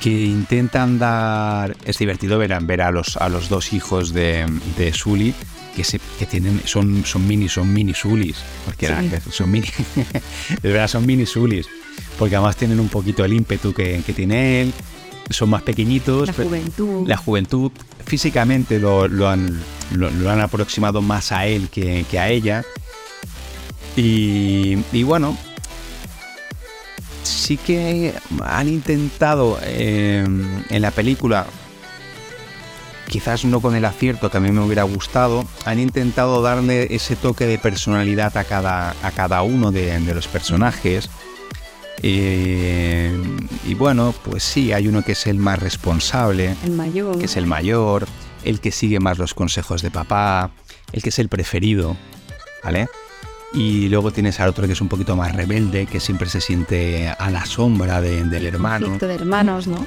que 0.00 0.10
intentan 0.10 0.98
dar... 0.98 1.76
Es 1.84 1.98
divertido 1.98 2.38
ver, 2.38 2.56
ver 2.62 2.82
a, 2.82 2.90
los, 2.90 3.16
a 3.16 3.28
los 3.28 3.48
dos 3.48 3.72
hijos 3.72 4.12
de, 4.12 4.46
de 4.76 4.92
Sully 4.92 5.34
que, 5.76 5.84
se, 5.84 6.00
que 6.18 6.26
tienen, 6.26 6.60
son, 6.64 7.04
son 7.04 7.26
mini, 7.28 7.48
son 7.48 7.72
mini 7.72 7.94
Sulis. 7.94 8.38
Porque 8.64 8.88
son 9.30 9.50
mini... 9.50 9.68
de 10.62 10.68
verdad, 10.68 10.88
son 10.88 11.06
mini 11.06 11.26
Sulis 11.26 11.66
porque 12.20 12.36
además 12.36 12.56
tienen 12.56 12.78
un 12.80 12.88
poquito 12.88 13.24
el 13.24 13.32
ímpetu 13.32 13.72
que, 13.72 14.02
tiene 14.14 14.60
él, 14.60 14.72
son 15.30 15.48
más 15.48 15.62
pequeñitos. 15.62 16.28
La 16.28 16.34
juventud. 16.34 17.08
La 17.08 17.16
juventud, 17.16 17.72
físicamente 18.04 18.78
lo, 18.78 19.04
han, 19.26 19.58
lo, 19.94 20.30
han 20.30 20.40
aproximado 20.40 21.00
más 21.00 21.32
a 21.32 21.46
él 21.46 21.70
que, 21.70 22.04
a 22.18 22.28
ella. 22.28 22.62
Y, 23.96 25.02
bueno, 25.02 25.36
sí 27.22 27.56
que 27.56 28.14
han 28.44 28.68
intentado 28.68 29.58
em, 29.62 30.64
en 30.68 30.82
la 30.82 30.90
película, 30.90 31.46
quizás 33.08 33.44
no 33.44 33.60
con 33.60 33.74
el 33.74 33.84
acierto 33.84 34.30
que 34.30 34.36
a 34.36 34.40
mí 34.40 34.50
me 34.50 34.60
hubiera 34.60 34.82
gustado, 34.84 35.44
han 35.64 35.78
intentado 35.78 36.42
darle 36.42 36.94
ese 36.94 37.16
toque 37.16 37.46
de 37.46 37.58
personalidad 37.58 38.36
a 38.36 38.44
cada, 38.44 38.94
a 39.02 39.10
cada 39.10 39.42
uno 39.42 39.72
de 39.72 40.14
los 40.14 40.28
personajes 40.28 41.10
eh, 42.02 43.12
y 43.66 43.74
bueno, 43.74 44.14
pues 44.24 44.42
sí, 44.42 44.72
hay 44.72 44.88
uno 44.88 45.02
que 45.02 45.12
es 45.12 45.26
el 45.26 45.36
más 45.36 45.58
responsable, 45.58 46.56
el 46.64 46.72
mayor. 46.72 47.18
que 47.18 47.26
es 47.26 47.36
el 47.36 47.46
mayor, 47.46 48.06
el 48.44 48.60
que 48.60 48.72
sigue 48.72 49.00
más 49.00 49.18
los 49.18 49.34
consejos 49.34 49.82
de 49.82 49.90
papá, 49.90 50.50
el 50.92 51.02
que 51.02 51.10
es 51.10 51.18
el 51.18 51.28
preferido, 51.28 51.96
¿vale? 52.64 52.88
Y 53.52 53.88
luego 53.88 54.12
tienes 54.12 54.38
al 54.38 54.48
otro 54.48 54.66
que 54.66 54.74
es 54.74 54.80
un 54.80 54.88
poquito 54.88 55.16
más 55.16 55.34
rebelde, 55.34 55.86
que 55.86 55.98
siempre 55.98 56.28
se 56.28 56.40
siente 56.40 57.08
a 57.08 57.30
la 57.30 57.44
sombra 57.46 58.00
del 58.00 58.46
hermano. 58.46 58.86
Conflicto 58.86 59.08
de 59.08 59.14
hermanos, 59.14 59.66
¿no? 59.66 59.84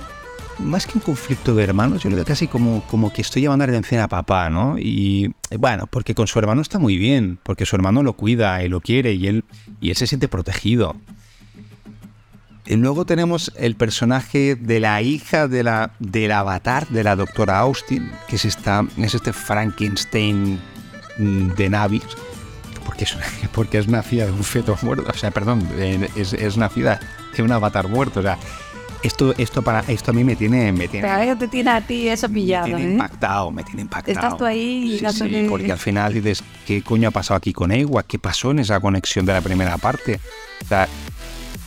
Más 0.59 0.85
que 0.85 0.97
un 0.97 1.01
conflicto 1.01 1.55
de 1.55 1.63
hermanos, 1.63 2.03
yo 2.03 2.09
lo 2.09 2.15
veo 2.15 2.25
casi 2.25 2.47
como, 2.47 2.83
como 2.87 3.11
que 3.11 3.21
estoy 3.21 3.41
llevando 3.41 3.65
la 3.65 3.71
atención 3.71 4.01
a 4.01 4.07
papá, 4.07 4.49
¿no? 4.49 4.77
Y 4.77 5.33
bueno, 5.57 5.87
porque 5.87 6.13
con 6.13 6.27
su 6.27 6.37
hermano 6.39 6.61
está 6.61 6.77
muy 6.77 6.97
bien, 6.97 7.39
porque 7.41 7.65
su 7.65 7.75
hermano 7.75 8.03
lo 8.03 8.13
cuida 8.13 8.63
y 8.63 8.69
lo 8.69 8.81
quiere 8.81 9.13
y 9.13 9.27
él, 9.27 9.45
y 9.81 9.89
él 9.89 9.95
se 9.95 10.07
siente 10.07 10.27
protegido. 10.27 10.95
Y 12.65 12.75
luego 12.75 13.05
tenemos 13.05 13.51
el 13.57 13.75
personaje 13.75 14.55
de 14.55 14.79
la 14.79 15.01
hija 15.01 15.47
de 15.47 15.63
la, 15.63 15.91
del 15.99 16.31
avatar 16.31 16.87
de 16.87 17.03
la 17.03 17.15
doctora 17.15 17.59
Austin, 17.59 18.09
que 18.27 18.37
es, 18.37 18.45
esta, 18.45 18.85
es 18.97 19.15
este 19.15 19.33
Frankenstein 19.33 20.59
mm, 21.17 21.47
de 21.55 21.69
Navis, 21.69 22.03
porque 22.85 23.05
es, 23.05 23.17
porque 23.53 23.77
es 23.77 23.87
nacida 23.87 24.25
de 24.25 24.31
un 24.31 24.43
feto 24.43 24.77
muerto, 24.81 25.05
o 25.09 25.17
sea, 25.17 25.31
perdón, 25.31 25.67
es, 26.15 26.33
es 26.33 26.57
nacida 26.57 26.99
de 27.35 27.43
un 27.43 27.51
avatar 27.51 27.87
muerto, 27.87 28.19
o 28.19 28.23
sea, 28.23 28.37
esto, 29.03 29.33
esto, 29.37 29.61
para, 29.61 29.81
esto 29.81 30.11
a 30.11 30.13
mí 30.13 30.23
me 30.23 30.35
tiene... 30.37 30.71
Me 30.71 30.87
tiene 30.87 31.07
Pero 31.07 31.37
te 31.37 31.49
tiene 31.49 31.71
a 31.71 31.81
ti 31.81 32.07
eso 32.07 32.29
pillado. 32.29 32.67
Me 32.67 32.75
tiene 32.75 32.89
¿eh? 32.89 32.93
impactado, 32.93 33.51
me 33.51 33.63
tiene 33.63 33.81
impactado. 33.81 34.13
Estás 34.13 34.37
tú 34.37 34.45
ahí 34.45 35.01
y 35.03 35.11
sí, 35.11 35.45
porque 35.49 35.71
al 35.73 35.77
final 35.77 36.13
dices, 36.13 36.41
¿qué 36.65 36.81
coño 36.81 37.09
ha 37.09 37.11
pasado 37.11 37.37
aquí 37.37 37.51
con 37.51 37.73
Ewa? 37.73 38.03
¿Qué 38.03 38.17
pasó 38.17 38.51
en 38.51 38.59
esa 38.59 38.79
conexión 38.79 39.25
de 39.25 39.33
la 39.33 39.41
primera 39.41 39.77
parte? 39.77 40.21
O 40.63 40.67
sea, 40.67 40.87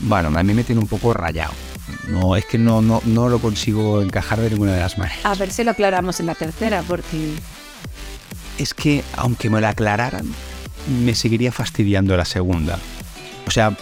bueno, 0.00 0.36
a 0.36 0.42
mí 0.42 0.54
me 0.54 0.64
tiene 0.64 0.80
un 0.80 0.88
poco 0.88 1.12
rayado. 1.12 1.52
No, 2.08 2.36
es 2.36 2.46
que 2.46 2.56
no, 2.56 2.80
no, 2.80 3.02
no 3.04 3.28
lo 3.28 3.38
consigo 3.38 4.00
encajar 4.00 4.40
de 4.40 4.50
ninguna 4.50 4.72
de 4.72 4.80
las 4.80 4.96
maneras. 4.96 5.24
A 5.24 5.34
ver 5.34 5.52
si 5.52 5.62
lo 5.62 5.72
aclaramos 5.72 6.18
en 6.20 6.26
la 6.26 6.34
tercera, 6.34 6.82
porque... 6.88 7.34
Es 8.56 8.72
que, 8.72 9.04
aunque 9.16 9.50
me 9.50 9.60
lo 9.60 9.68
aclararan, 9.68 10.26
me 11.04 11.14
seguiría 11.14 11.52
fastidiando 11.52 12.16
la 12.16 12.24
segunda. 12.24 12.78
O 13.46 13.50
sea, 13.50 13.76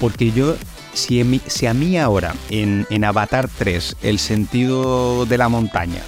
porque 0.00 0.32
yo, 0.32 0.56
si, 0.94 1.20
a 1.20 1.74
mí 1.74 1.98
ahora, 1.98 2.34
en, 2.48 2.86
en, 2.90 3.04
Avatar 3.04 3.48
3, 3.58 3.96
el 4.02 4.18
sentido 4.18 5.26
de 5.26 5.38
la 5.38 5.48
montaña, 5.48 6.02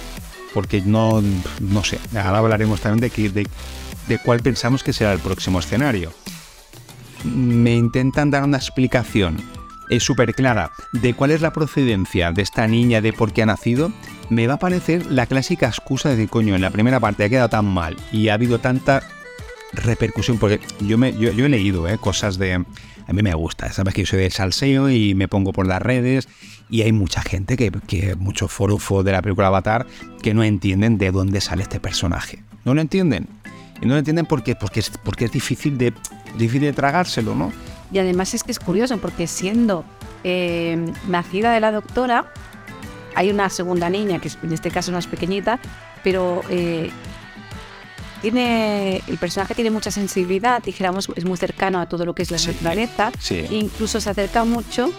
porque 0.53 0.81
no, 0.81 1.23
no 1.59 1.83
sé, 1.83 1.99
ahora 2.15 2.39
hablaremos 2.39 2.81
también 2.81 3.01
de, 3.01 3.09
que, 3.09 3.29
de, 3.29 3.47
de 4.07 4.17
cuál 4.19 4.41
pensamos 4.41 4.83
que 4.83 4.93
será 4.93 5.13
el 5.13 5.19
próximo 5.19 5.59
escenario 5.59 6.11
me 7.23 7.75
intentan 7.75 8.31
dar 8.31 8.43
una 8.43 8.57
explicación 8.57 9.37
es 9.89 10.03
súper 10.03 10.33
clara 10.33 10.71
de 10.91 11.13
cuál 11.13 11.31
es 11.31 11.41
la 11.41 11.53
procedencia 11.53 12.31
de 12.31 12.41
esta 12.41 12.67
niña, 12.67 13.01
de 13.01 13.13
por 13.13 13.33
qué 13.33 13.43
ha 13.43 13.45
nacido, 13.45 13.91
me 14.29 14.47
va 14.47 14.55
a 14.55 14.59
parecer 14.59 15.05
la 15.07 15.25
clásica 15.25 15.67
excusa 15.67 16.15
de 16.15 16.27
coño, 16.27 16.55
en 16.55 16.61
la 16.61 16.71
primera 16.71 16.99
parte 16.99 17.23
ha 17.23 17.29
quedado 17.29 17.49
tan 17.49 17.65
mal 17.65 17.97
y 18.11 18.29
ha 18.29 18.35
habido 18.35 18.59
tanta 18.59 19.03
repercusión, 19.73 20.37
porque 20.37 20.59
yo, 20.79 20.97
me, 20.97 21.13
yo, 21.13 21.29
he 21.29 21.49
leído 21.49 21.87
eh, 21.87 21.97
cosas 21.97 22.37
de... 22.37 22.53
A 23.05 23.11
mí 23.11 23.21
me 23.21 23.33
gusta, 23.33 23.71
sabes 23.73 23.93
que 23.93 24.03
yo 24.03 24.07
soy 24.07 24.19
de 24.19 24.29
salseo 24.29 24.89
y 24.89 25.13
me 25.13 25.27
pongo 25.27 25.51
por 25.51 25.67
las 25.67 25.81
redes 25.81 26.29
y 26.69 26.83
hay 26.83 26.93
mucha 26.93 27.21
gente 27.21 27.57
que, 27.57 27.69
que 27.85 28.15
mucho 28.15 28.47
forufo 28.47 29.03
de 29.03 29.11
la 29.11 29.21
película 29.21 29.47
Avatar 29.47 29.85
que 30.21 30.33
no 30.33 30.41
entienden 30.41 30.97
de 30.97 31.11
dónde 31.11 31.41
sale 31.41 31.63
este 31.63 31.81
personaje. 31.81 32.41
No 32.63 32.73
lo 32.73 32.79
entienden. 32.79 33.27
Y 33.81 33.85
no 33.85 33.93
lo 33.93 33.99
entienden 33.99 34.25
porque, 34.25 34.55
porque, 34.55 34.79
es, 34.79 34.89
porque 35.03 35.25
es 35.25 35.31
difícil 35.33 35.77
de, 35.77 35.93
difícil 36.37 36.61
de 36.61 36.73
tragárselo, 36.73 37.35
¿no? 37.35 37.51
Y 37.91 37.99
además 37.99 38.33
es 38.33 38.43
que 38.43 38.51
es 38.51 38.59
curioso 38.59 38.97
porque 38.97 39.27
siendo 39.27 39.83
eh, 40.23 40.77
nacida 41.09 41.53
de 41.53 41.59
la 41.59 41.71
doctora, 41.71 42.31
hay 43.15 43.29
una 43.29 43.49
segunda 43.49 43.89
niña, 43.89 44.19
que 44.19 44.31
en 44.41 44.53
este 44.53 44.71
caso 44.71 44.91
no 44.91 44.97
es 44.97 45.07
pequeñita, 45.07 45.59
pero 46.03 46.41
eh, 46.49 46.89
tiene, 48.23 49.03
el 49.05 49.17
personaje 49.17 49.53
tiene 49.53 49.69
mucha 49.69 49.91
sensibilidad, 49.91 50.63
dijéramos, 50.63 51.09
es 51.13 51.25
muy 51.25 51.37
cercano 51.37 51.81
a 51.81 51.89
todo 51.89 52.05
lo 52.05 52.15
que 52.15 52.23
es 52.23 52.31
la 52.31 52.37
naturaleza, 52.37 53.11
incluso 53.51 53.99
se 53.99 54.09
acerca 54.09 54.45
mucho 54.45 54.93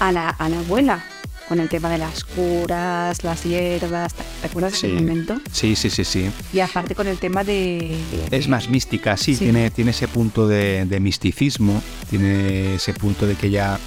a 0.00 0.10
la, 0.10 0.28
a 0.28 0.48
la 0.48 0.58
abuela, 0.58 1.04
con 1.48 1.60
el 1.60 1.68
tema 1.68 1.88
de 1.88 1.98
las 1.98 2.24
curas, 2.24 3.22
las 3.22 3.44
hierbas. 3.44 4.12
¿Te 4.40 4.48
acuerdas 4.48 4.72
de 4.72 4.88
ese 4.88 4.88
momento? 4.88 5.40
Sí, 5.52 5.76
sí, 5.76 5.88
sí, 5.88 6.04
sí. 6.04 6.30
Y 6.52 6.58
aparte 6.58 6.96
con 6.96 7.06
el 7.06 7.18
tema 7.18 7.44
de... 7.44 7.96
Es 8.32 8.48
más 8.48 8.68
mística, 8.68 9.16
sí, 9.16 9.36
Tiene, 9.36 9.70
tiene 9.70 9.92
ese 9.92 10.08
punto 10.08 10.48
de, 10.48 10.98
misticismo, 11.00 11.80
tiene 12.10 12.74
ese 12.74 12.92
punto 12.92 13.24
de 13.24 13.36
que 13.36 13.50
ya... 13.50 13.78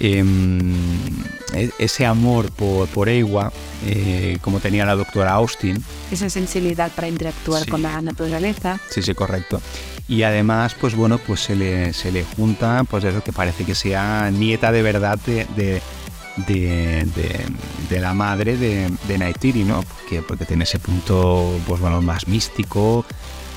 Em, 0.00 0.70
e, 1.54 1.70
ese 1.78 2.06
amor 2.06 2.50
por, 2.52 2.86
por 2.88 3.08
Ewa, 3.08 3.52
eh, 3.86 4.38
como 4.40 4.60
tenía 4.60 4.84
la 4.86 4.94
doctora 4.94 5.32
Austin. 5.32 5.82
Esa 6.10 6.30
sensibilidad 6.30 6.90
para 6.92 7.08
interactuar 7.08 7.66
con 7.68 7.82
la 7.82 8.00
naturaleza. 8.00 8.78
Sí, 8.90 9.02
sí, 9.02 9.14
correcto. 9.14 9.60
Y 10.08 10.22
además, 10.22 10.74
pues 10.80 10.94
bueno, 10.94 11.18
pues 11.18 11.40
se 11.40 11.54
le, 11.56 11.92
se 11.92 12.12
le 12.12 12.24
junta, 12.24 12.84
pues 12.88 13.04
eso 13.04 13.22
que 13.22 13.32
parece 13.32 13.64
que 13.64 13.74
sea 13.74 14.30
nieta 14.30 14.72
de 14.72 14.82
verdad 14.82 15.18
de, 15.26 15.46
de, 15.56 15.82
de- 16.46 17.46
de 17.90 18.00
la 18.00 18.14
madre 18.14 18.56
de, 18.56 18.90
de 19.08 19.18
Neytiri, 19.18 19.64
¿no? 19.64 19.82
Porque, 19.82 20.22
porque 20.22 20.44
tiene 20.44 20.64
ese 20.64 20.78
punto, 20.78 21.58
pues 21.66 21.80
bueno, 21.80 22.00
más 22.02 22.28
místico, 22.28 23.04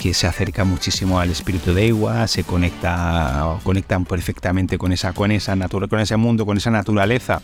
que 0.01 0.15
se 0.15 0.25
acerca 0.25 0.63
muchísimo 0.63 1.19
al 1.19 1.29
espíritu 1.29 1.75
de 1.75 1.89
Ewa, 1.89 2.27
se 2.27 2.43
conecta, 2.43 3.59
conectan 3.61 4.03
perfectamente 4.03 4.79
con 4.79 4.91
esa, 4.91 5.13
con 5.13 5.29
esa 5.31 5.55
natura, 5.55 5.87
con 5.87 5.99
ese 5.99 6.17
mundo, 6.17 6.43
con 6.43 6.57
esa 6.57 6.71
naturaleza 6.71 7.43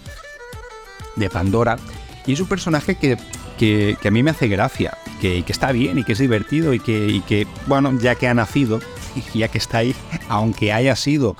de 1.16 1.30
Pandora. 1.30 1.78
Y 2.26 2.34
es 2.34 2.40
un 2.40 2.48
personaje 2.48 2.96
que, 2.96 3.16
que, 3.60 3.96
que 4.02 4.08
a 4.08 4.12
mí 4.12 4.24
me 4.24 4.32
hace 4.32 4.48
gracia, 4.48 4.98
que, 5.22 5.44
que 5.44 5.52
está 5.52 5.72
bien 5.72 6.00
y 6.00 6.04
que 6.04 6.14
es 6.14 6.18
divertido 6.18 6.74
y 6.74 6.80
que, 6.80 7.08
y 7.08 7.22
que, 7.22 7.46
bueno, 7.68 7.96
ya 8.00 8.16
que 8.16 8.28
ha 8.28 8.34
nacido, 8.34 8.80
ya 9.36 9.50
que 9.50 9.60
está 9.60 9.78
ahí, 9.78 9.96
aunque 10.28 10.74
haya 10.74 10.96
sido 10.96 11.38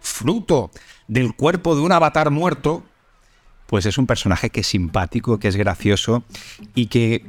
fruto 0.00 0.70
del 1.08 1.34
cuerpo 1.34 1.74
de 1.74 1.80
un 1.80 1.92
avatar 1.92 2.30
muerto, 2.30 2.82
pues 3.66 3.86
es 3.86 3.96
un 3.96 4.06
personaje 4.06 4.50
que 4.50 4.60
es 4.60 4.66
simpático, 4.66 5.38
que 5.38 5.48
es 5.48 5.56
gracioso 5.56 6.22
y 6.74 6.88
que 6.88 7.24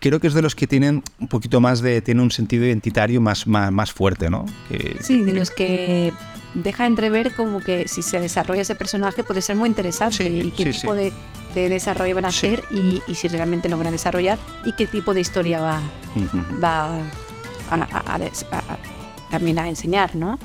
creo 0.00 0.18
que 0.20 0.26
es 0.26 0.34
de 0.34 0.42
los 0.42 0.54
que 0.54 0.66
tienen 0.66 1.02
un 1.20 1.28
poquito 1.28 1.60
más 1.60 1.80
de, 1.80 2.00
tiene 2.02 2.22
un 2.22 2.30
sentido 2.30 2.64
identitario 2.64 3.20
más, 3.20 3.46
más, 3.46 3.70
más 3.70 3.92
fuerte, 3.92 4.28
¿no? 4.30 4.46
Que, 4.68 4.96
Sí, 5.00 5.22
de 5.22 5.32
los 5.32 5.50
que 5.50 6.12
deja 6.54 6.86
entrever 6.86 7.32
como 7.34 7.60
que 7.60 7.86
si 7.86 8.02
se 8.02 8.18
desarrolla 8.18 8.62
ese 8.62 8.74
personaje 8.74 9.22
puede 9.22 9.40
ser 9.42 9.54
muy 9.56 9.68
interesante 9.68 10.16
Sí, 10.16 10.40
y 10.46 10.50
qué 10.50 10.72
sí, 10.72 10.80
tipo 10.80 10.94
sí. 10.94 11.00
De, 11.00 11.12
de 11.54 11.68
desarrollo 11.68 12.14
van 12.16 12.24
a 12.24 12.28
hacer 12.28 12.64
y, 12.70 13.00
y 13.06 13.14
si 13.14 13.28
realmente 13.28 13.68
logran 13.68 13.92
desarrollar 13.92 14.38
y 14.64 14.72
qué 14.74 14.86
tipo 14.86 15.14
de 15.14 15.20
historia 15.20 15.60
va, 15.60 15.80
va 16.62 16.86
a, 16.96 17.00
a- 17.70 17.74
a 17.74 18.14
a- 18.16 18.16
a- 18.16 18.78
también 19.30 19.58
a 19.60 19.68
enseñar, 19.68 20.16
¿no? 20.16 20.38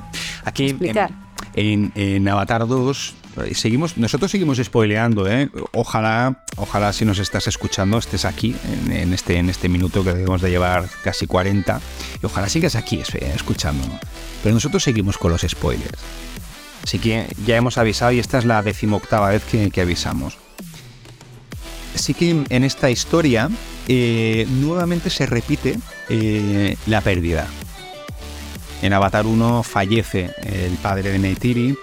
Aquí 0.44 0.66
explicar. 0.68 1.12
En, 1.56 2.28
Avatar 2.28 2.68
2 2.68 3.16
eh, 3.46 3.56
seguimos, 3.56 3.98
nosotros 3.98 4.32
seguimos 4.32 4.58
spoileando, 4.58 5.28
¿eh? 5.28 5.50
Ojalá, 5.74 6.44
ojalá 6.58 6.94
si 6.94 7.06
nos 7.06 7.20
estás 7.20 7.48
escuchando 7.48 7.98
estés 7.98 8.26
aquí 8.26 8.56
en, 8.90 9.14
este, 9.14 9.38
en 9.38 9.50
este 9.50 9.68
minuto 9.68 10.04
que 10.04 10.14
debemos 10.14 10.42
de 10.42 10.50
llevar 10.50 10.90
casi 11.04 11.28
40 11.28 11.82
y 12.22 12.26
ojalá 12.26 12.48
sigas 12.50 12.76
aquí 12.76 13.02
escuchándonos. 13.36 14.00
Pero 14.44 14.56
nosotros 14.56 14.84
seguimos 14.84 15.18
con 15.18 15.32
los 15.32 15.42
spoilers. 15.42 16.00
Así 16.84 17.00
que 17.00 17.28
ya 17.46 17.58
hemos 17.58 17.78
avisado 17.78 18.12
y 18.12 18.20
esta 18.20 18.38
es 18.38 18.46
la 18.46 18.62
decimoctava 18.62 19.30
vez 19.30 19.44
que, 19.44 19.72
que 19.72 19.82
avisamos. 19.82 20.38
Así 21.96 22.14
que 22.14 22.44
en 22.50 22.64
esta 22.64 22.92
historia 22.92 23.50
eh, 23.88 24.46
nuevamente 24.50 25.10
se 25.10 25.26
repite 25.26 25.80
eh, 26.10 26.78
la 26.88 27.02
pérdida. 27.02 27.48
En 28.82 28.94
Avatar 28.94 29.26
1 29.26 29.64
fallece 29.64 30.32
el 30.44 30.74
padre 30.78 31.12
de 31.12 31.20
Neytiri, 31.20 31.78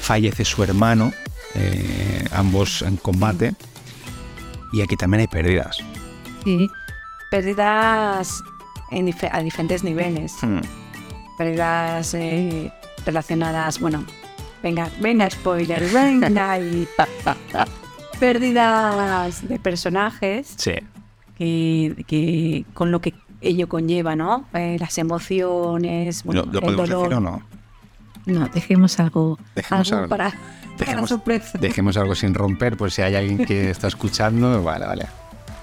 fallece 0.00 0.44
su 0.44 0.62
hermano, 0.62 1.12
eh, 1.54 2.24
ambos 2.32 2.82
en 2.82 2.96
combate, 2.96 3.54
y 4.72 4.80
aquí 4.82 4.96
también 4.96 5.22
hay 5.22 5.26
pérdidas. 5.26 5.78
Sí. 6.44 6.68
Pérdidas 7.30 8.42
en 8.90 9.14
a 9.30 9.40
diferentes 9.42 9.84
niveles. 9.84 10.32
Hmm. 10.42 10.60
Pérdidas 11.36 12.14
eh, 12.14 12.72
relacionadas, 13.04 13.80
bueno, 13.80 14.04
venga, 14.62 14.88
venga, 15.00 15.28
spoiler, 15.30 15.82
venga 15.92 16.58
y 16.58 16.86
pérdidas 18.20 19.48
de 19.48 19.58
personajes 19.58 20.54
Sí. 20.56 20.72
que, 21.38 22.04
que 22.06 22.64
con 22.74 22.90
lo 22.90 23.00
que 23.00 23.14
ello 23.40 23.68
conlleva, 23.68 24.16
¿no? 24.16 24.46
Eh, 24.54 24.76
las 24.78 24.98
emociones, 24.98 26.24
bueno, 26.24 26.44
¿Lo, 26.50 26.60
lo 26.60 26.68
el 26.70 26.76
dolor. 26.76 27.02
decir 27.08 27.14
o 27.16 27.20
no? 27.20 27.42
No, 28.26 28.48
dejemos 28.48 28.98
algo, 29.00 29.38
Dejemos 29.54 29.88
algo 29.92 30.02
algo. 30.04 30.10
para, 30.10 30.30
para 30.30 30.76
Dejemos, 30.78 31.08
sorpresa. 31.08 31.58
dejemos 31.58 31.96
algo 31.96 32.14
sin 32.14 32.34
romper 32.34 32.76
por 32.76 32.90
si 32.90 33.02
hay 33.02 33.14
alguien 33.14 33.44
que 33.44 33.70
está 33.70 33.88
escuchando. 33.88 34.62
Vale, 34.64 34.86
vale. 34.86 35.06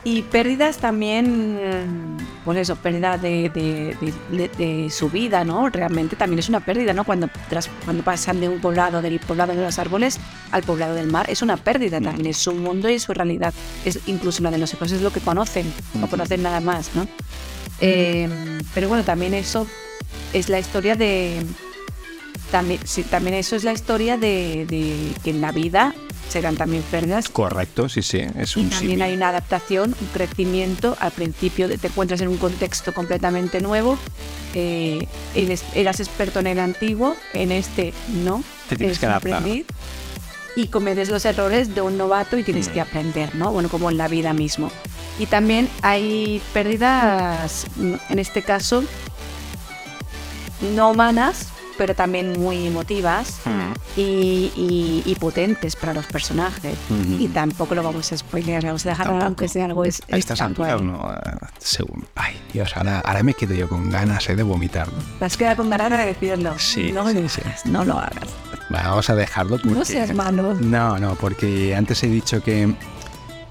Y 0.03 0.21
pérdidas 0.21 0.77
también, 0.77 1.55
mm, 1.55 2.17
pues 2.45 2.59
eso, 2.59 2.77
pérdida 2.77 3.17
de, 3.17 3.49
de- 3.49 4.13
de- 4.31 4.47
de- 4.57 4.89
su 4.89 5.09
vida, 5.09 5.43
¿no? 5.43 5.69
Realmente 5.69 6.15
también 6.15 6.39
es 6.39 6.47
una 6.47 6.61
pérdida, 6.61 6.93
¿no? 6.93 7.03
Cuando, 7.03 7.27
tras- 7.49 7.69
cuando 7.83 8.03
pasan 8.03 8.39
de 8.39 8.47
un 8.47 8.61
poblado, 8.61 9.01
del 9.01 9.19
poblado 9.19 9.53
de 9.53 9.61
los 9.61 9.77
árboles 9.79 10.17
al 10.51 10.63
poblado 10.63 10.95
del 10.95 11.07
mar, 11.07 11.29
es 11.29 11.41
una 11.41 11.57
pérdida 11.57 11.99
también, 11.99 12.25
es 12.27 12.37
su 12.37 12.53
mundo 12.53 12.89
y 12.89 12.99
su 12.99 13.13
realidad. 13.13 13.53
Es 13.83 13.99
incluso 14.07 14.41
la 14.43 14.51
de 14.51 14.59
los 14.59 14.73
hijos, 14.73 14.91
es 14.93 15.01
lo 15.01 15.11
que 15.11 15.19
conocen, 15.19 15.65
no 15.95 16.01
Ujú. 16.01 16.11
conocen 16.11 16.41
nada 16.41 16.61
más, 16.61 16.91
¿no? 16.95 17.05
Eh, 17.79 18.29
pero 18.73 18.89
bueno, 18.89 19.03
también 19.03 19.33
eso 19.33 19.67
es 20.33 20.49
la 20.49 20.59
historia 20.59 20.95
de... 20.95 21.41
También, 22.51 22.79
sí, 22.85 23.03
también 23.03 23.35
eso 23.35 23.55
es 23.55 23.63
la 23.63 23.73
historia 23.73 24.17
de, 24.17 24.65
de 24.67 25.11
que 25.23 25.31
en 25.31 25.41
la 25.41 25.51
vida 25.51 25.93
serán 26.29 26.55
también 26.55 26.83
pérdidas 26.83 27.29
Correcto, 27.29 27.89
sí, 27.89 28.01
sí. 28.01 28.21
Es 28.37 28.55
y 28.57 28.61
un 28.61 28.69
también 28.69 29.01
hay 29.01 29.13
una 29.13 29.29
adaptación, 29.29 29.95
un 29.99 30.07
crecimiento. 30.07 30.97
Al 30.99 31.11
principio 31.11 31.67
te 31.77 31.87
encuentras 31.87 32.21
en 32.21 32.27
un 32.27 32.37
contexto 32.37 32.93
completamente 32.93 33.61
nuevo. 33.61 33.97
eh, 34.53 35.07
eres, 35.35 35.63
eras 35.73 35.99
experto 35.99 36.39
en 36.39 36.47
el 36.47 36.59
antiguo, 36.59 37.15
en 37.33 37.51
este 37.51 37.93
no. 38.23 38.43
Te 38.69 38.75
tienes 38.75 38.99
que 38.99 39.05
adaptar. 39.05 39.35
aprendiz 39.35 39.65
Y 40.57 40.67
cometes 40.67 41.09
los 41.09 41.23
errores 41.25 41.73
de 41.75 41.81
un 41.81 41.97
novato 41.97 42.37
y 42.37 42.43
tienes 42.43 42.67
que 42.67 42.81
aprender, 42.81 43.35
¿no? 43.35 43.51
Bueno, 43.51 43.69
como 43.69 43.89
en 43.91 43.97
la 43.97 44.07
vida 44.07 44.33
mismo. 44.33 44.71
Y 45.19 45.27
también 45.27 45.69
hay 45.83 46.41
pérdidas, 46.53 47.65
en 48.09 48.19
este 48.19 48.41
caso, 48.41 48.83
no 50.75 50.89
humanas, 50.91 51.49
pero 51.77 51.93
también 51.93 52.39
muy 52.39 52.65
emotivas 52.65 53.35
y, 53.95 54.51
y- 54.55 55.03
y 55.05 55.15
potentes 55.15 55.75
para 55.75 55.93
los 55.93 56.07
personajes. 56.07 56.75
Y 57.19 57.27
tampoco 57.27 57.75
lo 57.75 57.83
vamos 57.83 58.11
a 58.11 58.17
spoilear, 58.17 58.63
vamos 58.65 58.83
a 58.87 58.89
dejar 58.89 59.07
aunque 59.09 59.47
sea 59.47 59.65
algo 59.65 59.85
es, 59.85 60.01
A 60.11 60.17
estas 60.17 60.41
alturas, 60.41 60.81
no. 60.81 60.99
Ah, 61.03 61.49
según- 61.59 62.05
Ay, 62.15 62.35
Dios, 62.51 62.75
ahora, 62.75 62.99
ahora 63.01 63.21
me 63.21 63.35
quedo 63.35 63.53
yo 63.53 63.69
con 63.69 63.91
ganas 63.91 64.27
eh, 64.29 64.35
de 64.35 64.41
vomitar. 64.43 64.91
¿no? 64.91 64.97
Te 65.19 65.25
has 65.25 65.37
quedado 65.37 65.57
con 65.57 65.69
ganas 65.69 65.91
de 65.91 65.97
decirlo. 66.07 66.57
Sí, 66.57 66.91
no 66.91 67.07
sí, 67.11 67.29
sí. 67.29 67.41
no 67.65 67.85
lo 67.85 67.99
hagas. 67.99 68.25
Vamos 68.69 69.09
a 69.09 69.15
dejarlo. 69.15 69.57
No 69.63 69.73
porque- 69.75 69.85
seas 69.85 70.13
malo. 70.13 70.53
No, 70.55 70.99
no, 70.99 71.15
porque 71.15 71.75
antes 71.75 72.03
he 72.03 72.07
dicho 72.07 72.41
que 72.43 72.73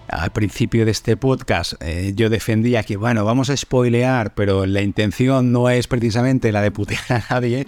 al 0.09 0.31
principio 0.31 0.85
de 0.85 0.91
este 0.93 1.17
podcast 1.17 1.75
eh, 1.81 2.13
yo 2.15 2.29
defendía 2.31 2.83
que, 2.85 2.97
bueno, 2.97 3.25
vamos 3.25 3.51
a 3.51 3.57
spoilear, 3.57 4.35
pero 4.35 4.67
la 4.67 4.83
intención 4.83 5.53
no 5.53 5.69
es 5.71 5.87
precisamente 5.89 6.53
la 6.53 6.61
de 6.61 6.71
putear 6.71 7.01
a 7.09 7.23
nadie. 7.35 7.67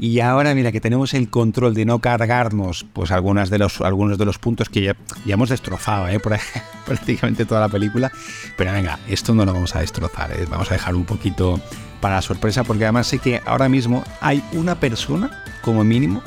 Y 0.00 0.20
ahora, 0.20 0.54
mira, 0.54 0.70
que 0.70 0.80
tenemos 0.80 1.12
el 1.14 1.28
control 1.28 1.74
de 1.74 1.84
no 1.84 1.98
cargarnos, 1.98 2.86
pues 2.92 3.10
algunas 3.10 3.50
de 3.50 3.58
los, 3.58 3.80
algunos 3.80 4.16
de 4.16 4.24
los 4.24 4.38
puntos 4.38 4.68
que 4.68 4.80
ya, 4.80 4.96
ya 5.26 5.34
hemos 5.34 5.48
destrozado, 5.48 6.06
¿eh? 6.08 6.20
Por 6.20 6.38
prácticamente 6.86 7.44
toda 7.44 7.60
la 7.60 7.68
película. 7.68 8.10
Pero 8.56 8.72
venga, 8.72 8.98
esto 9.08 9.34
no 9.34 9.44
lo 9.44 9.52
vamos 9.52 9.74
a 9.74 9.80
destrozar, 9.80 10.30
¿eh? 10.32 10.46
vamos 10.48 10.70
a 10.70 10.74
dejar 10.74 10.94
un 10.94 11.04
poquito 11.04 11.60
para 12.00 12.14
la 12.16 12.22
sorpresa, 12.22 12.62
porque 12.62 12.84
además 12.84 13.08
sé 13.08 13.18
que 13.18 13.42
ahora 13.44 13.68
mismo 13.68 14.04
hay 14.20 14.40
una 14.52 14.78
persona, 14.78 15.42
como 15.62 15.82
mínimo, 15.82 16.22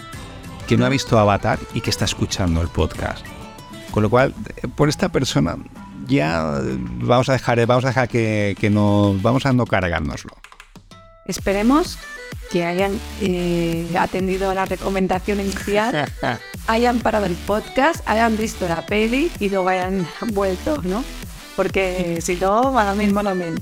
que 0.71 0.77
no 0.77 0.85
ha 0.85 0.89
visto 0.89 1.19
Avatar 1.19 1.59
y 1.73 1.81
que 1.81 1.89
está 1.89 2.05
escuchando 2.05 2.61
el 2.61 2.69
podcast. 2.69 3.25
Con 3.91 4.03
lo 4.03 4.09
cual, 4.09 4.33
eh, 4.55 4.69
por 4.69 4.87
esta 4.87 5.09
persona 5.09 5.57
ya 6.07 6.61
eh, 6.63 6.77
vamos 6.79 7.27
a 7.27 7.33
dejar, 7.33 7.65
vamos 7.65 7.83
a 7.83 7.89
dejar 7.89 8.07
que, 8.07 8.55
que 8.57 8.69
no, 8.69 9.13
vamos 9.21 9.45
a 9.45 9.51
no 9.51 9.65
cargárnoslo. 9.65 10.31
Esperemos 11.25 11.99
que 12.53 12.63
hayan 12.63 12.97
eh, 13.19 13.85
atendido 13.99 14.49
a 14.49 14.53
la 14.53 14.63
recomendación 14.63 15.41
inicial, 15.41 16.09
hayan 16.67 16.99
parado 16.99 17.25
el 17.25 17.35
podcast, 17.35 18.07
hayan 18.07 18.37
visto 18.37 18.65
la 18.65 18.85
peli 18.85 19.29
y 19.41 19.49
luego 19.49 19.67
hayan 19.67 20.07
vuelto, 20.27 20.81
¿no? 20.83 21.03
Porque 21.57 22.19
si 22.21 22.37
no, 22.37 22.71
malamente, 22.71 23.11
malamente. 23.11 23.61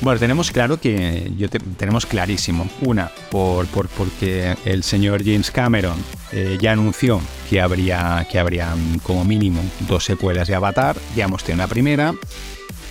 Bueno, 0.00 0.20
tenemos 0.20 0.50
claro 0.50 0.78
que 0.78 1.32
yo 1.38 1.48
te- 1.48 1.58
tenemos 1.60 2.04
clarísimo. 2.04 2.68
Una, 2.82 3.10
por, 3.30 3.66
por- 3.68 3.88
porque 3.88 4.54
el 4.66 4.82
señor 4.82 5.24
James 5.24 5.50
Cameron 5.50 5.96
eh, 6.32 6.58
ya 6.60 6.72
anunció 6.72 7.20
que 7.48 7.60
habría, 7.60 8.26
que 8.30 8.38
habría 8.38 8.74
mm, 8.74 8.98
como 8.98 9.24
mínimo 9.24 9.62
dos 9.88 10.04
secuelas 10.04 10.46
de 10.48 10.54
Avatar. 10.56 10.96
Ya 11.16 11.24
hemos 11.24 11.42
tenido 11.42 11.64
una 11.64 11.68
primera. 11.72 12.12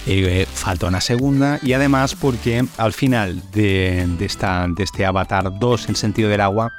eh, 0.08 0.47
falta 0.51 0.88
una 0.88 1.01
segunda. 1.01 1.60
Y 1.62 1.74
además 1.74 2.16
porque 2.16 2.66
al 2.78 2.93
final 2.93 3.43
de, 3.51 4.08
de 4.18 4.26
esta, 4.26 4.66
de 4.68 4.84
este 4.84 5.06
Avatar 5.06 5.51
2, 5.60 5.89
el 5.89 5.95
sentido 5.95 6.30
del 6.30 6.41
agua, 6.41 6.74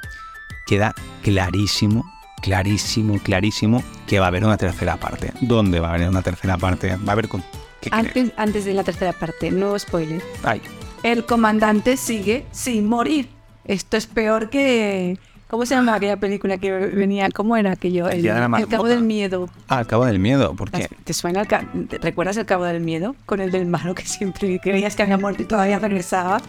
queda 0.67 0.93
clarísimo, 1.23 2.03
clarísimo, 2.41 3.19
clarísimo 3.23 3.83
que 4.05 4.19
va 4.19 4.25
a 4.25 4.29
haber 4.29 4.43
una 4.43 4.57
tercera 4.57 4.97
parte. 4.97 5.31
¿Dónde 5.39 5.79
va 5.79 5.91
a 5.91 5.93
haber 5.93 6.09
una 6.09 6.21
tercera 6.23 6.57
parte? 6.57 6.97
Va 6.97 7.09
a 7.09 7.11
haber 7.13 7.29
con... 7.29 7.41
¿qué? 7.89 7.95
Antes, 7.95 8.31
antes 8.37 8.65
de 8.65 8.73
la 8.73 8.83
tercera 8.83 9.13
parte, 9.13 9.51
no 9.51 9.77
spoiler. 9.79 10.21
Ay, 10.43 10.61
El 11.03 11.25
comandante 11.25 11.97
sigue 11.97 12.45
sin 12.51 12.87
morir. 12.87 13.29
Esto 13.65 13.97
es 13.97 14.05
peor 14.07 14.49
que... 14.49 15.17
¿Cómo 15.47 15.65
se 15.67 15.75
llama 15.75 15.93
aquella 15.95 16.17
película 16.17 16.57
que 16.57 16.71
venía? 16.71 17.29
¿Cómo 17.29 17.55
era 17.55 17.71
aquello? 17.73 18.09
El, 18.09 18.23
la 18.23 18.45
el 18.57 18.67
Cabo 18.67 18.87
del 18.87 19.03
Miedo. 19.03 19.47
Ah, 19.67 19.77
al 19.77 19.87
cabo 19.87 20.03
del 20.05 20.17
miedo, 20.17 20.55
porque 20.55 20.89
¿Te 21.03 21.13
suena 21.13 21.41
el 21.41 21.47
ca- 21.47 21.67
¿te 21.87 21.99
¿Recuerdas 21.99 22.35
el 22.37 22.47
Cabo 22.47 22.63
del 22.63 22.81
Miedo? 22.81 23.15
Con 23.27 23.39
el 23.39 23.51
del 23.51 23.67
malo 23.67 23.93
que 23.93 24.03
siempre 24.05 24.59
creías 24.59 24.95
que 24.95 25.03
había 25.03 25.17
muerto 25.19 25.43
y 25.43 25.45
todavía 25.45 25.77
regresaba. 25.77 26.41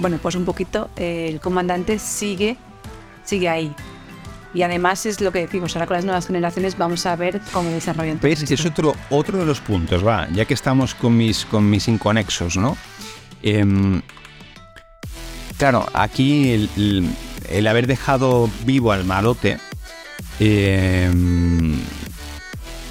Bueno, 0.00 0.18
pues 0.20 0.34
un 0.34 0.44
poquito, 0.44 0.90
eh, 0.96 1.28
el 1.30 1.40
comandante 1.40 2.00
sigue, 2.00 2.56
sigue 3.24 3.48
ahí. 3.48 3.72
Y 4.56 4.62
además 4.62 5.04
es 5.04 5.20
lo 5.20 5.32
que 5.32 5.40
decimos, 5.40 5.76
ahora 5.76 5.86
con 5.86 5.96
las 5.96 6.06
nuevas 6.06 6.26
generaciones 6.28 6.78
vamos 6.78 7.04
a 7.04 7.14
ver 7.14 7.42
cómo 7.52 7.68
desarrollan. 7.68 8.18
¿Ves? 8.22 8.50
Es 8.50 8.64
otro, 8.64 8.96
otro 9.10 9.36
de 9.36 9.44
los 9.44 9.60
puntos, 9.60 10.04
va, 10.04 10.26
ya 10.32 10.46
que 10.46 10.54
estamos 10.54 10.94
con 10.94 11.14
mis, 11.14 11.44
con 11.44 11.68
mis 11.68 11.88
inconexos, 11.88 12.56
¿no? 12.56 12.74
Em, 13.42 14.00
claro, 15.58 15.86
aquí 15.92 16.52
el, 16.52 17.10
el, 17.50 17.66
haber 17.66 17.86
dejado 17.86 18.48
vivo 18.64 18.92
al 18.92 19.04
malote, 19.04 19.58
em, 20.40 21.78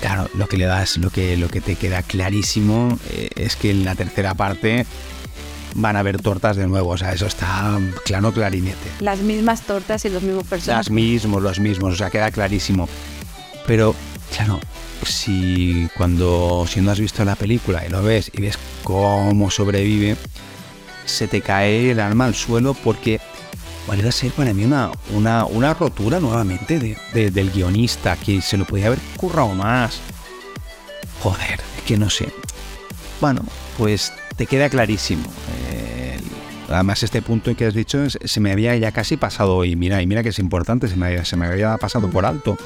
claro, 0.01 0.29
lo 0.35 0.47
que 0.47 0.57
le 0.57 0.65
das, 0.65 0.97
lo 0.97 1.09
que, 1.09 1.35
lo 1.35 1.47
que 1.47 1.61
te 1.61 1.77
queda 1.77 2.03
clarísimo 2.03 2.99
eh, 3.09 3.29
es 3.37 3.55
que 3.55 3.71
en 3.71 3.85
la 3.85 3.95
tercera 3.95 4.35
parte 4.35 4.85
van 5.75 5.95
a 5.95 5.99
haber 5.99 6.21
tortas 6.21 6.57
de 6.57 6.67
nuevo. 6.67 6.89
O 6.89 6.97
sea, 6.97 7.13
eso 7.13 7.27
está 7.27 7.79
claro, 8.03 8.33
clarinete. 8.33 8.89
Las 8.99 9.19
mismas 9.19 9.61
tortas 9.61 10.03
y 10.05 10.09
los 10.09 10.23
mismos 10.23 10.45
personajes. 10.45 10.87
Las 10.87 10.91
mismos, 10.91 11.43
los 11.43 11.59
mismos, 11.59 11.93
o 11.93 11.95
sea, 11.95 12.09
queda 12.09 12.31
clarísimo. 12.31 12.89
Pero, 13.67 13.95
claro, 14.35 14.59
si 15.05 15.87
cuando 15.97 16.65
si 16.67 16.81
no 16.81 16.91
has 16.91 16.99
visto 16.99 17.23
la 17.23 17.35
película 17.35 17.85
y 17.85 17.89
lo 17.89 18.01
ves 18.01 18.31
y 18.33 18.41
ves 18.41 18.57
cómo 18.83 19.51
sobrevive, 19.51 20.15
se 21.05 21.27
te 21.27 21.41
cae 21.41 21.91
el 21.91 21.99
alma 21.99 22.25
al 22.25 22.35
suelo 22.35 22.73
porque 22.73 23.19
va 23.89 23.93
a 23.93 24.11
ser 24.11 24.31
para 24.31 24.53
mí 24.53 24.65
una, 24.65 24.91
una, 25.13 25.45
una 25.45 25.73
rotura 25.73 26.19
nuevamente 26.19 26.79
de, 27.13 27.31
del 27.31 27.51
guionista 27.51 28.15
que 28.15 28.41
se 28.41 28.57
lo 28.57 28.65
podía 28.65 28.87
haber 28.87 28.99
currado 29.17 29.53
más. 29.53 29.99
Joder, 31.21 31.59
que 31.85 31.97
no 31.97 32.09
sé. 32.09 32.31
Bueno, 33.21 33.41
pues 33.77 34.11
te 34.35 34.45
queda 34.45 34.69
clarísimo. 34.69 35.23
Eh, 35.69 36.19
además, 36.69 37.03
este 37.03 37.21
punto 37.21 37.55
que 37.55 37.65
has 37.65 37.73
dicho 37.73 38.09
se 38.09 38.39
me 38.39 38.51
había 38.51 38.75
ya 38.75 38.91
casi 38.91 39.17
pasado 39.17 39.63
y 39.65 39.75
mira, 39.75 40.01
y 40.01 40.07
mira 40.07 40.23
que 40.23 40.29
es 40.29 40.39
importante, 40.39 40.87
se 40.87 40.95
me, 40.95 41.07
había, 41.07 41.25
se 41.25 41.37
me 41.37 41.45
había 41.45 41.77
pasado 41.77 42.09
por 42.09 42.25
alto, 42.25 42.57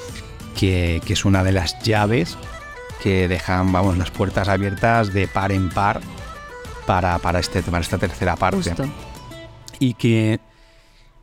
que, 0.57 1.01
es 1.07 1.25
una 1.25 1.43
de 1.43 1.51
las 1.51 1.81
llaves 1.83 2.37
que 3.01 3.27
dejan, 3.27 3.71
vamos, 3.71 3.97
las 3.97 4.11
puertas 4.11 4.49
abiertas 4.49 5.13
de 5.13 5.27
par 5.27 5.51
en 5.51 5.69
par 5.69 6.01
para, 6.85 7.17
para, 7.19 7.39
este, 7.39 7.61
para 7.63 7.79
esta 7.79 7.97
tercera 7.97 8.35
parte. 8.35 8.73
Y 9.79 9.93
que 9.93 10.39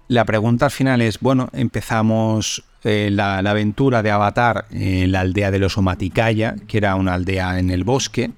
la 0.08 0.24
pregunta 0.24 0.66
al 0.66 0.70
final 0.70 1.02
es, 1.02 1.20
bueno, 1.20 1.50
empezamos 1.52 2.64
eh, 2.84 3.10
la, 3.12 3.38
aventura 3.38 4.02
de 4.02 4.10
Avatar 4.10 4.66
en 4.70 5.12
la 5.12 5.20
aldea 5.20 5.50
de 5.50 5.58
los 5.58 5.76
Omaticaya, 5.76 6.54
que 6.66 6.78
era 6.78 6.94
una 6.94 7.14
aldea 7.14 7.58
en 7.58 7.70
el 7.70 7.84
bosque, 7.84 8.30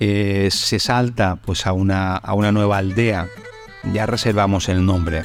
eh, 0.00 0.48
se 0.50 0.78
salta 0.78 1.36
pues 1.36 1.66
a 1.66 1.72
una, 1.72 2.16
a 2.16 2.34
una 2.34 2.52
nueva 2.52 2.78
aldea, 2.78 3.28
ya 3.92 4.06
reservamos 4.06 4.68
el 4.68 4.84
nombre, 4.84 5.24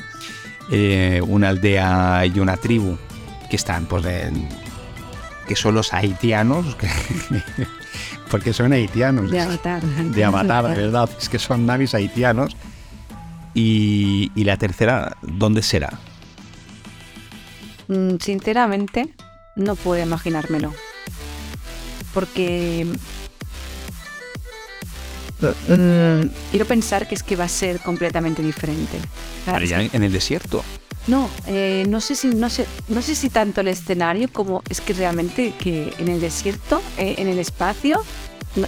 eh, 0.72 1.22
una 1.26 1.50
aldea 1.50 2.26
y 2.26 2.40
una 2.40 2.58
tribu 2.58 2.98
que 3.50 3.56
están 3.56 3.86
pues 3.86 4.06
que 5.48 5.56
son 5.56 5.74
los 5.74 5.94
haitianos, 5.94 6.78
porque 8.32 8.54
son 8.54 8.72
haitianos. 8.72 9.32
De 9.32 9.40
Avatar. 9.40 9.82
De 9.84 10.24
Avatar, 10.24 10.76
¿verdad? 10.76 11.10
Es 11.20 11.28
que 11.28 11.40
son 11.40 11.66
navis 11.66 11.96
haitianos. 11.96 12.56
Y, 13.56 14.32
y 14.36 14.44
la 14.44 14.58
tercera, 14.58 15.18
¿dónde 15.24 15.64
será? 15.64 16.00
Mm, 17.88 18.18
sinceramente, 18.20 19.10
no 19.56 19.76
puedo 19.76 20.04
imaginármelo. 20.04 20.72
Porque 22.14 22.86
quiero 26.52 26.66
pensar 26.66 27.08
que 27.08 27.16
es 27.16 27.24
que 27.24 27.36
va 27.36 27.46
a 27.46 27.50
ser 27.50 27.80
completamente 27.80 28.42
diferente. 28.42 28.98
en 29.48 30.04
el 30.04 30.12
desierto. 30.12 30.64
No, 31.08 31.30
eh, 31.48 31.86
no 31.88 32.02
sé 32.02 32.16
si 32.16 32.28
no 32.28 32.50
sé 32.50 32.68
no 32.88 33.02
sé 33.02 33.16
si 33.16 33.30
tanto 33.30 33.62
el 33.62 33.68
escenario 33.68 34.30
como 34.32 34.62
es 34.70 34.80
que 34.80 34.94
realmente 34.94 35.54
que 35.58 35.94
en 35.98 36.08
el 36.08 36.22
desierto, 36.22 36.82
eh, 36.98 37.16
en 37.18 37.28
el 37.28 37.40
espacio, 37.40 38.04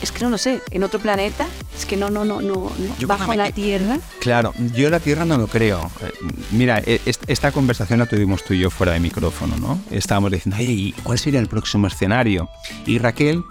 es 0.01 0.11
que 0.11 0.24
no 0.24 0.32
lo 0.32 0.38
sé, 0.39 0.61
en 0.72 0.84
otro 0.84 0.99
planeta, 0.99 1.45
es 1.78 1.86
que 1.86 1.97
no 1.97 2.09
no 2.09 2.26
no 2.26 2.41
no, 2.41 2.72
bajo 3.05 3.36
la 3.36 3.51
Tierra. 3.51 3.99
Claro, 4.19 4.53
yo 4.74 4.89
la 4.89 4.99
Tierra 4.99 5.26
no 5.26 5.38
lo 5.38 5.47
creo. 5.47 5.91
Eh, 6.01 6.11
mira, 6.51 6.82
esta 7.28 7.51
conversación 7.51 7.99
la 7.99 8.07
tuvimos 8.07 8.43
tú 8.43 8.55
y 8.55 8.59
yo 8.59 8.72
fuera 8.72 8.93
de 8.93 8.99
micrófono, 8.99 9.57
¿no? 9.57 9.80
Estábamos 9.91 10.32
diciendo, 10.32 10.57
¿y 10.61 10.93
cuál 11.03 11.19
sería 11.19 11.39
el 11.39 11.47
próximo 11.47 11.88
escenario? 11.88 12.49
Y 12.88 12.97
Raquel 12.97 13.43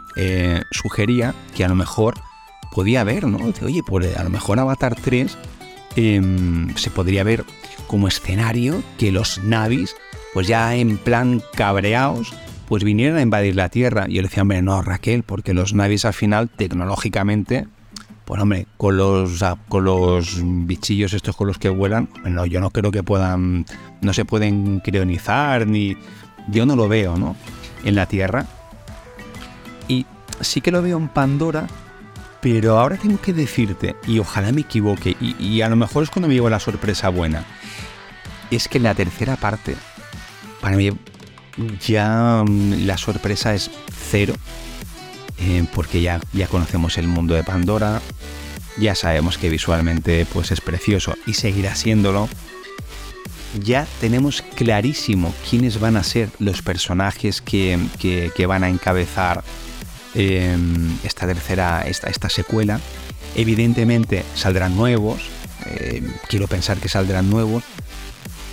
sugería 0.72 1.34
que 1.54 1.64
a 1.64 1.68
lo 1.68 1.76
mejor 1.76 2.14
podía 2.70 3.04
ver, 3.04 3.26
¿no? 3.26 3.38
Oye, 3.62 3.82
pues 3.82 4.16
a 4.16 4.24
lo 4.24 4.30
mejor 4.30 4.58
Avatar 4.58 4.94
3 4.94 5.36
em, 5.96 6.74
se 6.76 6.90
podría 6.90 7.24
ver 7.24 7.44
como 7.86 8.08
escenario 8.08 8.82
que 8.98 9.12
los 9.12 9.42
navis, 9.42 9.96
pues 10.32 10.46
ya 10.46 10.74
en 10.76 10.96
plan 10.98 11.42
cabreados, 11.54 12.32
pues 12.68 12.84
vinieran 12.84 13.18
a 13.18 13.22
invadir 13.22 13.56
la 13.56 13.68
Tierra. 13.68 14.06
Y 14.08 14.14
yo 14.14 14.22
le 14.22 14.28
decía, 14.28 14.42
hombre, 14.42 14.62
no, 14.62 14.80
Raquel, 14.80 15.24
porque 15.24 15.54
los 15.54 15.74
navis 15.74 16.04
al 16.04 16.14
final, 16.14 16.48
tecnológicamente, 16.48 17.66
pues 18.24 18.40
hombre, 18.40 18.68
con 18.76 18.96
los, 18.96 19.44
con 19.68 19.84
los 19.84 20.40
bichillos 20.40 21.12
estos 21.14 21.34
con 21.34 21.48
los 21.48 21.58
que 21.58 21.68
vuelan, 21.68 22.08
bueno, 22.22 22.46
yo 22.46 22.60
no 22.60 22.70
creo 22.70 22.92
que 22.92 23.02
puedan, 23.02 23.66
no 24.02 24.12
se 24.12 24.24
pueden 24.24 24.78
crionizar, 24.80 25.66
ni... 25.66 25.96
Yo 26.48 26.64
no 26.64 26.74
lo 26.74 26.88
veo, 26.88 27.16
¿no? 27.16 27.36
En 27.84 27.96
la 27.96 28.06
Tierra. 28.06 28.46
Y 29.88 30.06
sí 30.40 30.60
que 30.60 30.70
lo 30.70 30.80
veo 30.80 30.96
en 30.96 31.08
Pandora, 31.08 31.66
pero 32.41 32.78
ahora 32.78 32.97
tengo 32.97 33.20
que 33.20 33.32
decirte, 33.32 33.97
y 34.07 34.18
ojalá 34.18 34.53
me 34.53 34.62
equivoque, 34.62 35.16
y, 35.20 35.61
a 35.61 35.68
lo 35.68 35.76
mejor 35.76 36.05
es 36.05 36.11
cuando 36.11 36.28
me 36.28 36.34
llevo 36.34 36.49
la 36.49 36.61
sorpresa 36.61 37.09
buena, 37.09 37.45
es 38.51 38.68
que 38.68 38.78
en 38.78 38.84
la 38.84 38.95
tercera 38.95 39.36
parte, 39.36 39.76
para 40.61 40.76
mí 40.76 40.91
ya 41.86 42.43
mm, 42.47 42.86
la 42.86 42.97
sorpresa 42.97 43.55
es 43.55 43.70
cero, 44.11 44.34
eh, 45.38 45.64
porque 45.74 46.01
ya, 46.01 46.20
ya 46.32 46.47
conocemos 46.47 46.97
el 46.99 47.09
mundo 47.09 47.34
de 47.34 47.45
Pandora, 47.45 48.01
ya 48.78 48.95
sabemos 48.95 49.36
que 49.36 49.51
visualmente 49.51 50.26
pues 50.32 50.51
es 50.51 50.61
precioso 50.61 51.14
y 51.26 51.34
seguirá 51.34 51.74
siéndolo. 51.74 52.28
Ya 53.64 53.86
tenemos 54.01 54.43
clarísimo 54.43 55.34
quiénes 55.49 55.80
van 55.80 55.97
a 55.97 56.05
ser 56.05 56.30
los 56.38 56.62
personajes 56.62 57.43
que, 57.43 57.80
que 57.99 58.47
van 58.47 58.62
a 58.62 58.68
encabezar 58.68 59.43
Em, 60.14 60.96
esta 61.04 61.26
tercera, 61.26 61.84
esta, 61.86 62.08
esta 62.08 62.28
secuela. 62.28 62.80
Evidentemente 63.36 64.24
saldrán 64.34 64.76
nuevos, 64.76 65.20
em, 65.66 66.12
quiero 66.28 66.48
pensar 66.48 66.78
que 66.78 66.88
saldrán 66.88 67.30
nuevos, 67.30 67.62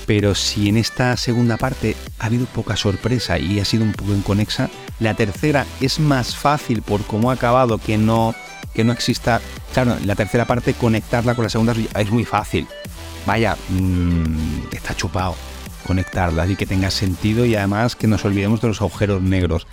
pero 0.06 0.36
si 0.36 0.70
en 0.70 0.78
esta 0.78 1.18
segunda 1.18 1.58
parte 1.58 1.96
ha 2.20 2.28
habido 2.28 2.46
poca 2.46 2.76
sorpresa 2.76 3.40
y 3.40 3.60
ha 3.60 3.66
sido 3.66 3.84
un 3.84 3.94
poco 3.94 4.14
inconexa, 4.14 4.70
la 5.00 5.16
tercera 5.16 5.66
es 5.82 6.00
más 6.00 6.36
fácil 6.36 6.82
por 6.84 7.04
cómo 7.06 7.32
ha 7.32 7.34
acabado 7.34 7.80
que 7.80 7.98
no, 7.98 8.36
que 8.74 8.84
no 8.84 8.94
exista. 8.94 9.42
Claro, 9.74 9.98
la 10.06 10.16
tercera 10.16 10.46
parte 10.46 10.76
conectarla 10.76 11.36
con 11.36 11.44
la 11.44 11.50
segunda 11.50 11.74
es 11.96 12.12
muy 12.12 12.24
fácil. 12.24 12.68
Vaya, 13.26 13.58
mm, 13.70 14.74
está 14.74 14.96
chupado 14.96 15.36
conectarla 15.88 16.46
y 16.46 16.56
que 16.56 16.66
tenga 16.66 16.92
sentido 16.92 17.46
y 17.46 17.56
además 17.56 17.96
que 17.96 18.08
nos 18.08 18.26
olvidemos 18.26 18.62
de 18.62 18.68
los 18.68 18.82
agujeros 18.82 19.22
negros 19.22 19.68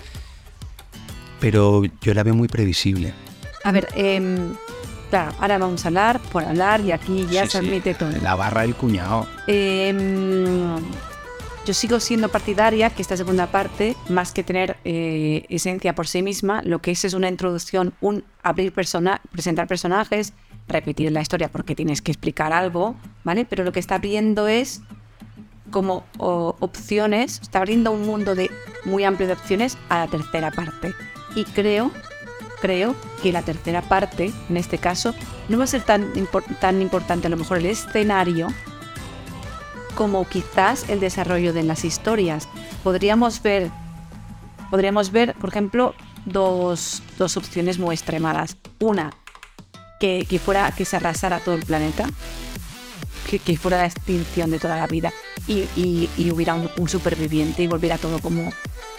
pero 1.44 1.82
yo 2.00 2.14
la 2.14 2.22
veo 2.22 2.34
muy 2.34 2.48
previsible. 2.48 3.12
A 3.64 3.70
ver, 3.70 3.88
em, 3.94 4.54
claro, 5.10 5.32
ahora 5.38 5.58
vamos 5.58 5.84
a 5.84 5.88
hablar 5.88 6.18
por 6.32 6.42
hablar 6.42 6.80
y 6.80 6.90
aquí 6.90 7.26
ya 7.30 7.46
se 7.46 7.58
admite 7.58 7.92
todo. 7.92 8.12
La 8.22 8.34
barra 8.34 8.62
del 8.62 8.74
cuñado. 8.74 9.26
Em, 9.46 10.74
yo 11.66 11.74
sigo 11.74 12.00
siendo 12.00 12.30
partidaria 12.30 12.88
que 12.88 13.02
esta 13.02 13.18
segunda 13.18 13.48
parte, 13.48 13.94
más 14.08 14.32
que 14.32 14.42
tener 14.42 14.78
eh, 14.86 15.44
esencia 15.50 15.94
por 15.94 16.06
sí 16.06 16.22
misma, 16.22 16.62
lo 16.62 16.80
que 16.80 16.92
es 16.92 17.04
es 17.04 17.12
una 17.12 17.28
introducción, 17.28 17.92
un 18.00 18.24
abrir 18.42 18.72
persona, 18.72 19.20
presentar 19.30 19.66
personajes, 19.66 20.32
repetir 20.66 21.12
la 21.12 21.20
historia 21.20 21.50
porque 21.50 21.74
tienes 21.74 22.00
que 22.00 22.10
explicar 22.10 22.54
algo, 22.54 22.96
¿vale? 23.22 23.44
Pero 23.44 23.64
lo 23.64 23.72
que 23.72 23.80
está 23.80 23.96
abriendo 23.96 24.48
es 24.48 24.80
como 25.70 26.06
opciones, 26.16 27.40
está 27.42 27.58
abriendo 27.58 27.90
un 27.90 28.06
mundo 28.06 28.34
de 28.34 28.50
muy 28.86 29.04
amplio 29.04 29.26
de 29.26 29.34
opciones 29.34 29.76
a 29.90 29.98
la 29.98 30.06
tercera 30.06 30.50
parte 30.50 30.94
y 31.34 31.44
creo, 31.44 31.90
creo 32.60 32.94
que 33.22 33.32
la 33.32 33.42
tercera 33.42 33.82
parte, 33.82 34.32
en 34.48 34.56
este 34.56 34.78
caso, 34.78 35.14
no 35.48 35.58
va 35.58 35.64
a 35.64 35.68
ser 35.68 35.82
tan, 35.82 36.12
tan 36.60 36.82
importante 36.82 37.26
a 37.26 37.30
lo 37.30 37.36
mejor 37.36 37.58
el 37.58 37.66
escenario 37.66 38.48
como 39.94 40.28
quizás 40.28 40.88
el 40.88 41.00
desarrollo 41.00 41.52
de 41.52 41.62
las 41.62 41.84
historias. 41.84 42.48
Podríamos 42.82 43.42
ver, 43.42 43.70
podríamos 44.70 45.12
ver, 45.12 45.34
por 45.34 45.50
ejemplo, 45.50 45.94
dos, 46.24 47.02
dos 47.18 47.36
opciones 47.36 47.78
muy 47.78 47.94
extremadas. 47.94 48.56
Una, 48.80 49.12
que, 50.00 50.26
que, 50.28 50.38
fuera 50.38 50.72
que 50.72 50.84
se 50.84 50.96
arrasara 50.96 51.38
todo 51.40 51.54
el 51.54 51.64
planeta, 51.64 52.08
que, 53.24 53.56
fuera 53.56 53.78
la 53.78 53.86
extinción 53.86 54.50
de 54.50 54.58
toda 54.58 54.76
la 54.76 54.86
vida 54.86 55.12
y, 55.46 55.66
y, 55.76 56.30
hubiera 56.30 56.54
un, 56.54 56.88
superviviente 56.88 57.62
y 57.62 57.66
volviera 57.66 57.98
todo 57.98 58.20
como 58.20 58.50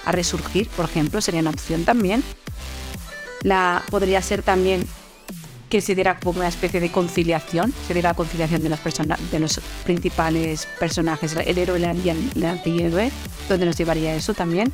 a 0.06 0.12
resurgir, 0.12 0.68
por 0.70 0.86
ejemplo, 0.86 1.22
sería 1.22 1.42
una 1.42 1.50
opción 1.50 1.84
también. 1.86 2.24
La, 3.44 3.84
podría 3.92 4.22
ser 4.22 4.42
también 4.42 4.86
que 5.70 5.82
se 5.82 5.96
diera 5.96 6.20
como 6.20 6.40
una 6.40 6.48
especie 6.48 6.80
de 6.80 6.92
conciliación, 6.92 7.74
se 7.88 7.94
diera 7.94 8.10
la 8.12 8.16
conciliación 8.16 8.62
de 8.62 8.70
los, 8.70 8.80
persona- 8.80 9.18
de 9.32 9.40
los 9.40 9.60
principales 9.84 10.68
personajes, 10.80 11.36
el 11.36 11.58
héroe 11.58 11.80
y 11.80 12.10
el, 12.10 12.32
el 12.36 12.46
antihéroe, 12.46 13.12
¿dónde 13.50 13.66
nos 13.66 13.76
llevaría 13.78 14.16
eso 14.16 14.34
también? 14.34 14.72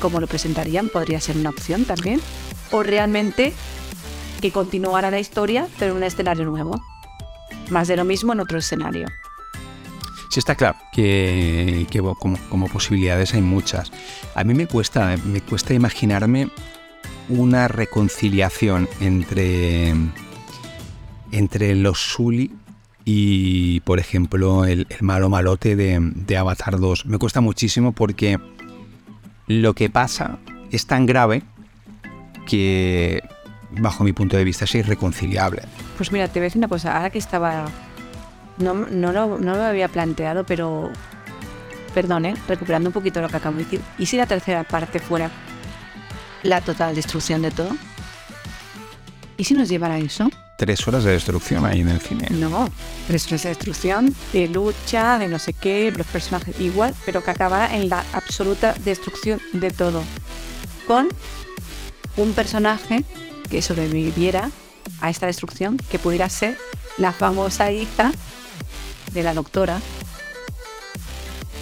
¿Cómo 0.00 0.20
lo 0.20 0.26
presentarían? 0.26 0.88
Podría 0.88 1.20
ser 1.20 1.36
una 1.36 1.50
opción 1.50 1.84
también. 1.84 2.20
O 2.70 2.82
realmente 2.82 3.52
que 4.40 4.50
continuara 4.50 5.10
la 5.10 5.20
historia, 5.20 5.68
pero 5.78 5.92
en 5.92 5.98
un 5.98 6.02
escenario 6.04 6.44
nuevo. 6.44 6.80
Más 7.70 7.88
de 7.88 7.96
lo 7.96 8.04
mismo 8.04 8.32
en 8.32 8.40
otro 8.40 8.58
escenario. 8.58 9.06
Sí, 10.32 10.38
está 10.38 10.54
claro 10.54 10.78
que, 10.92 11.86
que, 11.90 12.00
como, 12.00 12.38
como 12.48 12.66
posibilidades 12.68 13.34
hay 13.34 13.42
muchas. 13.42 13.92
A 14.34 14.44
mí 14.44 14.54
me 14.54 14.66
cuesta, 14.66 15.14
me 15.26 15.42
cuesta 15.42 15.74
imaginarme 15.74 16.48
una 17.28 17.68
reconciliación 17.68 18.88
entre, 19.02 19.94
entre 21.32 21.74
los 21.74 21.98
Sully 21.98 22.50
y, 23.04 23.80
por 23.80 23.98
ejemplo, 23.98 24.64
el, 24.64 24.86
el 24.88 25.02
malo 25.02 25.28
malote 25.28 25.76
de, 25.76 25.98
de 26.00 26.36
Avatar 26.38 26.80
2. 26.80 27.04
Me 27.04 27.18
cuesta 27.18 27.42
muchísimo 27.42 27.92
porque 27.92 28.38
lo 29.48 29.74
que 29.74 29.90
pasa 29.90 30.38
es 30.70 30.86
tan 30.86 31.04
grave 31.04 31.42
que, 32.46 33.22
bajo 33.72 34.02
mi 34.02 34.14
punto 34.14 34.38
de 34.38 34.44
vista, 34.44 34.64
es 34.64 34.74
irreconciliable. 34.76 35.64
Pues 35.98 36.10
mira, 36.10 36.26
te 36.28 36.40
voy 36.40 36.44
a 36.44 36.46
decir 36.46 36.58
una 36.58 36.68
cosa, 36.68 36.96
ahora 36.96 37.10
que 37.10 37.18
estaba... 37.18 37.66
No, 38.62 38.74
no, 38.74 39.12
lo, 39.12 39.38
no 39.38 39.54
lo 39.54 39.62
había 39.62 39.88
planteado, 39.88 40.44
pero... 40.44 40.90
Perdón, 41.94 42.24
¿eh? 42.24 42.34
recuperando 42.48 42.88
un 42.88 42.92
poquito 42.94 43.20
lo 43.20 43.28
que 43.28 43.36
acabo 43.36 43.58
de 43.58 43.64
decir. 43.64 43.80
¿Y 43.98 44.06
si 44.06 44.16
la 44.16 44.26
tercera 44.26 44.64
parte 44.64 44.98
fuera 44.98 45.30
la 46.42 46.62
total 46.62 46.94
destrucción 46.94 47.42
de 47.42 47.50
todo? 47.50 47.76
¿Y 49.36 49.44
si 49.44 49.54
nos 49.54 49.68
llevara 49.68 49.94
a 49.94 49.98
eso? 49.98 50.30
Tres 50.56 50.86
horas 50.86 51.04
de 51.04 51.12
destrucción 51.12 51.66
ahí 51.66 51.80
en 51.80 51.88
el 51.88 52.00
cine. 52.00 52.28
No, 52.30 52.68
tres 53.08 53.26
horas 53.26 53.42
de 53.42 53.48
destrucción, 53.50 54.14
de 54.32 54.48
lucha, 54.48 55.18
de 55.18 55.28
no 55.28 55.38
sé 55.38 55.52
qué, 55.52 55.92
los 55.94 56.06
personajes 56.06 56.58
igual, 56.60 56.94
pero 57.04 57.22
que 57.22 57.30
acabara 57.30 57.74
en 57.76 57.88
la 57.88 58.04
absoluta 58.12 58.74
destrucción 58.84 59.40
de 59.52 59.70
todo. 59.70 60.02
Con 60.86 61.08
un 62.16 62.32
personaje 62.32 63.04
que 63.50 63.60
sobreviviera 63.60 64.50
a 65.00 65.10
esta 65.10 65.26
destrucción, 65.26 65.76
que 65.90 65.98
pudiera 65.98 66.28
ser 66.28 66.56
la 66.98 67.12
famosa 67.12 67.72
hija 67.72 68.12
de 69.12 69.22
la 69.22 69.34
doctora. 69.34 69.80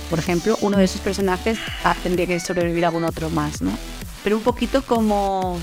Por 0.09 0.19
ejemplo, 0.19 0.59
uno 0.61 0.77
de 0.77 0.85
esos 0.85 1.01
personajes 1.01 1.59
tendría 2.03 2.27
que 2.27 2.41
sobrevivir 2.41 2.85
algún 2.85 3.05
otro 3.05 3.31
más, 3.31 3.63
¿no? 3.63 3.71
Pero 4.25 4.37
un 4.37 4.43
poquito 4.43 4.83
como 4.83 5.59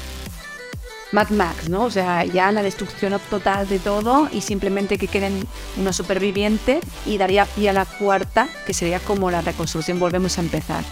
Mad 1.12 1.30
Max, 1.30 1.70
¿no? 1.70 1.84
O 1.84 1.92
sea, 1.92 2.26
ya 2.26 2.52
la 2.52 2.64
destrucción 2.64 3.20
total 3.30 3.68
de 3.68 3.80
todo 3.80 4.30
y 4.32 4.42
simplemente 4.42 4.98
que 4.98 5.08
queden 5.08 5.46
unos 5.78 5.96
supervivientes 5.96 6.84
y 7.06 7.18
daría 7.18 7.46
pie 7.46 7.70
a 7.70 7.74
la 7.74 7.86
cuarta, 7.86 8.48
que 8.66 8.74
sería 8.74 9.00
como 9.00 9.32
la 9.32 9.42
reconstrucción, 9.42 10.00
volvemos 10.00 10.38
a 10.38 10.42
empezar. 10.42 10.84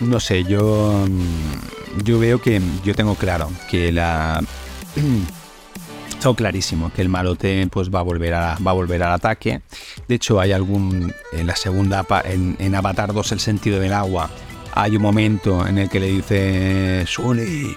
No 0.00 0.18
sé, 0.18 0.44
yo, 0.44 1.04
mm, 1.08 2.02
yo 2.04 2.18
veo 2.18 2.40
que 2.40 2.60
yo 2.84 2.94
tengo 2.94 3.14
claro 3.14 3.50
que 3.70 3.92
la 3.92 4.42
tengo 6.22 6.36
clarísimo 6.36 6.92
que 6.92 7.02
el 7.02 7.08
malote 7.08 7.66
pues 7.70 7.90
va 7.90 7.98
a 7.98 8.02
volver 8.02 8.34
a 8.34 8.56
va 8.64 8.70
a 8.70 8.74
volver 8.74 9.02
al 9.02 9.12
ataque. 9.12 9.62
De 10.06 10.14
hecho, 10.14 10.38
hay 10.38 10.52
algún 10.52 11.12
en 11.32 11.46
la 11.46 11.56
segunda 11.56 12.06
en, 12.24 12.56
en 12.60 12.74
Avatar 12.74 13.12
2 13.12 13.32
el 13.32 13.40
sentido 13.40 13.80
del 13.80 13.92
agua. 13.92 14.30
Hay 14.74 14.96
un 14.96 15.02
momento 15.02 15.66
en 15.66 15.78
el 15.78 15.90
que 15.90 16.00
le 16.00 16.06
dice 16.06 17.04
Sully, 17.06 17.76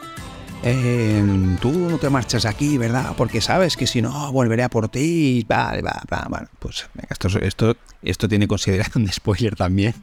eh, 0.64 1.24
tú 1.60 1.72
no 1.72 1.98
te 1.98 2.10
marchas 2.10 2.46
aquí, 2.46 2.78
¿verdad? 2.78 3.14
Porque 3.18 3.42
sabes 3.42 3.76
que 3.76 3.88
si 3.88 4.02
no 4.02 4.32
volveré 4.32 4.64
a 4.64 4.70
por 4.70 4.90
ti. 4.90 5.44
Vale, 5.48 5.82
va, 5.82 6.04
va, 6.12 6.28
bueno, 6.30 6.48
pues 6.60 6.88
esto, 7.10 7.28
esto, 7.40 7.76
esto 8.04 8.30
tiene 8.30 8.48
consideración 8.48 9.06
de 9.06 9.12
spoiler 9.12 9.56
también. 9.56 9.96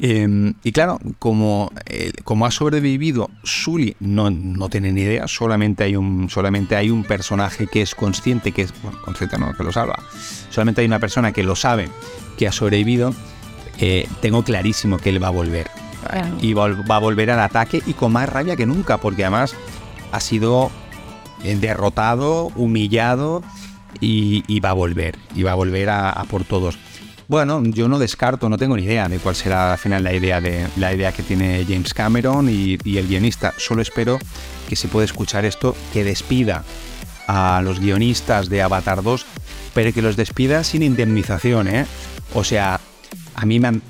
Eh, 0.00 0.52
y 0.62 0.72
claro, 0.72 1.00
como, 1.18 1.72
eh, 1.86 2.12
como 2.22 2.46
ha 2.46 2.50
sobrevivido 2.52 3.30
Sully, 3.42 3.96
no, 3.98 4.30
no 4.30 4.68
tiene 4.68 4.92
ni 4.92 5.00
idea, 5.00 5.26
solamente 5.26 5.82
hay, 5.84 5.96
un, 5.96 6.30
solamente 6.30 6.76
hay 6.76 6.90
un 6.90 7.02
personaje 7.02 7.66
que 7.66 7.82
es 7.82 7.94
consciente, 7.96 8.52
que 8.52 8.62
es, 8.62 8.72
bueno, 8.82 8.98
consciente 9.04 9.38
no, 9.38 9.52
que 9.56 9.64
lo 9.64 9.72
salva, 9.72 9.98
solamente 10.50 10.82
hay 10.82 10.86
una 10.86 11.00
persona 11.00 11.32
que 11.32 11.42
lo 11.42 11.56
sabe, 11.56 11.88
que 12.36 12.46
ha 12.46 12.52
sobrevivido, 12.52 13.12
eh, 13.80 14.06
tengo 14.22 14.44
clarísimo 14.44 14.98
que 14.98 15.10
él 15.10 15.22
va 15.22 15.28
a 15.28 15.30
volver. 15.30 15.68
Claro. 16.08 16.36
Y 16.40 16.52
vol- 16.54 16.88
va 16.88 16.96
a 16.96 17.00
volver 17.00 17.30
al 17.32 17.40
ataque 17.40 17.82
y 17.84 17.92
con 17.94 18.12
más 18.12 18.28
rabia 18.28 18.54
que 18.54 18.66
nunca, 18.66 18.98
porque 18.98 19.24
además 19.24 19.56
ha 20.12 20.20
sido 20.20 20.70
eh, 21.42 21.56
derrotado, 21.56 22.52
humillado 22.54 23.42
y, 24.00 24.44
y 24.46 24.60
va 24.60 24.70
a 24.70 24.74
volver, 24.74 25.18
y 25.34 25.42
va 25.42 25.52
a 25.52 25.54
volver 25.56 25.90
a, 25.90 26.10
a 26.10 26.22
por 26.24 26.44
todos. 26.44 26.78
Bueno, 27.28 27.62
yo 27.62 27.88
no 27.88 27.98
descarto, 27.98 28.48
no 28.48 28.56
tengo 28.56 28.74
ni 28.74 28.84
idea 28.84 29.06
de 29.06 29.18
cuál 29.18 29.36
será 29.36 29.72
al 29.72 29.78
final 29.78 30.02
la 30.02 30.14
idea, 30.14 30.40
de, 30.40 30.66
la 30.78 30.94
idea 30.94 31.12
que 31.12 31.22
tiene 31.22 31.62
James 31.68 31.92
Cameron 31.92 32.48
y, 32.48 32.78
el 32.96 33.06
guionista. 33.06 33.52
Solo 33.58 33.82
espero 33.82 34.18
que 34.66 34.76
se 34.76 34.88
pueda 34.88 35.04
escuchar 35.04 35.44
esto, 35.44 35.76
que 35.92 36.04
despida 36.04 36.64
a 37.26 37.60
los 37.62 37.80
guionistas 37.80 38.48
de 38.48 38.62
Avatar 38.62 39.02
2, 39.02 39.26
pero 39.74 39.92
que 39.92 40.00
los 40.00 40.16
despida 40.16 40.64
sin 40.64 40.82
indemnización, 40.82 41.68
¿eh? 41.68 41.84
O 42.32 42.44
sea, 42.44 42.80
a 43.34 43.44
mí 43.44 43.60
me 43.60 43.68
han... 43.68 43.82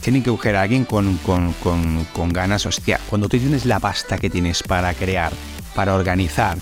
Tienen 0.00 0.22
que 0.22 0.30
coger 0.30 0.56
a 0.56 0.62
alguien 0.62 0.86
con, 0.86 1.18
con, 1.18 1.52
con, 1.62 2.06
con 2.14 2.30
ganas, 2.30 2.64
hostia, 2.64 2.98
cuando 3.10 3.28
tú 3.28 3.36
tienes 3.36 3.66
la 3.66 3.80
pasta 3.80 4.16
que 4.16 4.30
tienes 4.30 4.62
para 4.62 4.94
crear, 4.94 5.30
para 5.74 5.94
organizar 5.94 6.56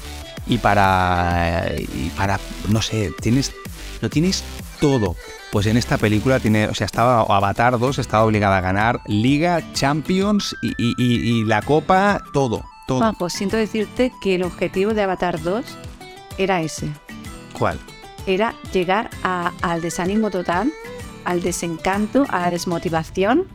y 0.48 0.58
para, 0.58 1.66
y 1.78 2.10
para 2.16 2.40
no 2.68 2.82
sé, 2.82 3.12
tienes, 3.20 3.52
lo 4.00 4.10
tienes 4.10 4.42
todo. 4.80 5.14
Pues 5.52 5.66
en 5.66 5.76
esta 5.76 5.98
película 5.98 6.38
tiene, 6.38 6.66
o 6.68 6.74
sea, 6.74 6.84
estaba 6.84 7.22
Avatar 7.22 7.78
2, 7.78 7.98
estaba 7.98 8.24
obligada 8.24 8.58
a 8.58 8.60
ganar 8.60 9.00
Liga, 9.06 9.60
Champions 9.72 10.54
y, 10.62 10.68
y- 10.78 10.94
y- 10.96 11.40
y 11.40 11.44
la 11.44 11.60
Copa, 11.62 12.20
todo, 12.32 12.64
todo. 12.86 12.98
Juanjo, 13.00 13.28
siento 13.28 13.56
decirte 13.56 14.12
que 14.22 14.36
el 14.36 14.44
objetivo 14.44 14.94
de 14.94 15.02
Avatar 15.02 15.40
2 15.42 15.64
era 16.38 16.62
ese. 16.62 16.88
¿Cuál? 17.58 17.80
Era 18.26 18.54
llegar 18.72 19.10
a- 19.24 19.50
al 19.62 19.80
desánimo 19.80 20.30
total, 20.30 20.72
al 21.24 21.42
desencanto, 21.42 22.26
a 22.28 22.40
la 22.42 22.50
desmotivación, 22.52 23.46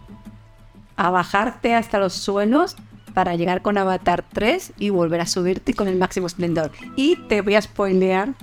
a 0.97 1.09
bajarte 1.11 1.75
hasta 1.75 1.97
los 1.97 2.13
suelos 2.13 2.75
para 3.13 3.35
llegar 3.35 3.61
con 3.61 3.77
Avatar 3.77 4.25
3 4.33 4.73
y 4.77 4.89
volver 4.89 5.21
a 5.21 5.25
subirte 5.25 5.73
con 5.73 5.87
el 5.87 5.95
máximo 5.97 6.27
esplendor. 6.27 6.71
Y 6.97 7.15
te 7.29 7.39
voy 7.41 7.55
a 7.55 7.61
spoilear 7.61 8.33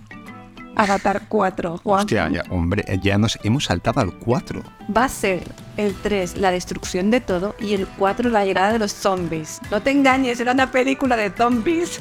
Avatar 0.76 1.22
4, 1.28 1.78
Juan. 1.78 2.00
Hostia, 2.00 2.28
ya, 2.30 2.42
hombre, 2.50 2.84
ya 3.02 3.18
nos 3.18 3.38
hemos 3.42 3.64
saltado 3.64 4.00
al 4.00 4.12
4. 4.12 4.62
Va 4.96 5.04
a 5.04 5.08
ser 5.08 5.42
el 5.76 5.94
3 5.94 6.36
la 6.38 6.50
destrucción 6.50 7.10
de 7.10 7.20
todo 7.20 7.54
y 7.60 7.74
el 7.74 7.86
4 7.86 8.30
la 8.30 8.44
llegada 8.44 8.72
de 8.72 8.78
los 8.78 8.92
zombies. 8.92 9.60
No 9.70 9.82
te 9.82 9.90
engañes, 9.90 10.40
era 10.40 10.52
una 10.52 10.70
película 10.70 11.16
de 11.16 11.30
zombies. 11.30 12.00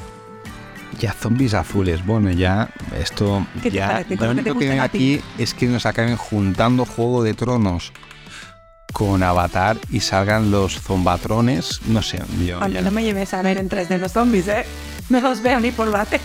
Ya 0.98 1.12
zombies 1.12 1.54
azules, 1.54 2.04
bueno, 2.06 2.30
ya 2.30 2.68
esto 2.98 3.46
¿Qué 3.62 3.70
te 3.70 3.76
ya 3.78 3.88
parece? 3.88 4.16
lo 4.16 4.20
¿Cómo 4.20 4.34
que 4.36 4.42
te 4.42 4.50
único 4.52 4.58
que 4.60 4.70
ti? 4.72 4.78
aquí 4.78 5.20
es 5.38 5.54
que 5.54 5.66
nos 5.66 5.86
acaben 5.86 6.16
juntando 6.16 6.84
Juego 6.84 7.22
de 7.22 7.34
Tronos 7.34 7.92
con 8.92 9.22
Avatar 9.22 9.78
y 9.90 10.00
salgan 10.00 10.50
los 10.50 10.78
zombatrones, 10.80 11.80
no 11.86 12.02
sé, 12.02 12.20
yo 12.46 12.60
ya- 12.68 12.82
no 12.82 12.90
me 12.90 13.02
lleves 13.02 13.32
a 13.32 13.40
ver 13.40 13.56
en 13.56 13.68
3 13.70 13.88
de 13.88 13.98
los 13.98 14.12
zombies, 14.12 14.46
¿eh? 14.48 14.64
No 15.12 15.20
los 15.20 15.42
veo 15.42 15.60
ni 15.60 15.70
por 15.70 15.88
la 15.88 16.04
tele. 16.06 16.22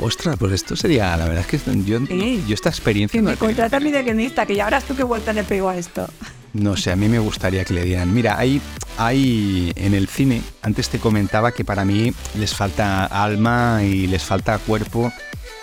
Ostras, 0.00 0.36
pues 0.38 0.52
esto 0.52 0.76
sería, 0.76 1.16
la 1.16 1.24
verdad 1.26 1.44
es 1.48 1.62
que 1.64 1.82
yo, 1.84 1.98
Sí. 2.06 2.44
yo 2.46 2.54
esta 2.54 2.68
experiencia 2.68 3.18
Que 3.18 3.22
no, 3.24 3.30
me 3.30 3.36
contrata 3.36 3.80
mi 3.80 3.90
guionista, 3.90 4.44
que 4.46 4.54
ya 4.54 4.66
verás 4.66 4.84
tú 4.84 4.94
qué 4.94 5.02
vuelta 5.02 5.32
le 5.32 5.44
pego 5.44 5.68
a 5.68 5.76
esto. 5.76 6.06
No 6.52 6.76
sé, 6.76 6.92
a 6.92 6.96
mí 6.96 7.08
me 7.08 7.18
gustaría 7.18 7.64
que 7.64 7.72
le 7.72 7.84
dieran. 7.84 8.12
Mira, 8.12 8.38
hay, 8.38 8.60
hay 8.98 9.72
en 9.76 9.94
el 9.94 10.06
cine, 10.08 10.42
antes 10.60 10.90
te 10.90 10.98
comentaba 10.98 11.52
que 11.52 11.64
para 11.64 11.84
mí 11.84 12.12
les 12.38 12.54
falta 12.54 13.06
alma 13.06 13.80
y 13.82 14.06
les 14.06 14.22
falta 14.22 14.58
cuerpo. 14.58 15.10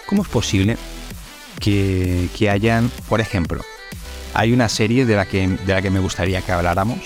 ¿Cómo 0.07 0.23
es 0.23 0.27
posible 0.29 0.77
que, 1.59 2.27
que 2.37 2.49
hayan, 2.49 2.89
por 3.07 3.21
ejemplo, 3.21 3.61
hay 4.33 4.51
una 4.53 4.69
serie 4.69 5.05
de 5.05 5.15
la 5.15 5.25
que, 5.27 5.47
de 5.47 5.73
la 5.73 5.81
que 5.83 5.91
me 5.91 5.99
gustaría 5.99 6.41
que 6.41 6.51
habláramos 6.51 6.97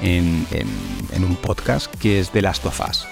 en, 0.00 0.46
en- 0.50 0.68
en 1.14 1.24
un 1.24 1.36
podcast 1.36 1.92
que 1.96 2.20
es 2.20 2.30
The 2.30 2.42
Last 2.42 2.64
of 2.66 2.80
Us. 2.88 3.06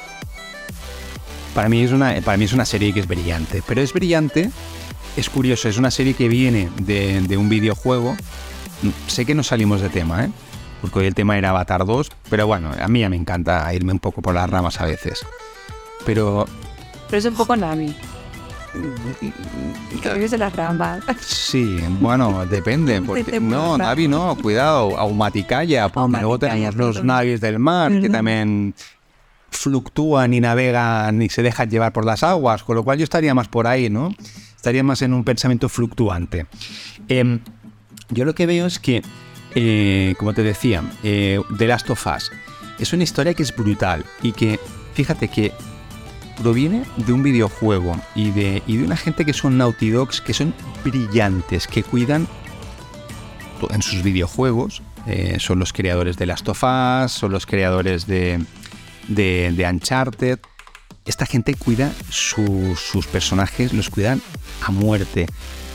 Para 1.57 1.69
mí, 1.69 1.83
es 1.83 1.91
una, 1.91 2.21
para 2.21 2.37
mí 2.37 2.45
es 2.45 2.53
una 2.53 2.65
serie 2.65 2.93
que 2.93 3.01
es 3.01 3.09
brillante, 3.09 3.65
pero 3.67 3.81
es 3.81 3.93
brillante, 3.93 4.53
es 5.17 5.29
curioso, 5.29 5.69
es 5.69 5.77
una 5.77 5.91
serie 5.91 6.15
que 6.15 6.29
viene 6.29 6.69
de, 6.83 7.21
de 7.23 7.37
un 7.37 7.49
videojuego 7.49 8.17
sé 9.07 9.25
que 9.25 9.35
no 9.35 9.43
salimos 9.43 9.81
de 9.81 9.89
tema, 9.89 10.25
¿eh? 10.25 10.31
Porque 10.81 10.99
hoy 10.99 11.07
el 11.07 11.15
tema 11.15 11.39
era 11.39 11.51
Avatar 11.51 11.85
2, 11.85 12.11
pero 12.29 12.47
bueno, 12.47 12.71
a 12.79 12.89
mí 12.89 13.01
ya 13.01 13.09
me 13.09 13.17
encanta 13.17 13.73
irme 13.73 13.93
un 13.93 13.99
poco 13.99 14.21
por 14.23 14.35
las 14.35 14.49
ramas 14.49 14.81
a 14.81 14.85
veces. 14.85 15.25
Pero 16.05 16.47
Pero 17.09 17.19
es 17.19 17.25
un 17.25 17.35
poco 17.35 17.57
Nami. 17.57 17.95
Que 20.03 20.11
en 20.11 20.39
las 20.39 20.55
ramas. 20.55 21.03
sí, 21.21 21.79
bueno, 22.01 22.45
depende. 22.45 23.01
Porque, 23.07 23.41
no. 23.41 23.79
Navi 23.79 24.07
no, 24.07 24.37
cuidado, 24.37 24.99
Aumaticaya, 24.99 25.89
porque 25.89 26.19
luego 26.19 26.39
tenemos 26.39 26.75
los 26.75 27.03
navis 27.03 27.41
del 27.41 27.59
mar, 27.59 28.01
que 28.01 28.11
también... 28.11 28.75
fluctúan 29.57 30.35
y 30.35 30.41
navegan 30.41 31.21
y 31.23 31.29
se 31.29 31.43
dejan 31.43 31.71
llevar 31.71 31.93
por 31.93 32.05
las 32.05 32.23
aguas, 32.23 32.63
con 32.63 32.77
lo 32.77 32.85
cual 32.85 32.99
yo 32.99 33.05
estaría 33.05 33.35
más 33.35 33.49
por 33.49 33.67
ahí, 33.67 33.91
¿no? 33.91 34.15
Estaría 34.55 34.83
más 34.83 35.03
en 35.03 35.13
un 35.13 35.25
pensamiento 35.25 35.69
fluctuante. 35.69 36.47
Em, 37.09 37.41
yo 38.11 38.25
lo 38.25 38.35
que 38.35 38.47
veo 38.47 38.67
es 38.67 38.79
que, 38.79 39.03
eh, 39.55 40.15
como 40.19 40.35
te 40.35 40.43
decía, 40.43 40.83
eh, 41.03 41.41
The 41.59 41.67
Last 41.67 41.91
of 41.91 42.07
Us 42.07 42.31
es 42.79 42.93
una 42.93 43.05
historia 43.05 43.35
que 43.35 43.43
es 43.43 43.55
brutal 43.55 44.05
y 44.23 44.33
que, 44.33 44.61
fíjate 44.95 45.29
que 45.29 45.53
proviene 46.43 46.85
de 46.97 47.13
un 47.13 47.23
videojuego 47.23 47.99
y 48.15 48.31
de, 48.31 48.63
y 48.67 48.77
de 48.77 48.85
una 48.85 48.97
gente 48.97 49.25
que 49.25 49.33
son 49.33 49.57
Naughty 49.57 49.91
Dogs, 49.91 50.21
que 50.21 50.35
son 50.35 50.55
brillantes, 50.85 51.67
que 51.67 51.83
cuidan 51.83 52.29
en 53.71 53.83
sus 53.83 54.03
videojuegos. 54.03 54.83
Eh, 55.07 55.37
son 55.39 55.59
los 55.59 55.73
creadores 55.73 56.17
de 56.17 56.27
Last 56.27 56.49
of 56.49 56.63
Us, 56.63 57.13
son 57.13 57.33
los 57.33 57.47
creadores 57.47 58.07
de, 58.07 58.41
de, 59.09 59.67
Uncharted. 59.71 60.39
Esta 61.05 61.27
gente 61.27 61.55
cuida 61.55 61.93
sus 62.11 63.07
personajes, 63.07 63.73
los 63.73 63.91
cuidan 63.91 64.21
a 64.63 64.71
muerte. 64.71 65.27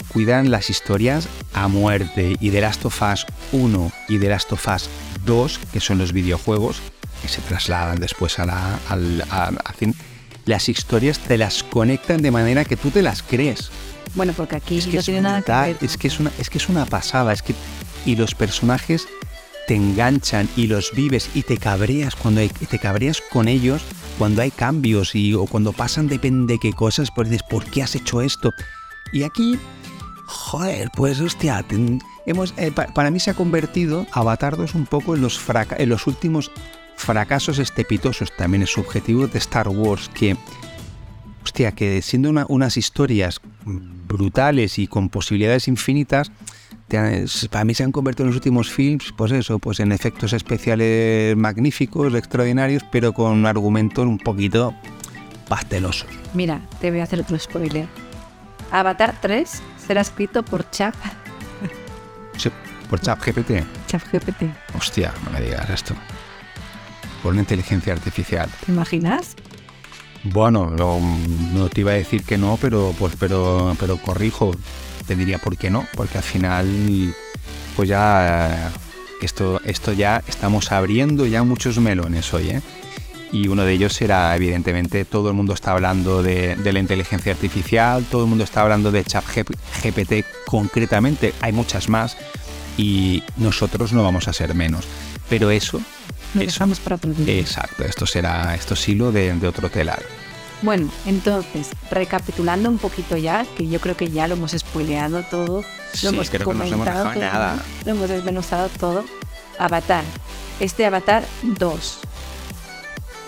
Cuidan 0.09 0.51
las 0.51 0.69
historias 0.69 1.27
a 1.53 1.67
muerte. 1.67 2.35
Y 2.39 2.49
de 2.49 2.61
Last 2.61 2.85
of 2.85 3.01
Us 3.01 3.25
1 3.53 3.91
y 4.09 4.17
de 4.17 4.29
Last 4.29 4.51
of 4.51 4.67
Us 4.67 4.89
2, 5.25 5.59
que 5.71 5.79
son 5.79 5.97
los 5.97 6.11
videojuegos, 6.11 6.81
que 7.21 7.29
se 7.29 7.41
trasladan 7.41 7.99
después 7.99 8.39
a 8.39 8.45
la, 8.45 8.79
al, 8.89 9.23
las 10.45 10.69
historias 10.69 11.19
te 11.19 11.37
las 11.37 11.63
conectan 11.63 12.21
de 12.21 12.31
manera 12.31 12.65
que 12.65 12.75
tú 12.75 12.89
te 12.89 13.01
las 13.01 13.23
crees. 13.23 13.69
Bueno, 14.15 14.33
porque 14.35 14.57
aquí 14.57 14.79
es 14.79 14.87
que 14.87 14.97
no 14.97 15.03
tiene 15.03 15.21
nada 15.21 15.41
que 15.41 15.51
ver. 15.51 15.77
Es 15.81 15.97
que 15.97 16.07
es 16.07 16.19
una, 16.19 16.31
es 16.39 16.49
que 16.49 16.57
es 16.57 16.67
una 16.67 16.85
pasada, 16.85 17.31
es 17.31 17.41
que 17.41 17.55
y 18.05 18.15
los 18.15 18.33
personajes 18.35 19.07
te 19.71 19.77
enganchan 19.77 20.49
y 20.57 20.67
los 20.67 20.91
vives 20.91 21.29
y 21.33 21.43
te 21.43 21.55
cabreas 21.55 22.17
cuando 22.17 22.41
hay, 22.41 22.49
te 22.49 22.77
cabreas 22.77 23.21
con 23.31 23.47
ellos 23.47 23.81
cuando 24.17 24.41
hay 24.41 24.51
cambios 24.51 25.15
y 25.15 25.33
o 25.33 25.45
cuando 25.45 25.71
pasan 25.71 26.09
depende 26.09 26.55
de 26.55 26.59
qué 26.59 26.73
cosas, 26.73 27.09
pues 27.15 27.29
dices, 27.29 27.47
¿por 27.49 27.63
qué 27.63 27.81
has 27.81 27.95
hecho 27.95 28.19
esto? 28.19 28.53
Y 29.13 29.23
aquí, 29.23 29.57
joder, 30.25 30.89
pues 30.93 31.21
hostia, 31.21 31.65
hemos, 32.25 32.53
eh, 32.57 32.73
para 32.73 33.11
mí 33.11 33.21
se 33.21 33.31
ha 33.31 33.33
convertido 33.33 34.05
Avatar 34.11 34.57
2 34.57 34.75
un 34.75 34.87
poco 34.87 35.15
en 35.15 35.21
los, 35.21 35.39
en 35.77 35.87
los 35.87 36.05
últimos 36.05 36.51
fracasos 36.97 37.57
estepitosos, 37.57 38.35
también 38.35 38.63
es 38.63 38.71
subjetivo 38.71 39.27
de 39.27 39.37
Star 39.37 39.69
Wars, 39.69 40.09
que, 40.13 40.35
hostia, 41.45 41.71
que 41.71 42.01
siendo 42.01 42.29
unas 42.49 42.75
historias 42.75 43.39
brutales 43.63 44.79
y 44.79 44.87
con 44.87 45.07
posibilidades 45.07 45.69
infinitas, 45.69 46.29
para 47.49 47.65
mí 47.65 47.73
se 47.73 47.83
han 47.83 47.91
convertido 47.91 48.25
en 48.25 48.29
los 48.29 48.35
últimos 48.35 48.69
films, 48.69 49.13
pues 49.15 49.31
eso, 49.31 49.59
pues 49.59 49.79
en 49.79 49.91
efectos 49.91 50.33
especiales 50.33 51.35
magníficos, 51.37 52.13
extraordinarios, 52.13 52.83
pero 52.91 53.13
con 53.13 53.45
argumentos 53.45 54.05
un 54.05 54.17
poquito 54.17 54.73
pastelosos. 55.47 56.09
Mira, 56.33 56.61
te 56.79 56.91
voy 56.91 56.99
a 56.99 57.03
hacer 57.03 57.21
otro 57.21 57.37
spoiler. 57.37 57.87
Avatar 58.71 59.15
3 59.21 59.61
será 59.85 60.01
escrito 60.01 60.43
por 60.43 60.69
Chap. 60.71 60.95
¿Por 62.89 62.99
Chap 62.99 63.21
GPT? 63.23 63.63
Chap 63.87 64.01
GPT. 64.11 64.43
Hostia, 64.75 65.13
no 65.23 65.31
me 65.31 65.41
digas 65.41 65.69
esto. 65.69 65.93
Por 67.23 67.31
una 67.31 67.41
inteligencia 67.41 67.93
artificial. 67.93 68.49
¿Te 68.65 68.71
imaginas? 68.71 69.35
Bueno, 70.23 70.69
no, 70.69 71.69
te 71.69 71.81
iba 71.81 71.91
a 71.91 71.95
decir 71.95 72.23
que 72.23 72.37
no, 72.37 72.57
pero 72.61 72.93
pues 72.99 73.15
pero 73.19 73.75
pero 73.79 73.97
corrijo, 73.97 74.51
te 75.05 75.15
diría 75.15 75.37
por 75.37 75.57
qué 75.57 75.69
no, 75.69 75.87
porque 75.95 76.17
al 76.17 76.23
final 76.23 77.13
pues 77.75 77.89
ya 77.89 78.71
esto 79.21 79.61
esto 79.65 79.93
ya 79.93 80.23
estamos 80.27 80.71
abriendo 80.71 81.25
ya 81.25 81.43
muchos 81.43 81.79
melones 81.79 82.33
hoy, 82.33 82.49
¿eh? 82.49 82.61
Y 83.33 83.47
uno 83.47 83.63
de 83.63 83.71
ellos 83.71 84.01
era, 84.01 84.35
evidentemente, 84.35 85.05
todo 85.05 85.29
el 85.29 85.35
mundo 85.35 85.53
está 85.53 85.71
hablando 85.71 86.21
de, 86.21 86.57
de 86.57 86.73
la 86.73 86.79
inteligencia 86.79 87.31
artificial, 87.31 88.03
todo 88.11 88.23
el 88.23 88.29
mundo 88.29 88.43
está 88.43 88.61
hablando 88.61 88.91
de 88.91 89.05
chat 89.05 89.23
GPT 89.25 90.25
concretamente, 90.45 91.33
hay 91.39 91.53
muchas 91.53 91.87
más 91.87 92.17
y 92.77 93.23
nosotros 93.37 93.93
no 93.93 94.03
vamos 94.03 94.27
a 94.27 94.33
ser 94.33 94.53
menos. 94.53 94.85
Pero 95.29 95.49
eso 95.49 95.81
lo 96.33 96.41
dejamos 96.41 96.79
para 96.79 96.95
otro 96.95 97.13
Exacto, 97.27 97.83
esto 97.83 98.05
será 98.05 98.55
esto 98.55 98.73
es 98.73 98.89
hilo 98.89 99.11
de, 99.11 99.31
otro 99.47 99.69
telar. 99.69 100.01
Bueno, 100.61 100.89
entonces, 101.05 101.69
recapitulando 101.89 102.69
un 102.69 102.77
poquito 102.77 103.17
ya, 103.17 103.45
que 103.57 103.67
yo 103.67 103.79
creo 103.79 103.97
que 103.97 104.11
ya 104.11 104.27
lo 104.27 104.35
hemos 104.35 104.51
spoileado 104.51 105.23
todo, 105.23 105.63
lo 106.03 106.09
hemos 106.09 106.29
comentado 106.29 107.11
hemos 107.11 107.17
nada. 107.17 107.63
lo 107.83 107.91
hemos 107.91 108.09
desmenuzado 108.09 108.69
todo. 108.79 109.03
Avatar, 109.57 110.03
este 110.59 110.85
Avatar 110.85 111.23
2. 111.43 111.99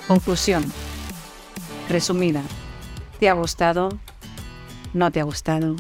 Conclusión, 0.07 0.63
resumida, 1.89 2.41
¿te 3.19 3.29
ha 3.29 3.33
gustado? 3.33 3.89
¿No 4.93 5.11
te 5.11 5.19
ha 5.19 5.23
gustado? 5.23 5.75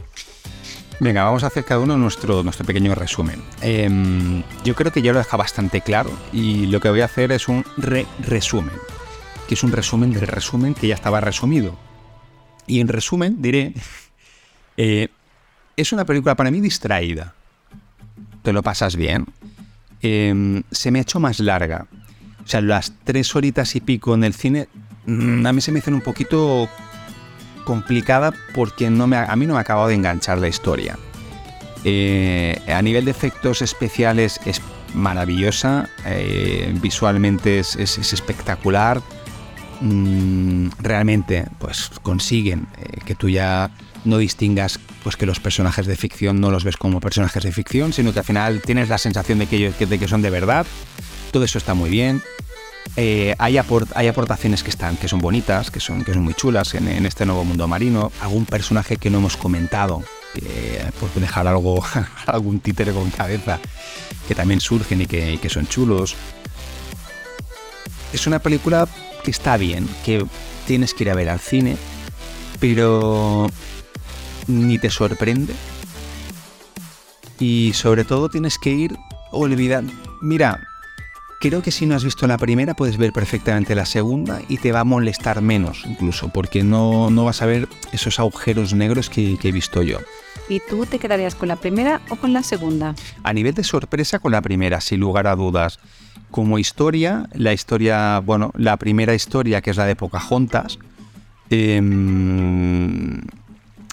Venga, 0.99 1.23
vamos 1.23 1.43
a 1.43 1.47
hacer 1.47 1.65
cada 1.65 1.81
uno 1.81 1.97
nuestro, 1.97 2.43
nuestro 2.43 2.65
pequeño 2.65 2.95
resumen. 2.95 3.43
Em, 3.61 4.43
yo 4.63 4.73
creo 4.73 4.91
que 4.91 5.01
ya 5.01 5.11
lo 5.11 5.19
deja 5.19 5.37
bastante 5.37 5.81
claro 5.81 6.11
y 6.31 6.67
lo 6.67 6.79
que 6.79 6.89
voy 6.89 7.01
a 7.01 7.05
hacer 7.05 7.31
es 7.31 7.47
un 7.47 7.65
re-resumen, 7.77 8.73
es 9.53 9.63
un 9.63 9.71
resumen 9.71 10.11
del 10.11 10.27
resumen 10.27 10.73
que 10.73 10.87
ya 10.87 10.95
estaba 10.95 11.21
resumido. 11.21 11.77
Y 12.67 12.79
en 12.79 12.87
resumen 12.87 13.41
diré, 13.41 13.73
eh, 14.77 15.09
es 15.75 15.91
una 15.91 16.05
película 16.05 16.35
para 16.35 16.51
mí 16.51 16.61
distraída. 16.61 17.33
Te 18.41 18.53
lo 18.53 18.61
pasas 18.61 18.95
bien. 18.95 19.25
Em, 20.01 20.63
se 20.71 20.91
me 20.91 20.99
ha 20.99 21.01
hecho 21.01 21.19
más 21.19 21.39
larga. 21.39 21.87
O 22.43 22.47
sea, 22.47 22.61
las 22.61 22.93
tres 23.03 23.35
horitas 23.35 23.75
y 23.75 23.81
pico 23.81 24.13
en 24.13 24.23
el 24.23 24.33
cine, 24.33 24.67
mm, 25.05 25.45
a 25.45 25.53
mí 25.53 25.61
se 25.61 25.71
me 25.71 25.79
hacen 25.79 25.93
un 25.93 26.01
poquito 26.01 26.69
complicada 27.63 28.33
porque 28.53 28.89
no 28.89 29.07
me, 29.07 29.15
a 29.15 29.35
mí 29.35 29.45
no 29.45 29.53
me 29.53 29.59
ha 29.59 29.61
acabado 29.61 29.87
de 29.87 29.95
enganchar 29.95 30.39
la 30.39 30.49
historia. 30.49 30.97
Eh, 31.85 32.61
a 32.67 32.81
nivel 32.81 33.05
de 33.05 33.11
efectos 33.11 33.61
especiales 33.61 34.39
es 34.45 34.61
maravillosa, 34.93 35.89
eh, 36.05 36.73
visualmente 36.81 37.59
es, 37.59 37.75
espectacular. 37.77 39.01
Mm, 39.83 40.69
realmente, 40.79 41.45
pues 41.59 41.91
consiguen 42.01 42.67
eh, 42.77 43.01
que 43.05 43.15
tú 43.15 43.27
ya 43.27 43.69
no 44.05 44.17
distingas 44.17 44.79
pues 45.03 45.17
que 45.17 45.25
los 45.25 45.41
personajes 45.41 45.87
de 45.87 45.97
ficción 45.97 46.39
no 46.39 46.51
los 46.51 46.63
ves 46.63 46.77
como 46.77 47.01
personajes 47.01 47.43
de 47.43 47.51
ficción, 47.51 47.91
sino 47.91 48.13
que 48.13 48.19
al 48.19 48.25
final 48.25 48.61
tienes 48.61 48.87
la 48.87 48.97
sensación 48.97 49.39
de 49.39 49.47
que, 49.47 49.57
ellos, 49.57 49.77
de 49.77 49.99
que 49.99 50.07
son 50.07 50.21
de 50.21 50.29
verdad. 50.29 50.65
Todo 51.31 51.43
eso 51.43 51.57
está 51.57 51.73
muy 51.73 51.89
bien. 51.89 52.21
Eh, 52.95 53.35
hay, 53.39 53.57
aportaciones 53.57 54.63
que 54.63 54.69
están, 54.69 54.95
que 54.95 55.09
son 55.09 55.19
bonitas, 55.19 55.69
que 55.69 55.81
son, 55.81 56.05
que 56.05 56.13
son 56.13 56.23
muy 56.23 56.33
chulas 56.33 56.75
en, 56.75 57.05
este 57.05 57.25
nuevo 57.25 57.43
mundo 57.43 57.67
marino. 57.67 58.09
Algún 58.21 58.45
personaje 58.45 58.95
que 58.95 59.09
no 59.09 59.17
hemos 59.17 59.35
comentado, 59.35 60.01
por 61.01 61.13
dejar 61.15 61.45
algo, 61.47 61.83
algún 62.25 62.61
títere 62.61 62.93
con 62.93 63.09
cabeza, 63.11 63.59
que 64.29 64.35
también 64.35 64.61
surgen 64.61 65.01
y 65.01 65.07
que, 65.07 65.39
que 65.41 65.49
son 65.49 65.67
chulos. 65.67 66.15
Es 68.13 68.27
una 68.27 68.39
película 68.39 68.87
que 69.23 69.31
está 69.31 69.57
bien, 69.57 69.87
que 70.05 70.25
tienes 70.67 70.93
que 70.93 71.05
ir 71.05 71.09
a 71.09 71.15
ver 71.15 71.29
al 71.29 71.39
cine, 71.39 71.77
pero 72.59 73.47
ni 74.47 74.77
te 74.77 74.89
sorprende. 74.89 75.53
Y 77.39 77.71
sobre 77.73 78.03
todo 78.03 78.29
tienes 78.29 78.57
que 78.57 78.69
ir 78.69 78.97
olvidando. 79.31 79.91
Mira, 80.21 80.61
Creo 81.43 81.61
que 81.61 81.71
si 81.71 81.85
no 81.85 81.93
has 81.93 82.05
visto 82.05 82.25
la 82.25 82.37
primera 82.37 82.73
puedes 82.73 82.95
ver 82.95 83.11
perfectamente 83.11 83.75
la 83.75 83.85
segunda 83.85 84.39
y 84.47 84.59
te 84.59 84.71
va 84.71 84.79
a 84.79 84.83
molestar 84.85 85.41
menos 85.41 85.83
incluso, 85.85 86.29
porque 86.29 86.63
no, 86.63 87.09
no 87.09 87.25
vas 87.25 87.41
a 87.41 87.45
ver 87.45 87.67
esos 87.91 88.17
agujeros 88.17 88.73
negros 88.73 89.09
que, 89.09 89.37
he 89.43 89.51
visto 89.51 89.81
yo. 89.83 89.97
¿Y 90.47 90.61
tú 90.61 90.85
te 90.85 90.99
quedarías 90.99 91.35
con 91.35 91.49
la 91.49 91.57
primera 91.57 91.99
o 92.07 92.15
con 92.15 92.31
la 92.31 92.43
segunda? 92.43 92.95
A 93.23 93.33
nivel 93.33 93.53
de 93.55 93.65
sorpresa 93.65 94.19
con 94.19 94.31
la 94.31 94.41
primera, 94.41 94.79
sin 94.79 95.01
lugar 95.01 95.27
a 95.27 95.35
dudas. 95.35 95.81
Como 96.33 96.57
historia, 96.57 97.29
la 97.33 97.53
historia, 97.53 98.17
bueno, 98.17 98.51
la 98.57 98.77
primera 98.77 99.13
historia 99.13 99.61
que 99.61 99.69
es 99.69 99.77
la 99.77 99.85
de 99.85 99.95
Pocahontas, 99.95 100.79
eh, 101.51 101.79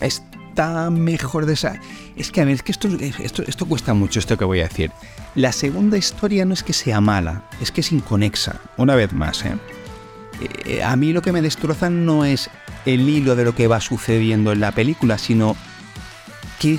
está 0.01 0.89
mejor 0.89 1.45
de 1.45 1.53
esa... 1.53 1.79
Es 2.17 2.31
que 2.31 2.41
a 2.41 2.47
ver, 2.47 2.55
es 2.55 2.63
que 2.63 2.73
esto, 2.73 2.89
esto, 2.89 3.43
esto 3.47 3.67
cuesta 3.67 3.93
mucho 3.93 4.19
esto 4.21 4.39
que 4.39 4.47
voy 4.47 4.61
a 4.61 4.69
decir. 4.69 4.91
La 5.35 5.53
segunda 5.53 5.99
historia 5.99 6.47
no 6.47 6.55
es 6.55 6.63
que 6.63 6.73
sea 6.73 7.03
mala, 7.03 7.45
es 7.61 7.71
que 7.71 7.83
es 7.83 7.93
inconexa, 7.93 8.59
una 8.79 8.95
vez 8.95 9.13
más. 9.13 9.45
¿eh? 9.45 9.53
Eh, 10.65 10.83
a 10.83 10.97
mí 10.97 11.13
lo 11.13 11.21
que 11.21 11.33
me 11.33 11.43
destroza 11.43 11.91
no 11.91 12.25
es 12.25 12.49
el 12.87 13.07
hilo 13.07 13.37
de 13.37 13.45
lo 13.45 13.55
que 13.55 13.67
va 13.67 13.83
sucediendo 13.83 14.51
en 14.53 14.61
la 14.61 14.73
película, 14.73 15.19
sino 15.19 15.59
qué, 16.61 16.79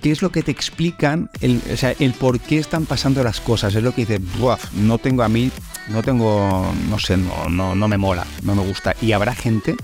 qué 0.00 0.10
es 0.10 0.22
lo 0.22 0.30
que 0.30 0.42
te 0.42 0.50
explican, 0.50 1.28
el, 1.40 1.60
o 1.70 1.76
sea, 1.76 1.94
el 1.98 2.14
por 2.14 2.40
qué 2.40 2.58
están 2.58 2.86
pasando 2.86 3.22
las 3.22 3.40
cosas. 3.40 3.74
Es 3.74 3.82
lo 3.82 3.94
que 3.94 4.06
dice, 4.06 4.20
no 4.74 4.98
tengo 4.98 5.22
a 5.24 5.28
mí, 5.28 5.50
no 5.88 6.02
tengo, 6.02 6.72
no 6.88 6.98
sé, 6.98 7.18
no, 7.18 7.50
no, 7.50 7.74
no 7.74 7.88
me 7.88 7.98
mola, 7.98 8.26
no 8.42 8.54
me 8.54 8.62
gusta. 8.62 8.94
Y 9.02 9.12
habrá 9.12 9.34
gente, 9.34 9.76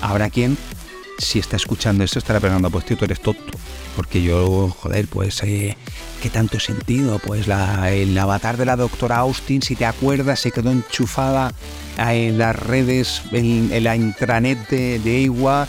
habrá 0.00 0.30
quien, 0.30 0.56
si 1.18 1.38
está 1.40 1.56
escuchando 1.56 2.04
esto, 2.04 2.18
estará 2.20 2.40
pensando, 2.40 2.70
pues 2.70 2.86
tío, 2.86 2.96
tú 2.96 3.04
eres 3.04 3.20
tonto 3.20 3.58
porque 3.96 4.22
yo, 4.22 4.74
joder, 4.80 5.08
pues, 5.08 5.42
eh, 5.42 5.76
¿qué 6.22 6.30
tanto 6.30 6.60
sentido? 6.60 7.18
Pues 7.18 7.46
el 7.48 8.16
avatar 8.16 8.56
de 8.56 8.64
la 8.64 8.76
doctora 8.76 9.18
Austin, 9.18 9.62
si 9.62 9.76
te 9.76 9.84
acuerdas, 9.84 10.40
se 10.40 10.52
quedó 10.52 10.70
enchufada 10.70 11.52
en 11.98 12.38
las 12.38 12.56
redes, 12.56 13.22
en, 13.32 13.82
la 13.82 13.96
intranet 13.96 14.68
de, 14.68 15.00
de 15.00 15.60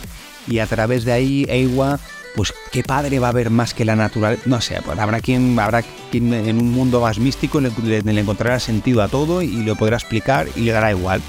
y 0.48 0.58
a 0.60 0.66
través 0.66 1.04
de 1.04 1.12
ahí, 1.12 1.46
Ewa 1.48 2.00
pues 2.34 2.54
qué 2.70 2.82
padre 2.82 3.18
va 3.18 3.28
a 3.28 3.30
haber 3.30 3.50
más 3.50 3.74
que 3.74 3.84
la 3.84 3.96
naturaleza. 3.96 4.42
No 4.46 4.60
sé, 4.60 4.80
pues 4.84 4.98
habrá 4.98 5.20
quien, 5.20 5.58
habrá 5.58 5.82
quien 6.10 6.32
en 6.32 6.58
un 6.58 6.72
mundo 6.72 7.00
más 7.00 7.18
místico 7.18 7.60
le, 7.60 7.70
encontrará 7.98 8.60
sentido 8.60 9.02
a 9.02 9.08
todo 9.08 9.42
y 9.42 9.62
lo 9.64 9.76
podrá 9.76 9.96
explicar 9.96 10.48
y 10.56 10.60
le 10.60 10.72
dará 10.72 10.90
igual. 10.90 11.20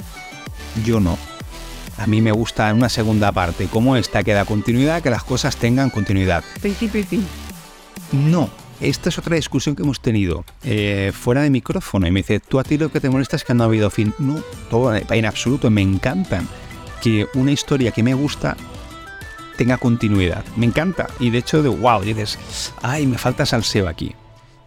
Yo 0.86 1.00
no. 1.00 1.18
A 1.98 2.08
mí 2.08 2.22
me 2.22 2.32
gusta 2.32 2.70
en 2.70 2.78
una 2.78 2.90
segunda 2.90 3.32
parte, 3.32 3.68
como 3.68 3.96
esta 3.96 4.24
que 4.24 4.34
da 4.34 4.46
continuidad, 4.46 5.04
que 5.04 5.10
las 5.10 5.24
cosas 5.24 5.56
tengan 5.58 5.90
continuidad. 5.90 6.44
Principio 6.60 7.02
y 7.02 7.04
fin. 7.04 7.28
No, 8.12 8.50
esta 8.82 9.10
es 9.10 9.18
otra 9.18 9.36
discusión 9.36 9.76
que 9.76 9.84
hemos 9.84 10.00
tenido 10.00 10.44
eh, 10.64 11.12
fuera 11.14 11.42
de 11.42 11.50
micrófono. 11.50 12.08
Y 12.08 12.12
me 12.12 12.22
dice, 12.22 12.40
tú 12.40 12.60
a 12.60 12.64
ti 12.64 12.78
lo 12.78 12.92
que 12.92 13.00
te 13.00 13.10
molesta 13.10 13.36
es 13.36 13.44
que 13.44 13.54
no 13.54 13.64
ha 13.64 13.68
habido 13.68 13.90
fin. 13.90 14.14
No, 14.18 14.42
todo 14.70 14.94
en 14.96 15.26
absoluto. 15.26 15.70
Me 15.70 15.82
encantan 15.82 16.48
que 17.02 17.28
una 17.36 17.52
historia 17.52 17.92
que 17.92 18.04
me 18.04 18.14
gusta 18.14 18.58
tenga 19.64 19.78
continuidad. 19.78 20.44
Me 20.58 20.66
encanta. 20.66 21.08
Y 21.22 21.30
de 21.30 21.38
hecho, 21.38 21.64
de 21.64 21.70
wow, 21.70 22.02
dices, 22.02 22.38
ay, 22.82 23.08
me 23.08 23.18
falta 23.18 23.46
salseo 23.46 23.88
aquí. 23.88 24.14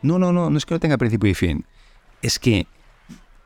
No, 0.00 0.18
no, 0.18 0.32
no, 0.32 0.48
no 0.48 0.56
es 0.56 0.64
que 0.64 0.72
no 0.72 0.80
tenga 0.80 0.96
principio 0.96 1.28
y 1.28 1.34
fin. 1.34 1.66
Es 2.22 2.38
que 2.38 2.66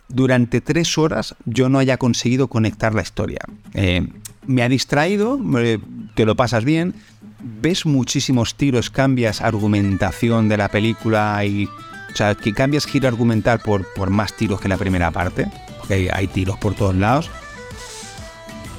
durante 0.07 0.61
tres 0.61 0.97
horas 0.97 1.35
yo 1.47 1.69
no 1.69 1.81
haya 1.81 1.97
conseguido 1.97 2.47
conectar 2.47 2.95
la 2.95 3.03
historia. 3.03 3.41
Eh, 3.75 4.07
me 4.47 4.63
ha 4.63 4.69
distraído, 4.69 5.41
te 6.15 6.25
lo 6.25 6.37
pasas 6.37 6.65
bien, 6.65 6.95
ves 7.41 7.85
muchísimos 7.85 8.55
tiros, 8.55 8.89
cambias 8.89 9.41
argumentación 9.41 10.49
de 10.49 10.57
la 10.57 10.69
película 10.69 11.45
y... 11.45 11.69
O 12.13 12.17
sea, 12.17 12.35
que 12.35 12.53
cambias 12.53 12.87
giro 12.87 13.07
argumental 13.07 13.61
por, 13.61 13.87
por 13.95 14.11
más 14.11 14.37
tiros 14.37 14.61
que 14.61 14.69
la 14.69 14.77
primera 14.77 15.13
parte, 15.13 15.47
porque 15.79 16.11
hay, 16.13 16.27
tiros 16.27 16.59
por 16.59 16.75
todos 16.75 16.95
lados. 16.97 17.31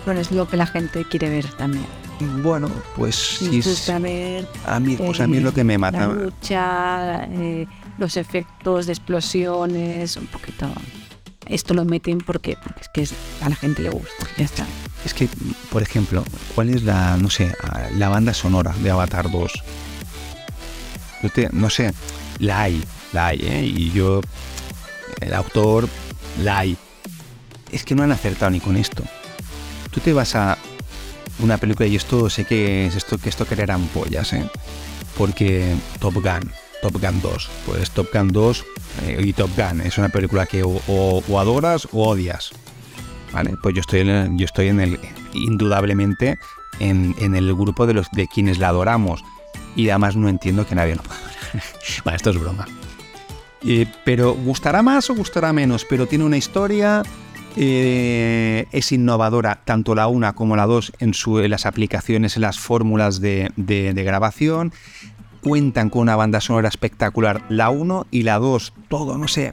Bueno, 0.05 0.19
es 0.19 0.31
lo 0.31 0.49
que 0.49 0.57
la 0.57 0.67
gente 0.67 1.05
quiere 1.05 1.29
ver 1.29 1.45
también. 1.53 2.00
Bueno, 2.21 2.69
pues 2.95 3.15
sí. 3.15 3.61
saber, 3.61 4.47
a 4.65 4.79
mí, 4.79 4.95
pues 4.95 5.19
a 5.19 5.27
mí 5.27 5.37
es 5.37 5.43
lo 5.43 5.53
que 5.53 5.63
me 5.63 5.77
mata. 5.77 6.07
La 6.07 6.13
lucha, 6.13 7.23
eh, 7.25 7.67
los 7.97 8.17
efectos 8.17 8.85
de 8.85 8.93
explosiones, 8.93 10.17
un 10.17 10.27
poquito. 10.27 10.67
Esto 11.47 11.73
lo 11.73 11.83
meten 11.85 12.19
porque, 12.19 12.57
porque 12.63 12.81
es 12.81 12.89
que 12.89 13.45
a 13.45 13.49
la 13.49 13.55
gente 13.55 13.81
le 13.81 13.89
gusta. 13.89 14.27
Ya 14.37 14.45
está. 14.45 14.65
Es 15.03 15.13
que, 15.13 15.27
por 15.71 15.81
ejemplo, 15.81 16.23
¿cuál 16.55 16.69
es 16.69 16.83
la, 16.83 17.17
no 17.17 17.29
sé, 17.29 17.53
la 17.97 18.09
banda 18.09 18.33
sonora 18.33 18.73
de 18.81 18.91
Avatar 18.91 19.31
2? 19.31 19.51
Yo 21.23 21.29
te, 21.29 21.49
no 21.51 21.69
sé, 21.69 21.93
la 22.39 22.61
hay, 22.61 22.83
la 23.11 23.27
hay, 23.27 23.39
¿eh? 23.41 23.65
Y 23.65 23.91
yo, 23.91 24.21
el 25.19 25.33
autor, 25.33 25.89
la 26.43 26.59
hay. 26.59 26.77
Es 27.71 27.83
que 27.83 27.95
no 27.95 28.03
han 28.03 28.11
acertado 28.11 28.51
ni 28.51 28.59
con 28.59 28.77
esto. 28.77 29.03
Tú 29.91 29.99
te 29.99 30.13
vas 30.13 30.35
a 30.35 30.57
una 31.43 31.57
película 31.57 31.87
y 31.87 31.95
esto 31.95 32.29
sé 32.29 32.45
que 32.45 32.85
es 32.87 32.95
esto 32.95 33.17
que 33.17 33.29
esto 33.29 33.45
querer 33.45 33.71
ampollas, 33.71 34.33
¿eh? 34.33 34.49
Porque 35.17 35.75
Top 35.99 36.15
Gun, 36.15 36.51
Top 36.81 36.93
Gun 36.93 37.21
2, 37.21 37.49
pues 37.65 37.91
Top 37.91 38.07
Gun 38.13 38.29
2 38.29 38.65
eh, 39.03 39.21
y 39.23 39.33
Top 39.33 39.49
Gun 39.55 39.81
es 39.81 39.97
una 39.97 40.09
película 40.09 40.45
que 40.45 40.63
o, 40.63 41.39
adoras 41.39 41.87
o 41.91 42.09
odias, 42.09 42.51
¿vale? 43.33 43.55
Pues 43.61 43.75
yo 43.75 43.81
estoy 43.81 44.01
en 44.01 44.09
el, 44.09 44.37
yo 44.37 44.45
estoy 44.45 44.67
en 44.67 44.79
el 44.79 44.99
indudablemente 45.33 46.37
en, 46.79 47.35
el 47.35 47.53
grupo 47.53 47.85
de 47.85 47.93
los 47.93 48.09
de 48.11 48.27
quienes 48.27 48.57
la 48.57 48.69
adoramos 48.69 49.23
y 49.75 49.89
además 49.89 50.15
no 50.15 50.29
entiendo 50.29 50.65
que 50.65 50.75
nadie 50.75 50.95
no 50.95 51.03
pueda 51.03 52.15
esto 52.15 52.29
es 52.31 52.39
broma. 52.39 52.67
Eh, 53.63 53.85
pero 54.03 54.33
gustará 54.33 54.81
más 54.81 55.09
o 55.09 55.15
gustará 55.15 55.53
menos, 55.53 55.85
pero 55.85 56.07
tiene 56.07 56.23
una 56.23 56.37
historia 56.37 57.03
eh, 57.57 58.65
es 58.71 58.91
innovadora 58.91 59.61
tanto 59.65 59.95
la 59.95 60.07
una 60.07 60.33
como 60.33 60.55
la 60.55 60.65
dos 60.65 60.93
en, 60.99 61.13
las 61.49 61.65
aplicaciones, 61.65 62.35
en 62.35 62.43
las 62.43 62.59
fórmulas 62.59 63.19
de, 63.19 63.93
grabación. 64.05 64.73
Cuentan 65.41 65.89
con 65.89 66.03
una 66.03 66.15
banda 66.15 66.39
sonora 66.39 66.67
espectacular, 66.67 67.43
la 67.49 67.71
1 67.71 68.07
y 68.11 68.23
la 68.23 68.37
2, 68.37 68.73
todo, 68.89 69.17
no 69.17 69.27
sé, 69.27 69.51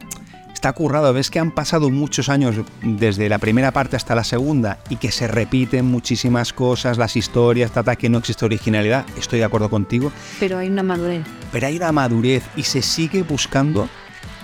está 0.53 0.73
currado. 0.75 1.15
Ves 1.15 1.31
que 1.31 1.39
han 1.39 1.51
pasado 1.51 1.89
muchos 1.89 2.29
años 2.29 2.57
desde 2.83 3.31
la 3.31 3.39
primera 3.39 3.73
parte 3.73 3.97
hasta 3.97 4.15
la 4.15 4.25
segunda 4.25 4.79
y 4.91 4.97
que 4.97 5.11
se 5.11 5.27
repiten 5.29 5.87
muchísimas 5.87 6.53
cosas, 6.53 6.99
las 6.99 7.17
historias, 7.17 7.71
trata 7.73 7.97
que 7.97 8.11
no 8.11 8.19
existe 8.19 8.45
originalidad. 8.45 9.07
Estoy 9.19 9.39
de 9.39 9.47
acuerdo 9.47 9.71
contigo. 9.71 10.13
Pero 10.39 10.59
hay 10.59 10.69
una 10.69 10.83
madurez. 10.83 11.25
Pero 11.53 11.67
hay 11.67 11.77
una 11.77 11.93
madurez 11.93 12.45
y 12.55 12.65
se 12.65 12.83
sigue 12.83 13.23
buscando 13.23 13.89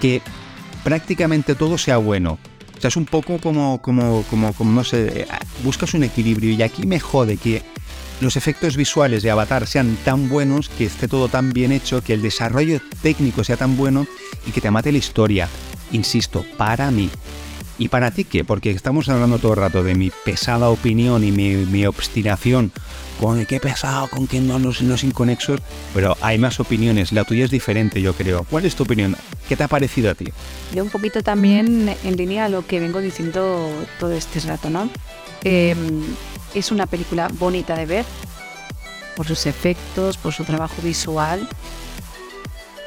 que 0.01 0.23
prácticamente 0.83 1.55
todo 1.55 1.77
sea 1.77 1.99
bueno 1.99 2.39
es 2.89 2.97
un 2.97 3.07
poco 3.07 3.39
como, 3.39 3.81
como, 3.81 4.23
como, 4.31 4.53
como, 4.53 4.73
no 4.73 4.85
sé, 4.85 5.27
buscas 5.63 5.95
un 5.95 6.05
equilibrio 6.05 6.53
y 6.53 6.63
aquí 6.63 6.87
me 6.87 7.01
jode 7.01 7.37
que 7.37 7.63
los 8.21 8.37
efectos 8.37 8.77
visuales 8.77 9.23
de 9.23 9.31
Avatar 9.31 9.67
sean 9.67 9.97
tan 10.05 10.29
buenos, 10.29 10.69
que 10.69 10.85
esté 10.85 11.09
todo 11.09 11.29
tan 11.29 11.53
bien 11.53 11.73
hecho, 11.73 12.03
que 12.03 12.15
el 12.15 12.23
desarrollo 12.23 12.81
técnico 13.03 13.45
sea 13.45 13.57
tan 13.57 13.77
bueno 13.77 14.07
y 14.47 14.53
que 14.53 14.61
te 14.61 14.71
mate 14.71 14.93
la 14.93 14.99
historia. 14.99 15.49
Insisto, 15.93 16.45
para 16.57 16.91
mí. 16.91 17.11
¿Y 17.79 17.89
para 17.89 18.11
ti 18.11 18.25
qué? 18.25 18.45
Porque 18.45 18.71
estamos 18.71 19.09
hablando 19.09 19.39
todo 19.39 19.53
el 19.55 19.59
rato 19.59 19.83
de 19.83 19.95
mi 19.95 20.11
pesada 20.25 20.69
opinión 20.69 21.25
y 21.25 21.33
mi, 21.33 21.55
mi 21.55 21.87
obstinación 21.87 22.73
con 23.21 23.47
qué 23.47 23.61
pesado, 23.61 24.09
con 24.09 24.27
quién 24.27 24.47
no 24.47 24.59
los, 24.59 24.81
los 24.81 25.05
inconexos, 25.05 25.61
pero 25.93 26.17
hay 26.21 26.39
más 26.39 26.61
opiniones. 26.61 27.13
La 27.13 27.25
tuya 27.25 27.45
es 27.45 27.51
diferente, 27.51 28.01
yo 28.01 28.15
creo. 28.15 28.45
¿Cuál 28.49 28.65
es 28.65 28.75
tu 28.75 28.85
opinión? 28.85 29.17
¿Qué 29.49 29.57
te 29.57 29.65
ha 29.65 29.69
parecido 29.69 30.11
a 30.11 30.15
ti? 30.15 30.27
Yo 30.75 30.85
un 30.85 30.91
poquito 30.91 31.23
también 31.23 31.95
en 32.05 32.17
línea 32.17 32.47
a 32.47 32.49
lo 32.49 32.67
que 32.67 32.81
vengo 32.81 33.01
diciendo 33.01 33.71
todo 33.99 34.13
este 34.13 34.41
rato, 34.41 34.71
¿no? 34.71 34.91
Em, 35.43 36.03
es 36.55 36.71
una 36.71 36.87
película 36.87 37.29
bonita 37.33 37.77
de 37.77 37.87
ver 37.87 38.05
por 39.17 39.27
sus 39.27 39.47
efectos, 39.47 40.17
por 40.17 40.33
su 40.33 40.45
trabajo 40.45 40.75
visual. 40.83 41.49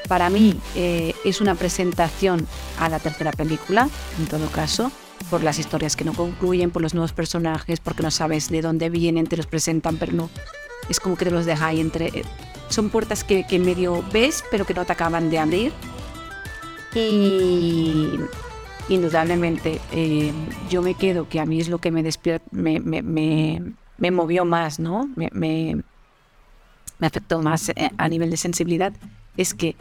Para 0.07 0.29
mí 0.29 0.59
eh, 0.75 1.13
es 1.25 1.41
una 1.41 1.55
presentación 1.55 2.47
a 2.79 2.89
la 2.89 2.99
tercera 2.99 3.31
película, 3.31 3.89
en 4.19 4.27
todo 4.27 4.47
caso 4.47 4.91
por 5.29 5.43
las 5.43 5.59
historias 5.59 5.95
que 5.95 6.05
no 6.05 6.13
concluyen, 6.13 6.71
por 6.71 6.81
los 6.81 6.93
nuevos 6.93 7.11
personajes, 7.11 7.79
porque 7.79 8.03
no 8.03 8.11
sabes 8.11 8.49
de 8.49 8.61
dónde 8.61 8.89
vienen, 8.89 9.27
te 9.27 9.37
los 9.37 9.47
presentan, 9.47 9.97
pero 9.97 10.13
no. 10.13 10.29
Es 10.89 10.99
como 10.99 11.17
que 11.17 11.25
te 11.25 11.31
los 11.31 11.45
deja 11.45 11.67
ahí 11.67 11.81
entre. 11.81 12.07
Eh, 12.07 12.23
son 12.69 12.89
puertas 12.89 13.23
que, 13.23 13.45
que 13.45 13.59
medio 13.59 14.03
ves, 14.11 14.43
pero 14.51 14.65
que 14.65 14.73
no 14.73 14.85
te 14.85 14.93
acaban 14.93 15.29
de 15.29 15.39
abrir. 15.39 15.73
Y 16.95 18.09
indudablemente 18.89 19.81
eh, 19.91 20.31
yo 20.69 20.81
me 20.81 20.93
quedo, 20.93 21.27
que 21.27 21.39
a 21.39 21.45
mí 21.45 21.59
es 21.59 21.67
lo 21.69 21.79
que 21.79 21.91
me 21.91 22.03
despierta, 22.03 22.45
me, 22.51 22.79
me, 22.79 23.01
me, 23.01 24.11
movió 24.11 24.45
más, 24.45 24.79
¿no? 24.79 25.09
Me, 25.15 25.29
me, 25.33 25.83
afectó 27.01 27.41
más 27.41 27.69
eh, 27.69 27.91
a 27.97 28.07
nivel 28.07 28.31
de 28.31 28.37
sensibilidad, 28.37 28.93
es 29.37 29.53
que 29.53 29.75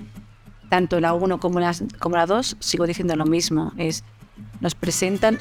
tanto 0.68 1.00
la 1.00 1.14
1 1.14 1.40
como 1.40 1.60
la, 1.60 1.74
como 1.98 2.16
la 2.16 2.26
2, 2.26 2.56
sigo 2.60 2.86
diciendo 2.86 3.16
lo 3.16 3.24
mismo, 3.24 3.72
es 3.76 4.04
nos 4.60 4.74
presentan 4.74 5.38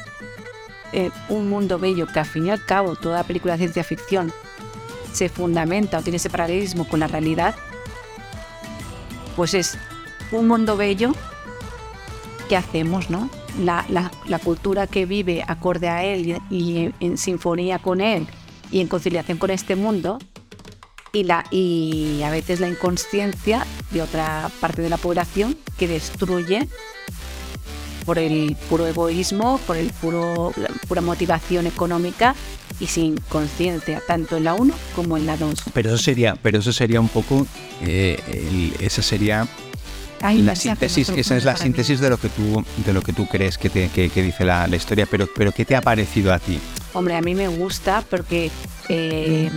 eh, 0.94 1.12
un 1.30 1.50
mundo 1.50 1.80
bello 1.80 2.08
que 2.08 2.20
al 2.20 2.26
fin 2.26 2.48
y 2.48 2.50
al 2.50 2.64
cabo 2.64 2.96
toda 2.96 3.24
película 3.24 3.54
de 3.54 3.60
ciencia 3.60 3.84
ficción 3.84 4.32
se 5.12 5.30
fundamenta 5.30 5.98
o 5.98 6.02
tiene 6.02 6.18
ese 6.18 6.30
paralelismo 6.30 6.88
con 6.88 7.00
la 7.00 7.08
realidad, 7.08 7.56
pues 9.36 9.54
es 9.54 9.78
un 10.32 10.48
mundo 10.48 10.78
bello 10.78 11.14
que 12.50 12.58
hacemos, 12.58 13.10
¿no? 13.10 13.30
La, 13.58 14.40
cultura 14.44 14.86
que 14.86 15.06
vive 15.06 15.44
acorde 15.48 15.88
a 15.88 16.04
él 16.04 16.42
y, 16.50 16.92
en 17.00 17.18
sinfonía 17.18 17.80
con 17.80 18.02
él 18.02 18.28
y 18.70 18.82
en 18.82 18.88
conciliación 18.88 19.38
con 19.38 19.50
este 19.50 19.78
mundo 19.78 20.20
y, 21.16 21.24
la, 21.24 21.46
y 21.50 22.22
a 22.24 22.30
veces 22.30 22.60
la 22.60 22.68
inconsciencia 22.68 23.66
de 23.92 24.02
otra 24.02 24.52
parte 24.60 24.82
de 24.82 24.90
la 24.90 24.98
población 24.98 25.58
que 25.78 25.88
destruye 25.88 26.68
por 28.06 28.20
el 28.20 28.56
puro 28.70 28.86
egoísmo, 28.86 29.58
por 29.66 29.78
el 29.78 29.92
puro, 29.92 30.54
la 30.58 30.68
pura 30.88 31.02
motivación 31.02 31.68
económica 31.68 32.36
y 32.80 32.88
sin 32.88 33.18
conciencia, 33.30 34.02
tanto 34.06 34.38
en 34.38 34.44
la 34.44 34.54
1 34.56 34.74
como 34.94 35.18
en 35.18 35.26
la 35.26 35.38
2. 35.38 35.56
Pero 35.74 35.90
eso 35.90 35.98
sería, 35.98 36.36
pero 36.36 36.60
eso 36.60 36.74
sería 36.74 37.00
un 37.00 37.08
poco, 37.08 37.48
eh, 37.82 38.74
esa 38.82 39.02
sería 39.02 39.48
la 40.22 40.56
síntesis, 40.56 41.10
esa 41.10 41.38
es 41.38 41.46
la 41.46 41.56
síntesis 41.56 42.00
de 42.00 42.10
lo 42.10 42.18
que 42.18 42.28
tú, 42.28 42.64
de 42.86 42.94
lo 42.94 43.02
que 43.02 43.14
tú 43.14 43.26
crees 43.26 43.58
que, 43.58 43.70
te, 43.70 43.90
que, 43.90 44.10
dice 44.22 44.44
la, 44.44 44.68
la, 44.68 44.76
historia, 44.76 45.08
pero, 45.10 45.28
pero 45.34 45.54
¿qué 45.54 45.64
te 45.64 45.76
ha 45.76 45.82
parecido 45.82 46.34
a 46.34 46.40
ti? 46.40 46.60
Hombre, 46.94 47.16
a 47.16 47.22
mí 47.22 47.36
me 47.36 47.48
gusta 47.48 48.04
porque 48.10 48.52
eh, 48.90 49.50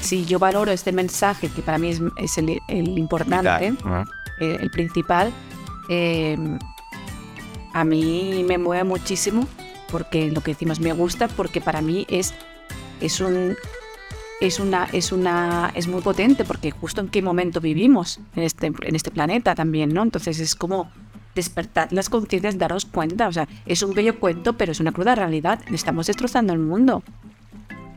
si 0.00 0.24
yo 0.24 0.38
valoro 0.38 0.72
este 0.72 0.92
mensaje, 0.92 1.48
que 1.48 1.62
para 1.62 1.78
mí 1.78 1.90
es, 1.90 2.00
es 2.16 2.38
el, 2.38 2.60
el, 2.68 2.98
importante, 2.98 3.68
el, 3.68 3.76
eh, 4.40 4.58
el 4.60 4.70
principal, 4.70 5.32
eh, 5.88 6.36
a 7.72 7.84
mí 7.84 8.44
me 8.46 8.58
mueve 8.58 8.84
muchísimo 8.84 9.46
porque 9.90 10.30
lo 10.30 10.42
que 10.42 10.52
decimos 10.52 10.80
me 10.80 10.92
gusta 10.92 11.28
porque 11.28 11.60
para 11.60 11.80
mí 11.80 12.06
es, 12.08 12.34
es 13.00 13.20
un 13.20 13.56
es 14.40 14.60
una, 14.60 14.88
es 14.92 15.10
una, 15.10 15.72
es 15.74 15.88
muy 15.88 16.00
potente 16.00 16.44
porque 16.44 16.70
justo 16.70 17.00
en 17.00 17.08
qué 17.08 17.22
momento 17.22 17.60
vivimos 17.60 18.20
en 18.36 18.44
este, 18.44 18.66
en 18.66 18.94
este 18.94 19.10
planeta 19.10 19.54
también, 19.54 19.92
¿no? 19.92 20.02
Entonces 20.02 20.38
es 20.38 20.54
como 20.54 20.90
despertar 21.34 21.92
las 21.92 22.08
conciencias, 22.08 22.56
daros 22.58 22.84
cuenta, 22.84 23.28
o 23.28 23.32
sea, 23.32 23.48
es 23.66 23.82
un 23.82 23.94
bello 23.94 24.18
cuento, 24.20 24.54
pero 24.54 24.72
es 24.72 24.80
una 24.80 24.92
cruda 24.92 25.14
realidad, 25.14 25.60
estamos 25.72 26.06
destrozando 26.06 26.52
el 26.52 26.60
mundo. 26.60 27.02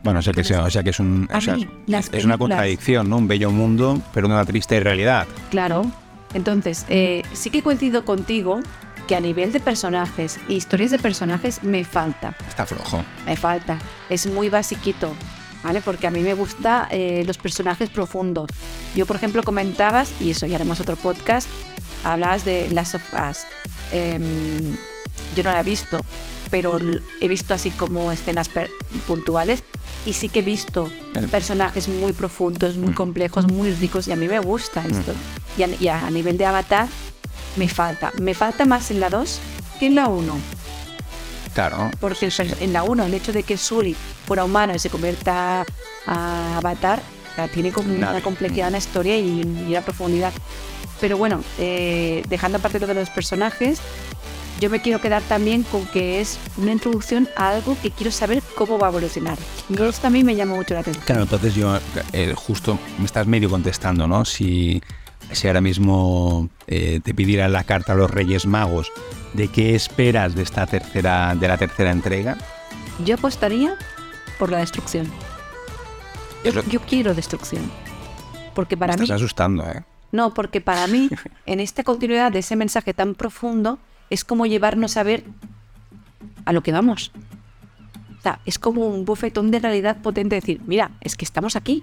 Bueno, 0.02 0.18
o 0.18 0.22
sea 0.22 0.32
que, 0.32 0.40
o 0.40 0.70
sea 0.70 0.82
que 0.82 0.90
es, 0.90 1.00
un, 1.00 1.28
es 1.30 2.24
una 2.24 2.38
contradicción, 2.38 3.08
¿no? 3.08 3.18
Un 3.18 3.28
bello 3.28 3.50
mundo, 3.50 4.00
pero 4.12 4.26
una 4.26 4.44
triste 4.44 4.80
realidad. 4.80 5.26
Claro. 5.50 5.90
Entonces, 6.34 6.86
eh, 6.88 7.22
sí 7.32 7.50
que 7.50 7.62
coincido 7.62 8.04
contigo 8.04 8.60
que 9.06 9.14
a 9.14 9.20
nivel 9.20 9.52
de 9.52 9.60
personajes 9.60 10.38
e 10.48 10.54
historias 10.54 10.90
de 10.90 10.98
personajes 10.98 11.62
me 11.62 11.84
falta. 11.84 12.34
Está 12.48 12.66
flojo. 12.66 13.04
Me 13.26 13.36
falta. 13.36 13.78
Es 14.08 14.26
muy 14.26 14.48
basiquito. 14.48 15.14
¿vale? 15.62 15.80
Porque 15.80 16.06
a 16.06 16.10
mí 16.10 16.20
me 16.20 16.34
gustan 16.34 16.88
eh, 16.90 17.22
los 17.26 17.38
personajes 17.38 17.90
profundos. 17.90 18.50
Yo, 18.94 19.06
por 19.06 19.16
ejemplo, 19.16 19.42
comentabas, 19.42 20.10
y 20.20 20.30
eso 20.30 20.46
ya 20.46 20.56
haremos 20.56 20.80
otro 20.80 20.96
podcast, 20.96 21.48
hablabas 22.04 22.44
de 22.44 22.68
Last 22.70 22.96
of 22.96 23.02
Us. 23.30 23.38
Em, 23.92 24.76
yo 25.36 25.42
no 25.42 25.52
la 25.52 25.60
he 25.60 25.64
visto, 25.64 26.00
pero 26.52 26.78
he 27.22 27.28
visto 27.28 27.54
así 27.54 27.70
como 27.70 28.12
escenas 28.12 28.50
puntuales 29.06 29.64
y 30.04 30.12
sí 30.12 30.28
que 30.28 30.40
he 30.40 30.42
visto 30.42 30.92
personajes 31.30 31.88
muy 31.88 32.12
profundos, 32.12 32.76
muy 32.76 32.90
mm. 32.90 32.94
complejos, 32.94 33.50
muy 33.50 33.72
ricos 33.72 34.06
y 34.06 34.12
a 34.12 34.16
mí 34.16 34.28
me 34.28 34.38
gusta 34.38 34.82
mm. 34.82 34.90
esto. 34.90 35.14
Y 35.80 35.88
a, 35.88 36.10
nivel 36.10 36.36
de 36.36 36.44
avatar 36.44 36.88
me 37.56 37.68
falta. 37.68 38.12
Me 38.20 38.34
falta 38.34 38.66
más 38.66 38.90
en 38.90 39.00
la 39.00 39.08
2 39.08 39.40
que 39.80 39.86
en 39.86 39.94
la 39.94 40.08
1. 40.08 40.34
Claro. 41.54 41.90
Porque 41.98 42.28
en 42.60 42.72
la 42.74 42.82
1 42.82 43.04
el 43.06 43.14
hecho 43.14 43.32
de 43.32 43.44
que 43.44 43.56
Sully 43.56 43.96
fuera 44.26 44.44
humano 44.44 44.74
y 44.74 44.78
se 44.78 44.90
convierta 44.90 45.64
a 46.06 46.56
avatar 46.58 47.00
tiene 47.54 47.72
como 47.72 47.94
una 47.94 48.20
complejidad 48.20 48.66
en 48.66 48.72
la 48.72 48.78
historia 48.78 49.16
y, 49.16 49.40
una 49.40 49.80
profundidad. 49.80 50.34
Pero 51.00 51.16
bueno, 51.16 51.42
eh, 51.58 52.22
dejando 52.28 52.58
aparte 52.58 52.78
lo 52.78 52.86
de 52.86 52.94
los 52.94 53.08
personajes, 53.08 53.80
yo 54.62 54.70
me 54.70 54.80
quiero 54.80 55.00
quedar 55.00 55.22
también 55.22 55.64
con 55.64 55.84
que 55.86 56.20
es 56.20 56.38
una 56.56 56.70
introducción 56.70 57.28
a 57.34 57.48
algo 57.48 57.76
que 57.82 57.90
quiero 57.90 58.12
saber 58.12 58.40
cómo 58.54 58.78
va 58.78 58.86
a 58.86 58.90
evolucionar. 58.90 59.36
Esto 59.68 59.92
también 60.00 60.24
me 60.24 60.36
llama 60.36 60.54
mucho 60.54 60.74
la 60.74 60.80
atención. 60.80 61.04
Claro, 61.04 61.22
entonces 61.22 61.56
yo 61.56 61.76
eh, 62.12 62.32
justo 62.36 62.78
me 62.98 63.06
estás 63.06 63.26
medio 63.26 63.50
contestando, 63.50 64.06
¿no? 64.06 64.24
Si, 64.24 64.80
si 65.32 65.48
ahora 65.48 65.60
mismo 65.60 66.48
eh, 66.68 67.00
te 67.02 67.12
pidiera 67.12 67.48
la 67.48 67.64
carta 67.64 67.94
a 67.94 67.96
los 67.96 68.08
Reyes 68.08 68.46
Magos 68.46 68.92
de 69.32 69.48
qué 69.48 69.74
esperas 69.74 70.36
de 70.36 70.42
esta 70.42 70.64
tercera, 70.68 71.34
de 71.34 71.48
la 71.48 71.58
tercera 71.58 71.90
entrega. 71.90 72.38
Yo 73.04 73.16
apostaría 73.16 73.74
por 74.38 74.52
la 74.52 74.58
destrucción. 74.58 75.10
Yo, 76.70 76.80
quiero 76.82 77.14
destrucción. 77.14 77.68
Porque 78.54 78.76
para 78.76 78.96
me 78.96 79.02
estás 79.02 79.16
asustando, 79.16 79.68
¿eh? 79.68 79.82
No, 80.12 80.32
porque 80.34 80.60
para 80.60 80.86
mí, 80.86 81.10
en 81.46 81.58
esta 81.58 81.82
continuidad 81.82 82.30
de 82.30 82.40
ese 82.40 82.54
mensaje 82.54 82.94
tan 82.94 83.16
profundo, 83.16 83.80
es 84.12 84.24
como 84.24 84.44
llevarnos 84.44 84.98
a 84.98 85.02
ver 85.04 85.24
a 86.44 86.52
lo 86.52 86.62
que 86.62 86.70
vamos. 86.70 87.12
O 88.18 88.22
sea, 88.22 88.40
es 88.44 88.58
como 88.58 88.86
un 88.86 89.06
bufetón 89.06 89.50
de 89.50 89.58
realidad 89.58 90.02
potente 90.02 90.34
decir, 90.34 90.60
mira, 90.66 90.90
es 91.00 91.16
que 91.16 91.24
estamos 91.24 91.56
aquí, 91.56 91.82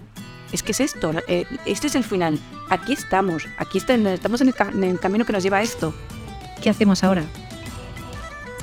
es 0.52 0.62
que 0.62 0.72
es 0.74 0.80
esto, 0.80 1.12
eh, 1.28 1.46
este 1.66 1.88
es 1.88 1.96
el 1.96 2.04
final, 2.04 2.40
aquí 2.70 2.94
estamos, 2.94 3.48
aquí 3.58 3.80
estamos 3.80 4.42
en 4.42 4.48
el, 4.84 5.00
camino 5.00 5.26
que 5.26 5.34
nos 5.34 5.42
lleva 5.42 5.58
a 5.58 5.64
esto. 5.64 5.92
¿Qué 6.62 6.70
hacemos 6.70 7.04
ahora? 7.04 7.24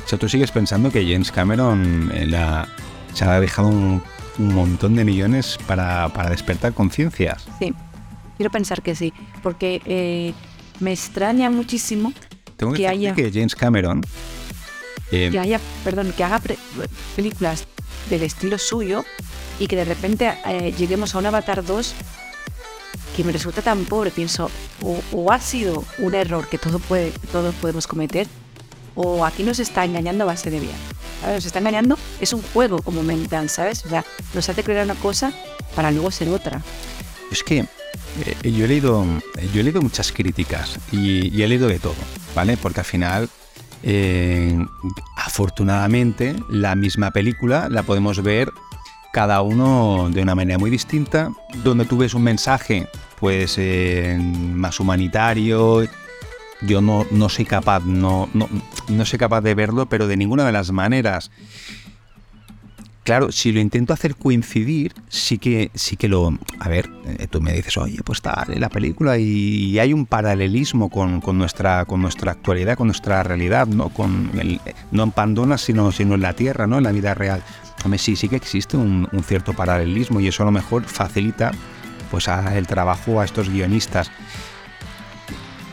O 0.04 0.08
sea, 0.08 0.16
tú 0.16 0.28
sigues 0.28 0.52
pensando 0.52 0.92
que 0.92 1.02
James 1.02 1.32
Cameron 1.32 2.12
eh, 2.14 2.24
la, 2.24 2.68
se 3.14 3.24
ha 3.24 3.40
dejado 3.40 3.68
un, 3.68 4.00
montón 4.38 4.94
de 4.94 5.04
millones 5.04 5.58
para, 5.66 6.08
despertar 6.30 6.72
conciencias. 6.72 7.48
Sí, 7.58 7.74
quiero 8.36 8.52
pensar 8.52 8.80
que 8.80 8.94
sí, 8.94 9.12
porque 9.42 9.82
eh, 9.86 10.34
me 10.78 10.92
extraña 10.92 11.50
muchísimo 11.50 12.12
tengo 12.56 12.72
que, 12.72 12.88
haya, 12.88 13.14
que 13.14 13.30
James 13.32 13.54
Cameron 13.54 14.02
eh, 15.10 15.28
que 15.30 15.38
haya, 15.38 15.60
perdón, 15.84 16.12
que 16.16 16.24
haga 16.24 16.40
películas 17.14 17.66
del 18.10 18.22
estilo 18.22 18.58
suyo 18.58 19.04
y 19.58 19.68
que 19.68 19.76
de 19.76 19.84
repente 19.84 20.32
eh, 20.46 20.74
lleguemos 20.76 21.14
a 21.14 21.18
un 21.18 21.26
Avatar 21.26 21.64
2 21.64 21.94
que 23.16 23.24
me 23.24 23.32
resulta 23.32 23.62
tan 23.62 23.84
pobre, 23.84 24.10
pienso, 24.10 24.50
o, 24.82 25.32
ha 25.32 25.40
sido 25.40 25.84
un 25.98 26.14
error 26.14 26.48
que 26.48 26.58
todo 26.58 26.78
puede, 26.78 27.12
todos 27.32 27.54
podemos 27.54 27.86
cometer, 27.86 28.26
o 28.94 29.24
aquí 29.24 29.42
nos 29.42 29.58
está 29.58 29.84
engañando 29.84 30.24
a 30.24 30.26
base 30.26 30.50
de 30.50 30.60
bien. 30.60 30.74
Nos 31.24 31.46
está 31.46 31.60
engañando, 31.60 31.96
es 32.20 32.34
un 32.34 32.42
juego 32.42 32.82
como 32.82 33.02
mental, 33.02 33.48
¿sabes? 33.48 33.86
O 33.86 33.88
sea, 33.88 34.04
nos 34.34 34.46
hace 34.48 34.62
creer 34.62 34.84
una 34.84 34.94
cosa 34.96 35.32
para 35.74 35.90
luego 35.90 36.10
ser 36.10 36.28
otra. 36.28 36.62
Es 37.32 37.42
que 37.42 37.64
eh, 38.24 38.50
yo, 38.50 38.64
he 38.64 38.68
leído, 38.68 39.04
yo 39.52 39.60
he 39.60 39.62
leído 39.62 39.82
muchas 39.82 40.12
críticas 40.12 40.78
y, 40.92 41.42
he 41.42 41.48
leído 41.48 41.68
de 41.68 41.78
todo, 41.78 41.94
¿vale? 42.34 42.56
Porque 42.56 42.80
al 42.80 42.86
final, 42.86 43.28
eh, 43.82 44.56
afortunadamente, 45.16 46.34
la 46.48 46.74
misma 46.74 47.10
película 47.10 47.68
la 47.70 47.82
podemos 47.82 48.22
ver 48.22 48.50
cada 49.12 49.42
uno 49.42 50.08
de 50.10 50.22
una 50.22 50.34
manera 50.34 50.58
muy 50.58 50.70
distinta, 50.70 51.32
donde 51.62 51.84
tú 51.84 51.98
ves 51.98 52.14
un 52.14 52.22
mensaje 52.22 52.86
pues 53.18 53.56
eh, 53.58 54.18
más 54.20 54.78
humanitario. 54.78 55.84
Yo 56.62 56.80
no, 56.80 57.06
no 57.10 57.28
soy 57.28 57.44
capaz, 57.44 57.84
no, 57.84 58.28
no, 58.32 58.48
no 58.88 59.04
soy 59.04 59.18
capaz 59.18 59.42
de 59.42 59.54
verlo, 59.54 59.86
pero 59.86 60.06
de 60.06 60.16
ninguna 60.16 60.44
de 60.44 60.52
las 60.52 60.70
maneras 60.70 61.30
Claro, 63.06 63.30
si 63.30 63.52
lo 63.52 63.60
intento 63.60 63.92
hacer 63.92 64.16
coincidir, 64.16 64.92
sí 65.08 65.38
que, 65.38 65.70
sí 65.74 65.96
que 65.96 66.08
lo... 66.08 66.36
A 66.58 66.68
ver, 66.68 66.90
eh, 67.06 67.28
tú 67.30 67.40
me 67.40 67.52
dices, 67.52 67.76
oye, 67.76 68.00
pues 68.04 68.18
está 68.18 68.44
la 68.48 68.68
película 68.68 69.16
y, 69.16 69.78
hay 69.78 69.92
un 69.92 70.06
paralelismo 70.06 70.90
con, 70.90 71.20
nuestra, 71.38 71.84
con 71.84 72.02
nuestra 72.02 72.32
actualidad, 72.32 72.76
con 72.76 72.88
nuestra 72.88 73.22
realidad, 73.22 73.68
¿no? 73.68 73.90
Con 73.90 74.32
no 74.90 75.04
en 75.04 75.10
Pandora, 75.12 75.56
sino, 75.56 75.92
sino 75.92 76.16
en 76.16 76.22
la 76.22 76.32
Tierra, 76.32 76.66
¿no? 76.66 76.78
En 76.78 76.82
la 76.82 76.90
vida 76.90 77.14
real. 77.14 77.44
Hombre, 77.84 77.98
sí, 77.98 78.16
sí 78.16 78.28
que 78.28 78.34
existe 78.34 78.76
un, 78.76 79.08
cierto 79.24 79.52
paralelismo 79.52 80.18
y 80.18 80.26
eso 80.26 80.42
a 80.42 80.46
lo 80.46 80.52
mejor 80.52 80.82
facilita 80.82 81.52
pues 82.10 82.26
el 82.26 82.66
trabajo 82.66 83.20
a 83.20 83.24
estos 83.24 83.48
guionistas. 83.48 84.10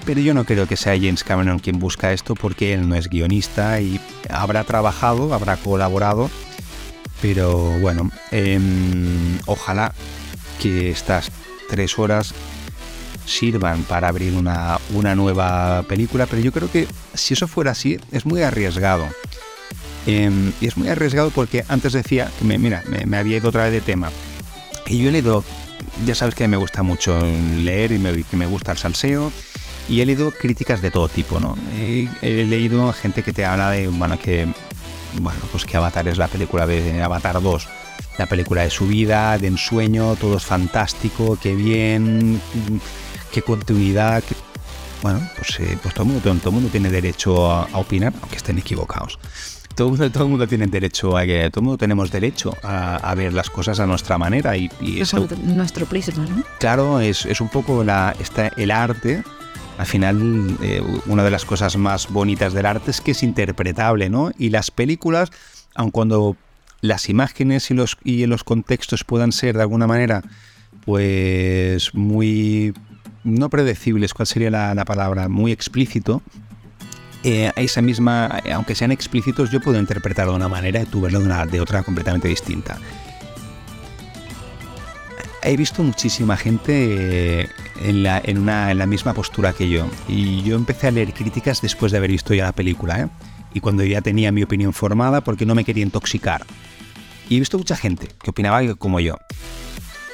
Pero 0.06 0.22
yo 0.22 0.36
no 0.36 0.46
creo 0.46 0.68
que 0.68 0.78
sea 0.78 0.94
James 0.94 1.24
Cameron 1.24 1.58
quien 1.58 1.80
busca 1.80 2.14
esto 2.14 2.36
porque 2.36 2.76
él 2.76 2.88
no 2.88 2.94
es 2.94 3.10
guionista 3.10 3.82
y 3.82 4.00
habrá 4.30 4.64
trabajado, 4.66 5.34
habrá 5.34 5.58
colaborado 5.58 6.30
pero 7.24 7.58
bueno, 7.80 8.12
em, 8.32 9.40
ojalá 9.46 9.94
que 10.62 10.90
estas 10.90 11.32
tres 11.70 11.98
horas 11.98 12.34
sirvan 13.26 13.84
para 13.84 14.10
abrir 14.10 14.34
una, 14.34 14.78
nueva 15.16 15.86
película, 15.88 16.26
pero 16.26 16.42
yo 16.42 16.52
creo 16.52 16.70
que 16.70 16.86
si 17.14 17.34
eso 17.34 17.48
fuera 17.48 17.72
así, 17.72 17.98
es 18.12 18.26
muy 18.26 18.42
arriesgado. 18.42 19.08
Em, 20.06 20.52
y 20.60 20.68
es 20.68 20.76
muy 20.76 20.90
arriesgado 20.90 21.30
porque 21.30 21.64
antes 21.70 21.94
decía 21.94 22.30
que 22.38 22.44
me, 22.44 22.58
mira, 22.58 22.84
me, 23.06 23.18
había 23.18 23.38
ido 23.38 23.48
otra 23.48 23.64
vez 23.64 23.72
de 23.72 23.80
tema. 23.80 24.12
Y 24.86 25.02
yo 25.02 25.08
he 25.08 25.14
leído, 25.14 25.46
ya 26.06 26.16
sabes 26.16 26.36
que 26.36 26.46
me 26.50 26.58
gusta 26.58 26.84
mucho 26.84 27.18
leer 27.56 27.94
y 27.94 28.00
me, 28.00 28.22
que 28.24 28.36
me 28.36 28.48
gusta 28.48 28.74
el 28.74 28.78
salseo. 28.78 29.32
Y 29.88 30.02
he 30.02 30.06
leído 30.06 30.32
críticas 30.32 30.82
de 30.82 30.92
todo 30.92 31.08
tipo, 31.08 31.40
¿no? 31.40 31.58
He, 31.74 32.10
he 32.22 32.44
leído 32.44 32.92
gente 32.92 33.24
que 33.24 33.32
te 33.32 33.46
habla 33.46 33.72
de, 33.72 33.88
bueno, 33.88 34.20
que 34.20 34.50
bueno, 35.20 35.40
pues 35.52 35.66
que 35.66 35.78
Avatar 35.78 36.08
es 36.08 36.18
la 36.18 36.28
película 36.28 36.66
de 36.68 37.02
Avatar 37.02 37.42
2, 37.42 37.68
la 38.18 38.26
película 38.26 38.64
de 38.64 38.70
su 38.70 38.88
vida, 38.88 39.38
de 39.38 39.48
ensueño, 39.48 40.16
todo 40.16 40.38
es 40.38 40.44
fantástico, 40.44 41.38
qué 41.42 41.56
bien, 41.56 42.42
qué 43.32 43.42
continuidad. 43.42 44.24
Bueno, 45.02 45.28
pues, 45.36 45.60
eh, 45.60 45.78
pues 45.82 45.94
todo, 45.94 46.06
el 46.06 46.14
mundo, 46.14 46.36
todo, 46.42 46.52
mundo 46.52 46.70
tiene 46.70 46.90
derecho 46.90 47.52
a, 47.52 47.68
opinar, 47.74 48.14
aunque 48.22 48.38
estén 48.38 48.58
equivocados. 48.58 49.20
Todo, 49.76 50.10
todo 50.12 50.24
el 50.26 50.30
mundo 50.30 50.48
tiene 50.48 50.68
derecho 50.68 51.18
a 51.18 51.26
que 51.26 51.50
todo 51.50 51.62
el 51.62 51.66
mundo 51.66 51.78
tenemos 51.78 52.12
derecho 52.12 52.56
a, 52.62 53.14
ver 53.16 53.34
las 53.34 53.50
cosas 53.50 53.80
a 53.80 53.88
nuestra 53.88 54.20
manera 54.20 54.56
y, 54.56 54.70
es 54.82 55.14
nuestro 55.14 55.88
prisma, 55.88 56.26
¿no? 56.26 56.44
Claro, 56.60 57.00
es, 57.00 57.26
es 57.26 57.42
un 57.42 57.50
poco 57.50 57.84
la, 57.84 58.16
el 58.56 58.72
arte 58.72 59.24
al 59.78 59.86
final 59.86 60.58
eh, 60.62 60.82
una 61.08 61.24
de 61.24 61.32
las 61.32 61.46
cosas 61.46 61.78
más 61.78 62.10
bonitas 62.10 62.54
del 62.54 62.66
arte 62.66 62.92
es 62.92 63.02
que 63.02 63.12
es 63.12 63.24
interpretable, 63.24 64.10
¿no? 64.10 64.32
Y 64.38 64.50
las 64.50 64.72
películas, 64.72 65.32
aun 65.76 65.92
cuando 65.92 66.38
las 66.82 67.10
imágenes 67.10 67.72
y 67.72 67.74
los, 67.74 67.98
y 68.04 68.26
los 68.26 68.44
contextos 68.44 69.04
puedan 69.04 69.32
ser 69.32 69.56
de 69.56 69.62
alguna 69.62 69.88
manera, 69.88 70.22
pues 70.86 71.94
muy, 71.96 72.74
no 73.24 73.50
predecibles, 73.50 74.14
¿cuál 74.14 74.28
sería 74.28 74.52
la, 74.52 74.86
palabra? 74.86 75.30
Muy 75.30 75.52
explícito, 75.52 76.22
eh, 77.24 77.52
esa 77.56 77.82
misma, 77.82 78.28
aunque 78.54 78.76
sean 78.76 78.92
explícitos, 78.92 79.50
yo 79.50 79.62
puedo 79.62 79.80
interpretarlo 79.80 80.34
de 80.34 80.38
una 80.38 80.50
manera 80.50 80.82
y 80.82 80.86
tú 80.86 81.02
verlo 81.02 81.20
de, 81.20 81.26
una, 81.26 81.46
de 81.46 81.62
otra 81.62 81.84
completamente 81.84 82.28
distinta 82.28 82.78
he 85.44 85.58
visto 85.58 85.84
muchísima 85.84 86.38
gente 86.38 87.42
eh, 87.42 87.50
en 87.82 88.04
la, 88.04 88.22
en, 88.24 88.38
una, 88.38 88.72
en 88.72 88.78
la 88.78 88.86
misma 88.86 89.14
postura 89.14 89.54
que 89.54 89.70
yo. 89.70 89.88
Y 90.08 90.42
yo 90.44 90.56
empecé 90.56 90.88
a 90.88 90.92
leer 90.92 91.14
críticas 91.14 91.62
después 91.62 91.92
de 91.92 91.98
haber 91.98 92.12
visto 92.12 92.34
ya 92.34 92.46
la 92.46 92.52
película, 92.52 93.00
¿eh? 93.02 93.08
Y 93.54 93.60
cuando 93.60 93.84
ya 93.84 94.02
tenía 94.02 94.32
mi 94.32 94.44
opinión 94.44 94.74
formada 94.74 95.22
porque 95.22 95.46
no 95.46 95.56
me 95.56 95.64
quería 95.64 95.84
intoxicar. 95.84 96.46
Y 97.30 97.38
he 97.38 97.40
visto 97.40 97.58
mucha 97.58 97.76
gente 97.76 98.08
que 98.22 98.32
opinaba 98.32 98.62
como 98.76 99.00
yo. 99.00 99.18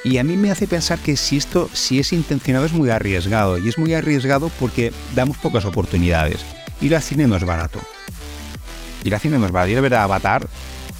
Y 0.04 0.18
a 0.18 0.24
mí 0.24 0.36
me 0.36 0.50
hace 0.50 0.66
pensar 0.66 0.98
que 0.98 1.16
si 1.16 1.36
esto, 1.36 1.68
si 1.72 1.98
es 1.98 2.12
intencionado, 2.12 2.64
es 2.64 2.72
muy 2.72 2.90
arriesgado. 2.90 3.58
Y 3.58 3.68
es 3.68 3.78
muy 3.78 3.94
arriesgado 3.94 4.50
porque 4.60 4.92
damos 5.14 5.36
pocas 5.38 5.64
oportunidades. 5.64 6.38
Ir 6.80 6.94
al 6.94 7.02
cine 7.02 7.26
no 7.26 7.36
es 7.36 7.44
barato. 7.44 7.80
Ir 9.04 9.14
al 9.14 9.20
cine 9.20 9.38
no 9.38 9.46
es 9.46 9.52
barato. 9.52 9.70
Ir 9.70 9.78
a 9.78 9.82
ver 9.82 9.94
a 9.94 10.04
Avatar, 10.04 10.46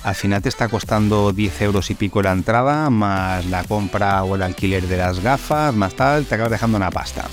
al 0.02 0.14
final 0.14 0.42
te 0.42 0.48
está 0.48 0.68
costando 0.68 1.32
10 1.32 1.62
euros 1.62 1.90
y 1.90 1.94
pico 1.94 2.22
la 2.22 2.32
entrada, 2.32 2.88
más 2.90 3.44
la 3.46 3.64
compra 3.64 4.24
o 4.24 4.34
el 4.34 4.42
alquiler 4.42 4.86
de 4.86 4.96
las 4.96 5.20
gafas, 5.20 5.74
más 5.74 5.94
tal, 5.94 6.24
te 6.24 6.34
acabas 6.34 6.52
dejando 6.52 6.76
una 6.76 6.90
pasta. 6.90 7.28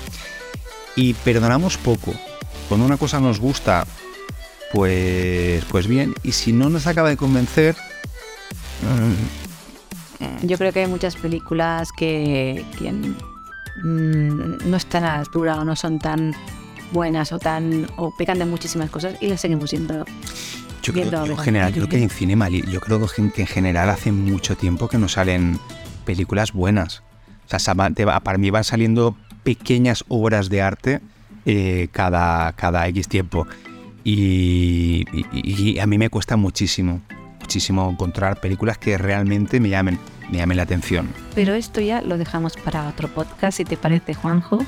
Y 0.96 1.14
perdonamos 1.14 1.78
poco. 1.78 2.12
Cuando 2.68 2.84
una 2.84 2.96
cosa 2.96 3.20
nos 3.20 3.40
gusta, 3.40 3.86
pues, 4.72 5.64
pues 5.66 5.86
bien. 5.86 6.14
Y 6.22 6.32
si 6.32 6.52
no 6.52 6.68
nos 6.68 6.86
acaba 6.86 7.08
de 7.08 7.16
convencer, 7.16 7.76
yo 10.42 10.58
creo 10.58 10.72
que 10.72 10.80
hay 10.80 10.86
muchas 10.86 11.16
películas 11.16 11.90
que, 11.96 12.64
mm, 13.82 14.68
no 14.68 14.76
están 14.76 15.04
a 15.04 15.14
la 15.14 15.18
altura 15.20 15.56
o 15.60 15.64
no 15.64 15.76
son 15.76 15.98
tan 15.98 16.34
buenas 16.92 17.32
o 17.32 17.38
tan 17.38 17.86
o 17.96 18.14
pecan 18.16 18.38
de 18.38 18.44
muchísimas 18.44 18.90
cosas 18.90 19.16
y 19.20 19.28
las 19.28 19.40
seguimos 19.40 19.70
viendo. 19.70 20.04
Yo 20.92 21.08
creo, 21.08 21.10
yo 21.10 21.32
ahora. 21.32 21.42
general, 21.42 21.72
creo 21.72 21.88
que 21.88 22.02
en 22.02 22.10
cine 22.10 22.36
malí, 22.36 22.62
yo 22.70 22.80
creo 22.80 23.00
que 23.06 23.42
en 23.42 23.46
general 23.46 23.88
hace 23.90 24.12
mucho 24.12 24.56
tiempo 24.56 24.88
que 24.88 24.98
no 24.98 25.08
salen 25.08 25.58
películas 26.04 26.52
buenas. 26.52 27.02
O 27.52 27.58
sea, 27.58 27.74
para 27.74 28.38
mí 28.38 28.50
van 28.50 28.64
saliendo 28.64 29.16
pequeñas 29.42 30.04
obras 30.08 30.48
de 30.50 30.60
arte 30.62 31.00
eh, 31.46 31.88
cada, 31.92 32.52
cada 32.52 32.86
X 32.88 33.08
tiempo. 33.08 33.46
Y, 34.04 35.04
y- 35.12 35.26
y 35.72 35.78
a 35.78 35.86
mí 35.86 35.98
me 35.98 36.08
cuesta 36.10 36.36
muchísimo, 36.36 37.00
muchísimo 37.40 37.90
encontrar 37.90 38.40
películas 38.40 38.78
que 38.78 38.96
realmente 38.98 39.60
me 39.60 39.68
llamen, 39.68 39.98
me 40.30 40.38
llamen 40.38 40.56
la 40.56 40.62
atención. 40.64 41.08
Pero 41.34 41.54
esto 41.54 41.80
ya 41.80 42.00
lo 42.02 42.16
dejamos 42.18 42.56
para 42.56 42.88
otro 42.88 43.08
podcast, 43.08 43.56
si 43.58 43.64
te 43.64 43.76
parece, 43.76 44.14
Juanjo, 44.14 44.64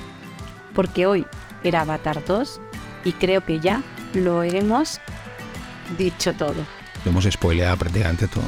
porque 0.75 1.07
hoy 1.07 1.27
era 1.65 1.83
Avatar 1.83 2.23
2 2.25 2.61
y 3.05 3.13
creo 3.13 3.45
que 3.45 3.61
ya 3.61 3.83
lo 4.15 4.43
hemos 4.43 5.01
dicho 5.97 6.33
todo. 6.35 6.55
Hemos 7.05 7.25
spoileado 7.25 7.77
prácticamente 7.77 8.29
todo. 8.29 8.45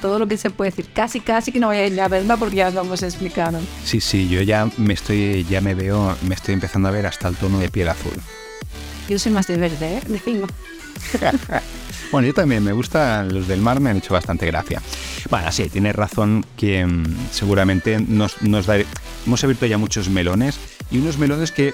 Todo 0.00 0.18
lo 0.18 0.28
que 0.28 0.36
se 0.36 0.50
puede 0.50 0.70
decir. 0.70 0.90
Casi, 0.92 1.20
casi 1.20 1.50
que 1.50 1.58
no 1.58 1.68
voy 1.68 1.78
a 1.78 1.86
ir 1.86 2.00
a 2.00 2.08
verla 2.08 2.36
porque 2.36 2.56
ya 2.56 2.70
lo 2.70 2.82
hemos 2.82 3.02
explicado. 3.02 3.60
Sí, 3.84 4.00
sí, 4.00 4.28
yo 4.28 4.42
ya 4.42 4.68
me 4.76 4.94
estoy, 4.94 5.44
ya 5.44 5.60
me 5.60 5.74
veo, 5.74 6.16
me 6.22 6.34
estoy 6.34 6.54
empezando 6.54 6.88
a 6.88 6.92
ver 6.92 7.06
hasta 7.06 7.28
el 7.28 7.36
tono 7.36 7.58
de 7.58 7.68
piel 7.68 7.88
azul. 7.88 8.12
Yo 9.08 9.18
soy 9.18 9.32
más 9.32 9.46
de 9.46 9.56
verde, 9.56 9.96
¿eh? 9.96 10.02
De. 10.06 10.46
Bueno, 12.10 12.26
yo 12.26 12.32
también 12.32 12.64
me 12.64 12.72
gustan 12.72 13.34
los 13.34 13.46
del 13.48 13.60
mar, 13.60 13.80
me 13.80 13.90
han 13.90 13.98
hecho 13.98 14.14
bastante 14.14 14.46
gracia. 14.46 14.80
Bueno, 15.28 15.52
sí, 15.52 15.68
tienes 15.68 15.94
razón 15.94 16.44
que 16.56 16.86
mm, 16.86 17.28
seguramente 17.30 18.00
nos, 18.00 18.40
nos 18.40 18.66
da... 18.66 18.76
Hemos 19.26 19.44
abierto 19.44 19.66
ya 19.66 19.76
muchos 19.76 20.08
melones 20.08 20.58
y 20.90 20.98
unos 20.98 21.18
melones 21.18 21.52
que, 21.52 21.72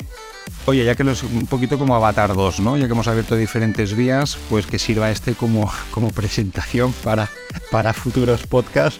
oye, 0.66 0.84
ya 0.84 0.96
que 0.96 1.04
los 1.04 1.22
un 1.22 1.46
poquito 1.46 1.78
como 1.78 1.94
Avatar 1.94 2.34
2, 2.34 2.60
¿no? 2.60 2.76
Ya 2.76 2.86
que 2.86 2.92
hemos 2.92 3.06
abierto 3.06 3.36
diferentes 3.36 3.94
vías, 3.94 4.36
pues 4.50 4.66
que 4.66 4.80
sirva 4.80 5.12
este 5.12 5.34
como, 5.34 5.70
como 5.92 6.10
presentación 6.10 6.92
para, 7.04 7.30
para 7.70 7.92
futuros 7.92 8.44
podcasts. 8.44 8.98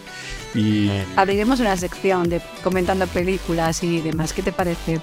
Y 0.54 0.88
Abriremos 1.16 1.58
una 1.58 1.76
sección 1.76 2.28
de 2.28 2.40
comentando 2.62 3.08
películas 3.08 3.82
y 3.82 4.00
demás. 4.00 4.32
¿Qué 4.32 4.42
te 4.42 4.52
parece? 4.52 5.00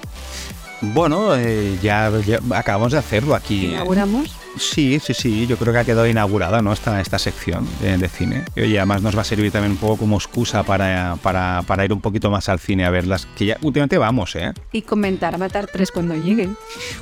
Bueno, 0.81 1.35
eh, 1.35 1.77
ya, 1.81 2.11
ya 2.25 2.39
acabamos 2.55 2.91
de 2.91 2.97
hacerlo 2.97 3.35
aquí. 3.35 3.67
¿Inauguramos? 3.67 4.41
Sí, 4.57 4.99
sí, 4.99 5.13
sí, 5.13 5.47
yo 5.47 5.55
creo 5.57 5.71
que 5.71 5.79
ha 5.79 5.85
quedado 5.85 6.07
inaugurada 6.07 6.61
¿no? 6.61 6.73
esta, 6.73 6.99
esta 6.99 7.17
sección 7.17 7.67
de, 7.79 7.97
de 7.97 8.09
cine. 8.09 8.43
Y 8.55 8.61
oye, 8.61 8.79
además 8.79 9.01
nos 9.01 9.15
va 9.15 9.21
a 9.21 9.23
servir 9.23 9.51
también 9.51 9.71
un 9.71 9.77
poco 9.77 9.97
como 9.97 10.17
excusa 10.17 10.63
para, 10.63 11.17
para, 11.21 11.63
para 11.65 11.85
ir 11.85 11.93
un 11.93 12.01
poquito 12.01 12.29
más 12.29 12.49
al 12.49 12.59
cine 12.59 12.85
a 12.85 12.89
verlas, 12.89 13.27
que 13.37 13.45
ya 13.45 13.57
últimamente 13.61 13.97
vamos, 13.97 14.35
¿eh? 14.35 14.51
Y 14.71 14.81
comentar 14.81 15.35
Avatar 15.35 15.67
3 15.71 15.91
cuando 15.91 16.15
llegue. 16.15 16.49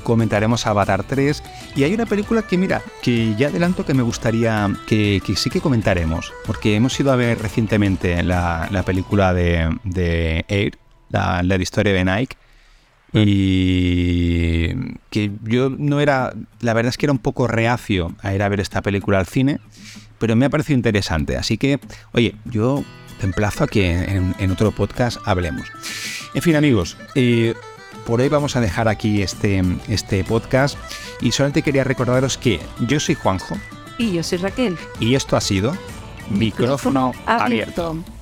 Comentaremos 0.03 0.67
Avatar 0.67 1.03
3 1.03 1.41
y 1.75 1.83
hay 1.83 1.93
una 1.93 2.05
película 2.05 2.43
que, 2.43 2.57
mira, 2.57 2.83
que 3.01 3.33
ya 3.35 3.47
adelanto 3.47 3.85
que 3.85 3.93
me 3.93 4.03
gustaría 4.03 4.69
que, 4.85 5.21
que 5.25 5.35
sí 5.35 5.49
que 5.49 5.61
comentaremos, 5.61 6.31
porque 6.45 6.75
hemos 6.75 6.99
ido 6.99 7.11
a 7.11 7.15
ver 7.15 7.39
recientemente 7.41 8.21
la, 8.21 8.67
la 8.71 8.83
película 8.83 9.33
de, 9.33 9.75
de 9.83 10.45
Air, 10.47 10.77
la, 11.09 11.41
la 11.41 11.55
historia 11.55 11.93
de 11.93 12.05
Nike, 12.05 12.37
y 13.13 14.73
que 15.09 15.31
yo 15.43 15.69
no 15.69 15.99
era, 15.99 16.33
la 16.61 16.73
verdad 16.73 16.89
es 16.89 16.97
que 16.97 17.05
era 17.05 17.13
un 17.13 17.19
poco 17.19 17.47
reacio 17.47 18.13
a 18.21 18.33
ir 18.33 18.41
a 18.43 18.49
ver 18.49 18.59
esta 18.59 18.81
película 18.81 19.19
al 19.19 19.25
cine, 19.27 19.59
pero 20.19 20.35
me 20.35 20.45
ha 20.45 20.49
parecido 20.49 20.75
interesante. 20.77 21.37
Así 21.37 21.57
que, 21.57 21.79
oye, 22.13 22.35
yo 22.45 22.83
te 23.19 23.25
emplazo 23.25 23.63
a 23.63 23.67
que 23.67 23.91
en, 23.91 24.35
en 24.37 24.51
otro 24.51 24.71
podcast 24.71 25.17
hablemos. 25.25 25.67
En 26.33 26.41
fin, 26.41 26.55
amigos, 26.55 26.97
eh, 27.15 27.53
por 28.05 28.21
hoy 28.21 28.29
vamos 28.29 28.55
a 28.55 28.61
dejar 28.61 28.87
aquí 28.87 29.21
este, 29.21 29.63
este 29.87 30.23
podcast 30.23 30.77
y 31.21 31.31
solamente 31.31 31.61
quería 31.63 31.83
recordaros 31.83 32.37
que 32.37 32.59
yo 32.87 32.99
soy 32.99 33.15
Juanjo 33.15 33.57
Y 33.97 34.13
yo 34.13 34.23
soy 34.23 34.37
Raquel. 34.39 34.77
y 34.99 35.15
esto 35.15 35.35
ha 35.37 35.41
sido 35.41 35.75
Micrófono 36.29 37.13
abierto. 37.25 37.87
abierto. 37.89 38.18